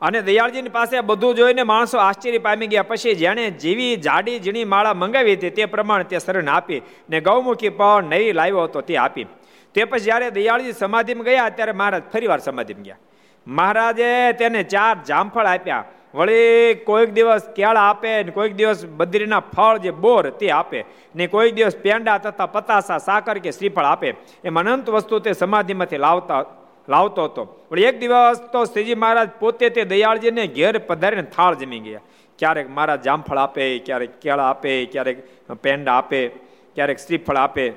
અને 0.02 0.20
દયાળજીની 0.22 0.70
પાસે 0.70 1.02
બધું 1.02 1.36
જોઈને 1.36 1.64
માણસો 1.64 1.98
આશ્ચર્ય 2.00 2.39
પામી 2.39 2.68
ગયા. 2.68 2.89
પછી 2.91 3.16
જેણે 3.16 3.45
જેવી 3.64 3.93
જાડી 3.98 4.38
ઝીણી 4.39 4.66
માળા 4.74 4.93
મંગાવી 4.93 5.36
હતી 5.36 5.56
તે 5.58 5.66
પ્રમાણે 5.66 6.08
તે 6.12 6.20
શરણ 6.20 6.50
આપી 6.50 6.82
ને 7.10 7.22
ગૌમુખી 7.22 7.74
પણ 7.80 8.10
નવી 8.12 8.38
લાવ્યો 8.39 8.66
હતો 8.68 8.82
તે 8.82 8.98
આપી. 8.98 9.28
તે 9.76 9.86
પછી 9.86 10.06
જ્યારે 10.08 10.32
દયાળજી 10.32 10.80
સમાધિમાં 10.82 11.28
ગયા 11.30 11.52
ત્યારે 11.58 11.74
મહારાજ 11.74 12.04
ફરીવાર 12.14 12.41
સમાધિમાં 12.41 12.88
ગયા. 12.88 13.00
મહારાજે 13.48 14.10
તેને 14.39 14.62
ચાર 14.74 14.95
જામફળ 15.10 15.50
આપ્યા. 15.54 15.86
વળી 16.14 16.76
કોઈક 16.86 17.10
દિવસ 17.18 17.50
કેળા 17.58 17.88
આપે 17.89 18.12
ને 18.26 18.32
કોઈક 18.38 18.54
દિવસ 18.56 18.86
બદ્રીના 19.00 19.41
ફળ 19.56 19.78
જે 19.80 19.91
બોર 20.04 20.24
તે 20.39 20.48
આપે 20.52 20.80
ને 21.16 21.28
કોઈક 21.28 21.56
દિવસ 21.56 21.76
પેંડા 21.84 22.18
તથા 22.20 22.48
પતાસા, 22.56 23.00
સાકર 23.00 23.38
કે 23.39 23.52
શ્રીફળ 23.52 23.86
આપે. 23.86 24.10
એમ 24.43 24.58
અનંત 24.58 24.89
વસ્તુ 24.89 25.20
તે 25.20 25.34
સમાધિમાંથી 25.34 26.04
લાવતા 26.08 26.41
લાવતો 26.89 27.23
હતો. 27.23 27.45
પણ 27.45 27.79
એક 27.79 27.99
દિવસ 27.99 28.41
તો 28.51 28.63
શ્રીજી 28.65 28.95
મહારાજ 28.95 29.29
પોતે 29.39 29.69
તે 29.69 29.83
દયાળજીને 29.83 30.47
ઘેર 30.47 30.77
પધારીને 30.77 31.21
થાળ 31.21 31.55
જમી 31.55 31.79
ગયા. 31.79 31.99
ક્યારેક 32.39 32.69
મહારાજ 32.69 33.01
જામફળ 33.01 33.38
આપે, 33.38 33.79
ક્યારેક 33.79 34.19
કેળા 34.19 34.49
આપે, 34.49 34.85
ક્યારેક 34.85 35.23
પેંડા 35.61 35.93
આપે, 35.93 36.27
ક્યારેક 36.75 36.97
શ્રીફળ 36.97 37.35
આપે, 37.35 37.73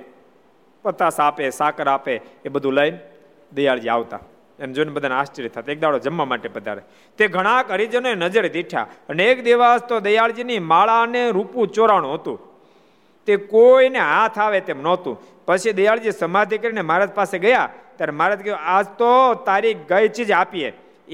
પતાસ 0.83 1.21
આપે, 1.21 1.51
સાકર 1.51 1.89
આપે, 1.89 2.21
એ 2.45 2.49
બધું 2.49 2.73
લઈને 2.73 2.99
દયાળજી 3.53 3.89
આવતા. 3.89 4.17
અને 4.61 4.73
જોઈને 4.73 4.93
બધાને 4.93 5.15
આશ્ચર્ય 5.15 5.49
થતા. 5.49 5.73
એક 5.73 5.81
દાડો 5.81 5.99
જમવા 5.99 6.25
માટે 6.25 6.49
પધારે. 6.49 6.83
તે 7.19 7.29
ઘણા 7.29 7.65
હરિજનોએ 7.71 8.15
નજરે 8.15 8.49
દીઠા 8.49 8.87
અને 9.09 9.25
એક 9.25 9.45
દિવસ 9.45 9.81
તો 9.89 10.01
દયાળજીની 10.01 10.59
માળાને 10.59 11.31
રૂપું 11.31 11.69
ચોરાણું 11.69 12.15
હતું. 12.15 12.39
તે 13.27 13.37
કોઈને 13.37 13.99
હાથ 13.99 14.39
આવે 14.39 14.61
તેમ 14.61 14.83
નહોતું. 14.83 15.21
પછી 15.47 15.73
દયાળજી 15.73 16.11
સમાધિ 16.11 16.59
કરીને 16.59 16.81
મહારાજ 16.81 17.11
પાસે 17.11 17.39
ગયા 17.39 17.69
ત્યારે 18.01 18.15
મહારાજ 18.17 18.45
કહ્યું 18.45 18.61
આજ 18.75 18.87
તો 18.99 19.11
તારી 19.47 19.75
ગઈ 19.91 20.09
ચીજ 20.09 20.31
આપીએ. 20.33 20.73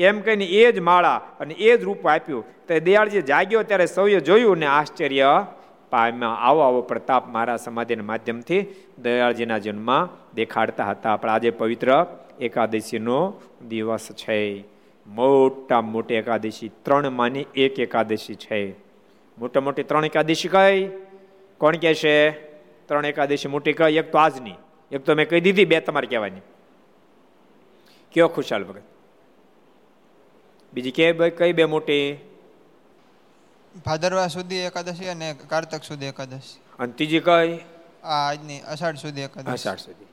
એમ 0.09 0.21
કહીને 0.21 0.45
એ 0.45 0.73
જ 0.73 0.79
માળા 0.79 1.21
અને 1.41 1.55
એ 1.55 1.77
જ 1.77 1.83
રૂપ 1.83 2.07
આપ્યું. 2.07 2.45
તો 2.69 2.79
દયાળજી 2.79 3.23
જાગ્યો, 3.23 3.63
ત્યારે 3.63 3.87
સૌએ 3.87 4.21
જોયું 4.21 4.59
ને 4.59 4.67
આશ્ચર્ય 4.67 5.47
પામ્યા. 5.91 6.29
આવો 6.47 6.61
આવો 6.61 6.81
પ્રતાપ 6.83 7.29
મારા 7.29 7.57
સમાધિના 7.57 8.03
માધ્યમથી 8.03 8.63
દયાળજીના 9.03 9.59
જન્મમાં 9.59 10.09
દેખાડતા 10.35 10.89
હતા. 10.91 11.17
પણ 11.17 11.31
આજે 11.31 11.51
પવિત્ર 11.51 11.91
એકાદશીનો 12.41 13.21
દિવસ 13.69 14.09
છે. 14.13 14.41
મોટા 15.07 15.81
મોટી 15.81 16.15
એકાદશી, 16.15 16.71
ત્રણ 16.83 17.09
માની 17.11 17.47
એક 17.55 17.79
એકાદશી 17.79 18.35
છે. 18.35 18.61
મોટા 19.39 19.61
મોટી 19.61 19.83
ત્રણ 19.83 20.05
એકાદશી 20.05 20.49
કઈ? 20.49 20.89
કોણ 21.61 21.77
કહે 21.77 21.95
છે 21.95 22.17
ત્રણ 22.89 23.07
એકાદશી 23.07 23.49
મોટી 23.49 23.73
કઈ? 23.73 23.97
એક 23.97 24.13
તો 24.13 24.19
આજની. 24.19 24.59
એક 24.93 25.01
તો 25.07 25.15
મેં 25.15 25.29
કહી 25.31 25.41
દીધી 25.41 25.65
બે 25.65 25.81
તમારે 25.81 26.07
કહેવાની. 26.07 26.45
કયો 28.17 28.29
ખુશાલ 28.29 28.65
ભગત? 28.65 28.83
બીજી 30.75 30.91
કે 30.91 31.31
કઈ 31.31 31.53
બે 31.53 31.65
મોટી? 31.65 32.17
ભાદરવા 33.87 34.27
સુધી 34.27 34.57
એકાદશી 34.57 35.09
અને 35.09 35.35
કારતક 35.49 35.85
સુધી 35.85 36.07
એકાદશી. 36.07 36.61
અને 36.79 36.93
ત્રીજી 36.93 37.21
કઈ? 37.21 37.59
આજની 38.05 38.61
અષાઢ 38.61 38.97
સુધી 38.97 39.21
એકાદશી. 39.21 39.53
અષાઢ 39.53 39.79
સુધી. 39.79 40.07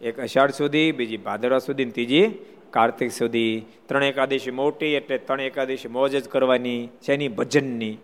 એક 0.00 0.20
અષાઢ 0.20 0.50
સુધી 0.50 0.92
બીજી 0.92 1.16
ભાદરવા 1.16 1.58
સુધી 1.58 1.84
ને 1.84 1.90
ત્રીજી 1.90 2.26
કાર્તિક 2.70 3.12
સુધી. 3.12 3.66
ત્રણ 3.86 4.04
એકાદશી 4.04 4.50
મોટી 4.50 4.86
એટલે 4.86 5.18
ત્રણ 5.18 5.40
એકાદશી 5.40 5.88
મોજ 5.88 6.16
જ 6.16 6.28
કરવાની 6.28 6.88
છે 7.02 7.14
એની 7.14 7.28
ભજનની. 7.28 7.98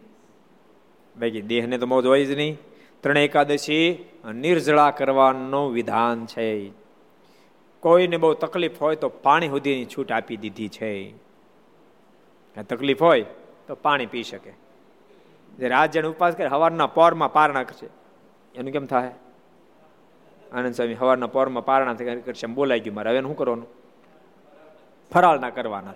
બાકી 1.17 1.43
દેહને 1.43 1.79
તો 1.79 1.87
મોજ 1.87 2.07
હોય 2.07 2.25
જ 2.25 2.31
નહીં. 2.31 2.59
ત્રણ 3.03 3.19
એકાદશી 3.19 4.05
નિર્જળા 4.35 4.91
કરવાનું 4.91 5.73
વિધાન 5.73 6.27
છે 6.27 6.69
કોઈને 7.85 8.17
બહુ 8.17 8.35
તકલીફ 8.35 8.81
હોય 8.81 8.97
તો 8.97 9.09
પાણી 9.09 9.49
સુધીની 9.49 9.85
છૂટ 9.85 10.13
આપી 10.13 10.37
દીધી 10.37 10.69
છે. 10.69 11.15
તકલીફ 12.69 13.03
હોય 13.03 13.25
તો 13.67 13.75
પાણી 13.75 14.07
પી 14.07 14.23
શકે. 14.23 14.53
જે 15.59 15.69
રાત 15.69 15.91
જેને 15.91 16.09
ઉપવાસ 16.09 16.35
કરે, 16.35 16.47
હવારના 16.47 16.87
પોરમાં 16.87 17.33
પારણા 17.33 17.63
કરશે 17.63 17.87
એનું 18.55 18.73
કેમ 18.73 18.87
થાય? 18.87 19.11
આનંદ 20.53 20.75
સ્વામી 20.75 20.95
હવારના 20.95 21.27
પોરમાં 21.27 21.65
પારણા 21.65 21.95
કરશે 22.15 22.47
બોલાઈ 22.47 22.81
ગયું 22.81 22.97
મારે. 22.97 23.11
હવે 23.11 23.21
શું 23.21 23.37
કરવાનું? 23.37 23.67
ફરાળ 25.13 25.41
ના 25.41 25.51
કરવાના. 25.51 25.95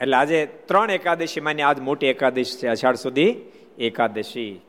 એટલે 0.00 0.16
આજે 0.16 0.46
ત્રણ 0.46 0.90
એકાદશી 0.90 1.40
માની 1.40 1.62
આજ 1.62 1.80
મોટી 1.80 2.06
એકાદશી 2.06 2.58
છે, 2.58 2.68
અષાઢ 2.68 2.94
સુધી 2.94 3.36
એકાદશી. 3.78 4.60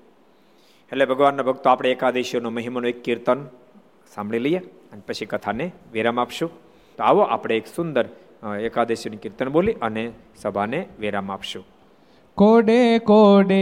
એટલે 0.92 1.06
ભગવાનના 1.06 1.44
ભક્તો, 1.44 1.70
આપણે 1.70 1.92
એકાદશીઓનો 1.92 2.50
મહિમાનું 2.50 2.90
એક 2.90 3.04
કીર્તન 3.04 3.50
સાંભળી 4.16 4.40
લઈએ 4.40 4.62
અને 4.92 5.02
પછી 5.08 5.26
કથાને 5.26 5.66
વિરામ 5.94 6.20
આપશું. 6.20 6.50
તો 6.98 7.04
આવો 7.04 7.22
આપણે 7.22 7.58
એક 7.58 7.68
સુંદર 7.68 8.06
એકાદશીનું 8.68 9.22
કીર્તન 9.22 9.50
બોલી 9.50 9.76
અને 9.82 10.04
સભાને 10.36 10.80
વિરામ 11.00 11.32
આપશું. 11.32 11.66
કોડે 12.36 13.00
કોડે 13.00 13.62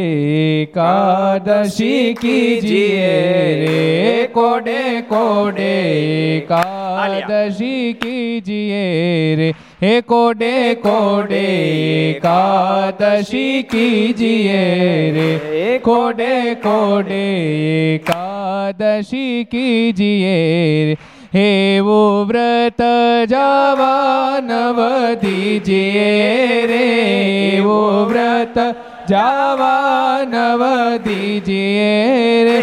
એકાદશી 0.62 2.16
કીજીએ 2.22 3.08
રે. 3.62 4.28
કોડે 4.28 5.02
કોડે 5.02 5.72
એકાદશી 6.38 7.94
કીજીએ 7.94 9.36
રે. 9.36 9.54
હે 9.82 10.02
કોડે 10.02 10.76
કોડે 10.76 11.44
એકાદશી 12.10 13.64
કીજીએ 13.64 15.12
રે. 15.18 15.80
કોડે 15.80 16.56
કોડે 16.56 17.26
એકાદશી 17.96 19.46
કીજીએ 19.46 20.36
રે. 20.88 20.98
એવું 21.34 22.28
વ્રત 22.28 22.82
જવાન 23.30 24.52
વધીજીએ 24.78 26.66
રે 26.66 26.84
એવું 27.58 28.08
વ્રત 28.08 28.58
જવાન 29.10 30.34
વધીજીએ 30.60 32.44
રે 32.46 32.58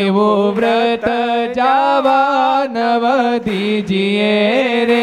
એવું 0.00 0.54
વ્રત 0.54 1.08
જવાન 1.54 2.76
વધીજીએ 3.02 4.86
રે 4.86 5.00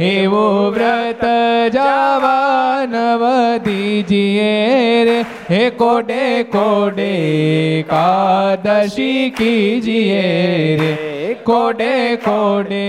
એવું 0.00 0.72
વ્રત 0.72 1.24
જવાન 1.72 2.94
વધીજીએ 3.18 5.04
રે. 5.04 5.24
હે 5.50 5.70
કોડે 5.70 6.44
કોડે 6.44 7.84
કાદશી 7.88 9.30
કીજીએ 9.30 10.76
રે. 10.76 11.17
કોડે 11.48 12.16
કોડે 12.16 12.88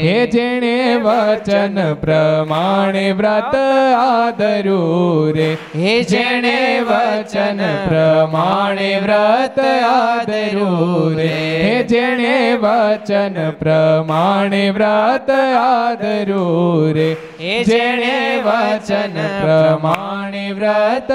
હે 0.04 0.16
જેણે 0.28 0.78
વચન 1.00 1.78
પ્રમાણે 2.02 3.06
વ્રત 3.14 3.60
આદરું 3.98 5.36
રે 5.36 5.50
હે 5.76 5.94
જેણે 6.06 6.56
વચન 6.84 7.62
પ્રમાણે 7.86 8.90
વ્રત 9.04 9.60
આદરું 9.60 11.16
રે 11.16 11.30
હે 11.60 11.76
જેણે 11.86 12.58
વચન 12.58 13.40
પ્રમાણે 13.60 14.64
વ્રત 14.72 15.30
આદરું 15.60 16.94
રે 16.94 17.10
હે 17.40 17.56
જેણે 17.64 18.18
વચન 18.42 19.16
પ્રમાણે 19.38 20.46
વ્રત 20.54 21.12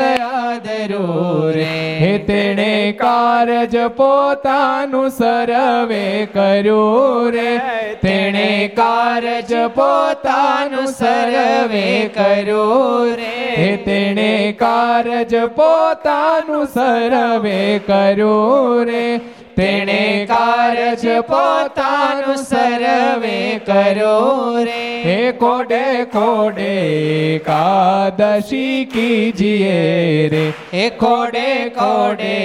આદરું 0.58 1.54
રે 1.54 1.64
હે 2.00 2.18
તેણે 2.26 2.96
કારજ 2.98 3.74
પોતાનું 3.96 5.10
સરવે 5.10 6.28
કર્યું 6.32 7.32
રે. 7.32 7.96
તેણે 8.02 8.68
કારજ 8.76 9.52
પોતાનું 9.74 10.86
સરવે 10.86 12.10
કર્યું 12.14 13.16
રે. 13.16 13.54
હે 13.56 13.76
તેણે 13.76 14.52
કારજ 14.58 15.34
પોતાનું 15.54 16.66
સરવે 16.66 17.80
કર્યું 17.86 18.86
રે. 18.86 19.20
તેણે 19.58 20.26
કારજ 20.30 21.04
પોતાનું 21.28 22.36
સર્વે 22.50 23.38
કરો 23.68 24.18
રે. 24.66 24.82
હે 25.06 25.32
કોડે 25.40 25.86
કોડે 26.12 26.74
એકાદશી 27.36 28.76
કીજીએ 28.92 29.80
રે. 30.34 30.42
હે 30.74 30.84
કોડે 31.00 31.48
કોડે 31.78 32.36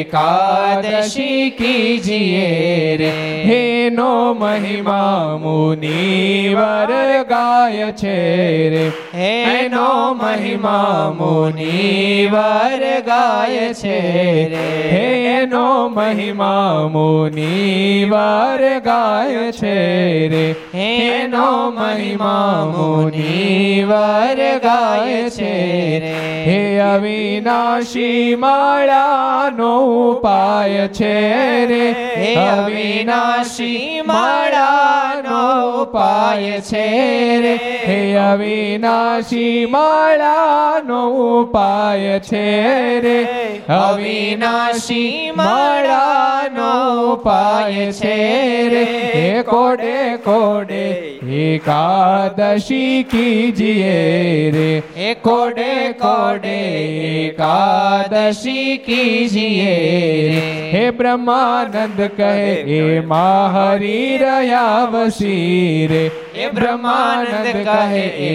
એકાદશી 0.00 1.50
કીજીએ 1.58 2.96
રે. 3.02 3.12
હેનો 3.50 4.08
મહિમા 4.40 5.36
મુનિવર 5.44 6.94
ગાય 7.34 7.90
છે 8.00 8.16
રે. 8.76 8.86
હેનો 9.20 9.90
મહિમા 10.22 11.12
મુનિવર 11.20 12.88
ગાય 13.12 13.68
છે 13.82 14.00
રે. 14.54 14.66
હેનો 14.96 15.66
મહિમા 16.00 16.45
મુનિવર 16.92 18.80
ગાય 18.80 19.52
છે 19.52 20.28
રે. 20.28 20.52
હેનો 20.74 21.70
મહિમા 21.70 22.72
મુનિવર 22.76 24.58
ગાય 24.58 25.30
છે 25.30 25.98
રે. 25.98 26.44
હે 26.46 26.78
અવિનાશી 26.80 28.36
માળાનો 28.38 29.80
ઉપાય 30.10 30.88
છે 30.88 31.66
રે. 31.66 31.90
હે 32.16 32.34
અવિનાશી 32.34 34.02
માળાનો 34.06 35.72
ઉપાય 35.82 36.60
છે 36.60 37.40
રે. 37.40 37.54
હે 37.86 38.16
અવિનાશી 38.16 39.66
માળાનો 39.70 41.08
ઉપાય 41.08 42.20
છે 42.20 43.00
રે. 43.00 43.46
અવિનાશી 43.68 45.30
માળાનો 46.36 47.14
ઉપાય 47.14 47.92
છે 47.92 48.68
રે. 48.72 48.84
હે 49.14 49.42
કોડે 49.42 50.18
કોડે 50.24 50.84
એકાદશી 51.42 53.04
કીજીએ 53.10 54.52
રે. 54.56 54.82
હે 54.96 55.14
કોડે 55.14 55.92
કોડે 56.02 56.58
એકાદશી 57.26 58.78
કીજીએ 58.86 59.74
રે. 60.30 60.70
હે 60.72 60.84
બ્રહ્માનંદ 60.90 62.00
કહે, 62.16 62.32
એ 62.78 62.80
હરી 63.56 64.18
રહ્યા 64.24 64.88
વસી 64.92 65.86
રે. 65.90 66.04
હે 66.34 66.50
બ્રહ્માનંદ 66.50 67.52
કહે, 67.70 68.04
એ 68.30 68.34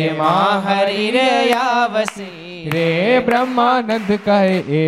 હરી 0.67 1.11
રહ્યા 1.11 1.87
વસી 1.97 2.50
રે 2.67 3.21
બ્રહ્માનંદ 3.21 4.09
કહે 4.19 4.39
એ 4.71 4.81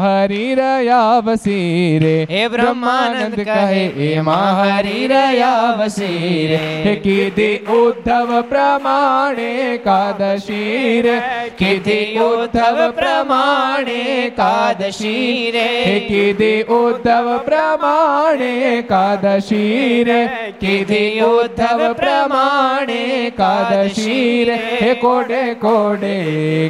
હરી 0.00 0.54
રહ્યા 0.54 1.22
વસી 1.22 1.98
રે 1.98 2.14
હે 2.26 2.42
બ્રહ્માનંદ 2.48 3.36
કહે 3.40 3.82
એ 4.04 4.10
હરી 4.20 5.06
રહ્યા 5.06 5.76
વસી 5.78 6.40
રે 6.48 6.60
હે 6.84 6.94
કીધી 6.98 7.60
ઉદ્ધવ 7.76 8.32
પ્રમાણે 8.44 9.78
કાદશી 9.84 11.02
રે 11.02 11.16
કીધી 11.56 12.18
ઉદ્ધવ 12.20 12.82
પ્રમાણે 12.94 14.32
કાદશી 14.36 15.52
રે 15.52 15.66
હે 15.80 15.96
કીધી 16.02 16.66
ઉદ્ધવ 16.78 17.32
પ્રમાણે 17.44 18.82
કાદશી 18.88 20.04
રે 20.04 20.20
કીધી 20.60 21.22
ઉદ્ધવ 21.28 21.86
પ્રમાણે 21.96 23.32
કાદશી 23.36 24.44
રે 24.44 24.60
હે 24.76 24.94
કોડે 24.96 25.42
કોડે 25.60 26.16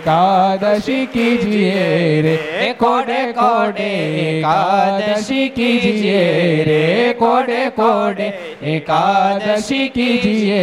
કાદશી 0.04 0.49
एकादशी 0.51 1.05
कीजिए 1.07 2.22
रे 2.22 2.72
कोडे 2.80 3.20
कोडे 3.32 3.90
एकादशी 4.20 5.48
कीजिए 5.48 6.22
रे 6.66 7.12
कोडे 7.20 7.68
कोडे 7.76 8.26
एकादशी 8.72 9.86
कीजिए 9.88 10.59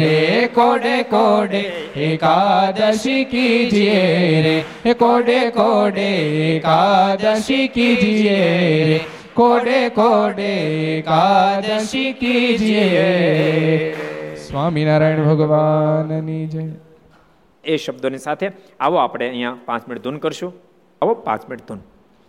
रे 0.00 0.46
कोडे 0.54 1.02
कोडे 1.14 1.62
एकादशी 2.06 3.24
कीजिए 3.24 3.98
रे 4.44 4.94
कोडे 4.94 5.40
कोडे 5.58 6.08
एकादशी 6.54 7.66
कीजिए 7.74 8.38
रे 8.86 8.98
कोडे 9.36 9.80
कोडे 9.98 10.54
एकादशी 10.94 12.12
कीजिए 12.22 13.10
સ્વામિનારાયણ 14.44 15.26
ભગવાનની 15.26 16.40
જય 16.46 16.91
એ 17.64 17.76
શબ્દોની 17.76 18.18
સાથે 18.18 18.46
આવો 18.80 18.96
આપણે 18.96 19.28
અહીંયા 19.28 19.58
પાંચ 19.64 19.88
મિનિટ 19.88 20.04
ધૂન 20.04 20.18
કરશું. 20.18 20.52
આવો 21.02 21.14
પાંચ 21.14 21.48
મિનિટ 21.48 21.68
ધૂન. 21.68 21.80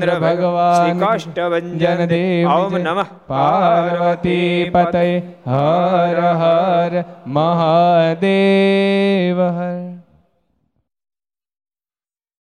ભગવાન 0.00 0.98
કાષ્ટભન 0.98 2.06
દેવ 2.06 2.50
ઓમ 2.50 2.78
નમઃ 2.78 3.06
પાર્વતી 3.28 4.70
પતય 4.70 5.22
હર 5.48 6.34
હર 6.34 7.04
મહાદેવ 7.34 9.38
હર 9.48 9.93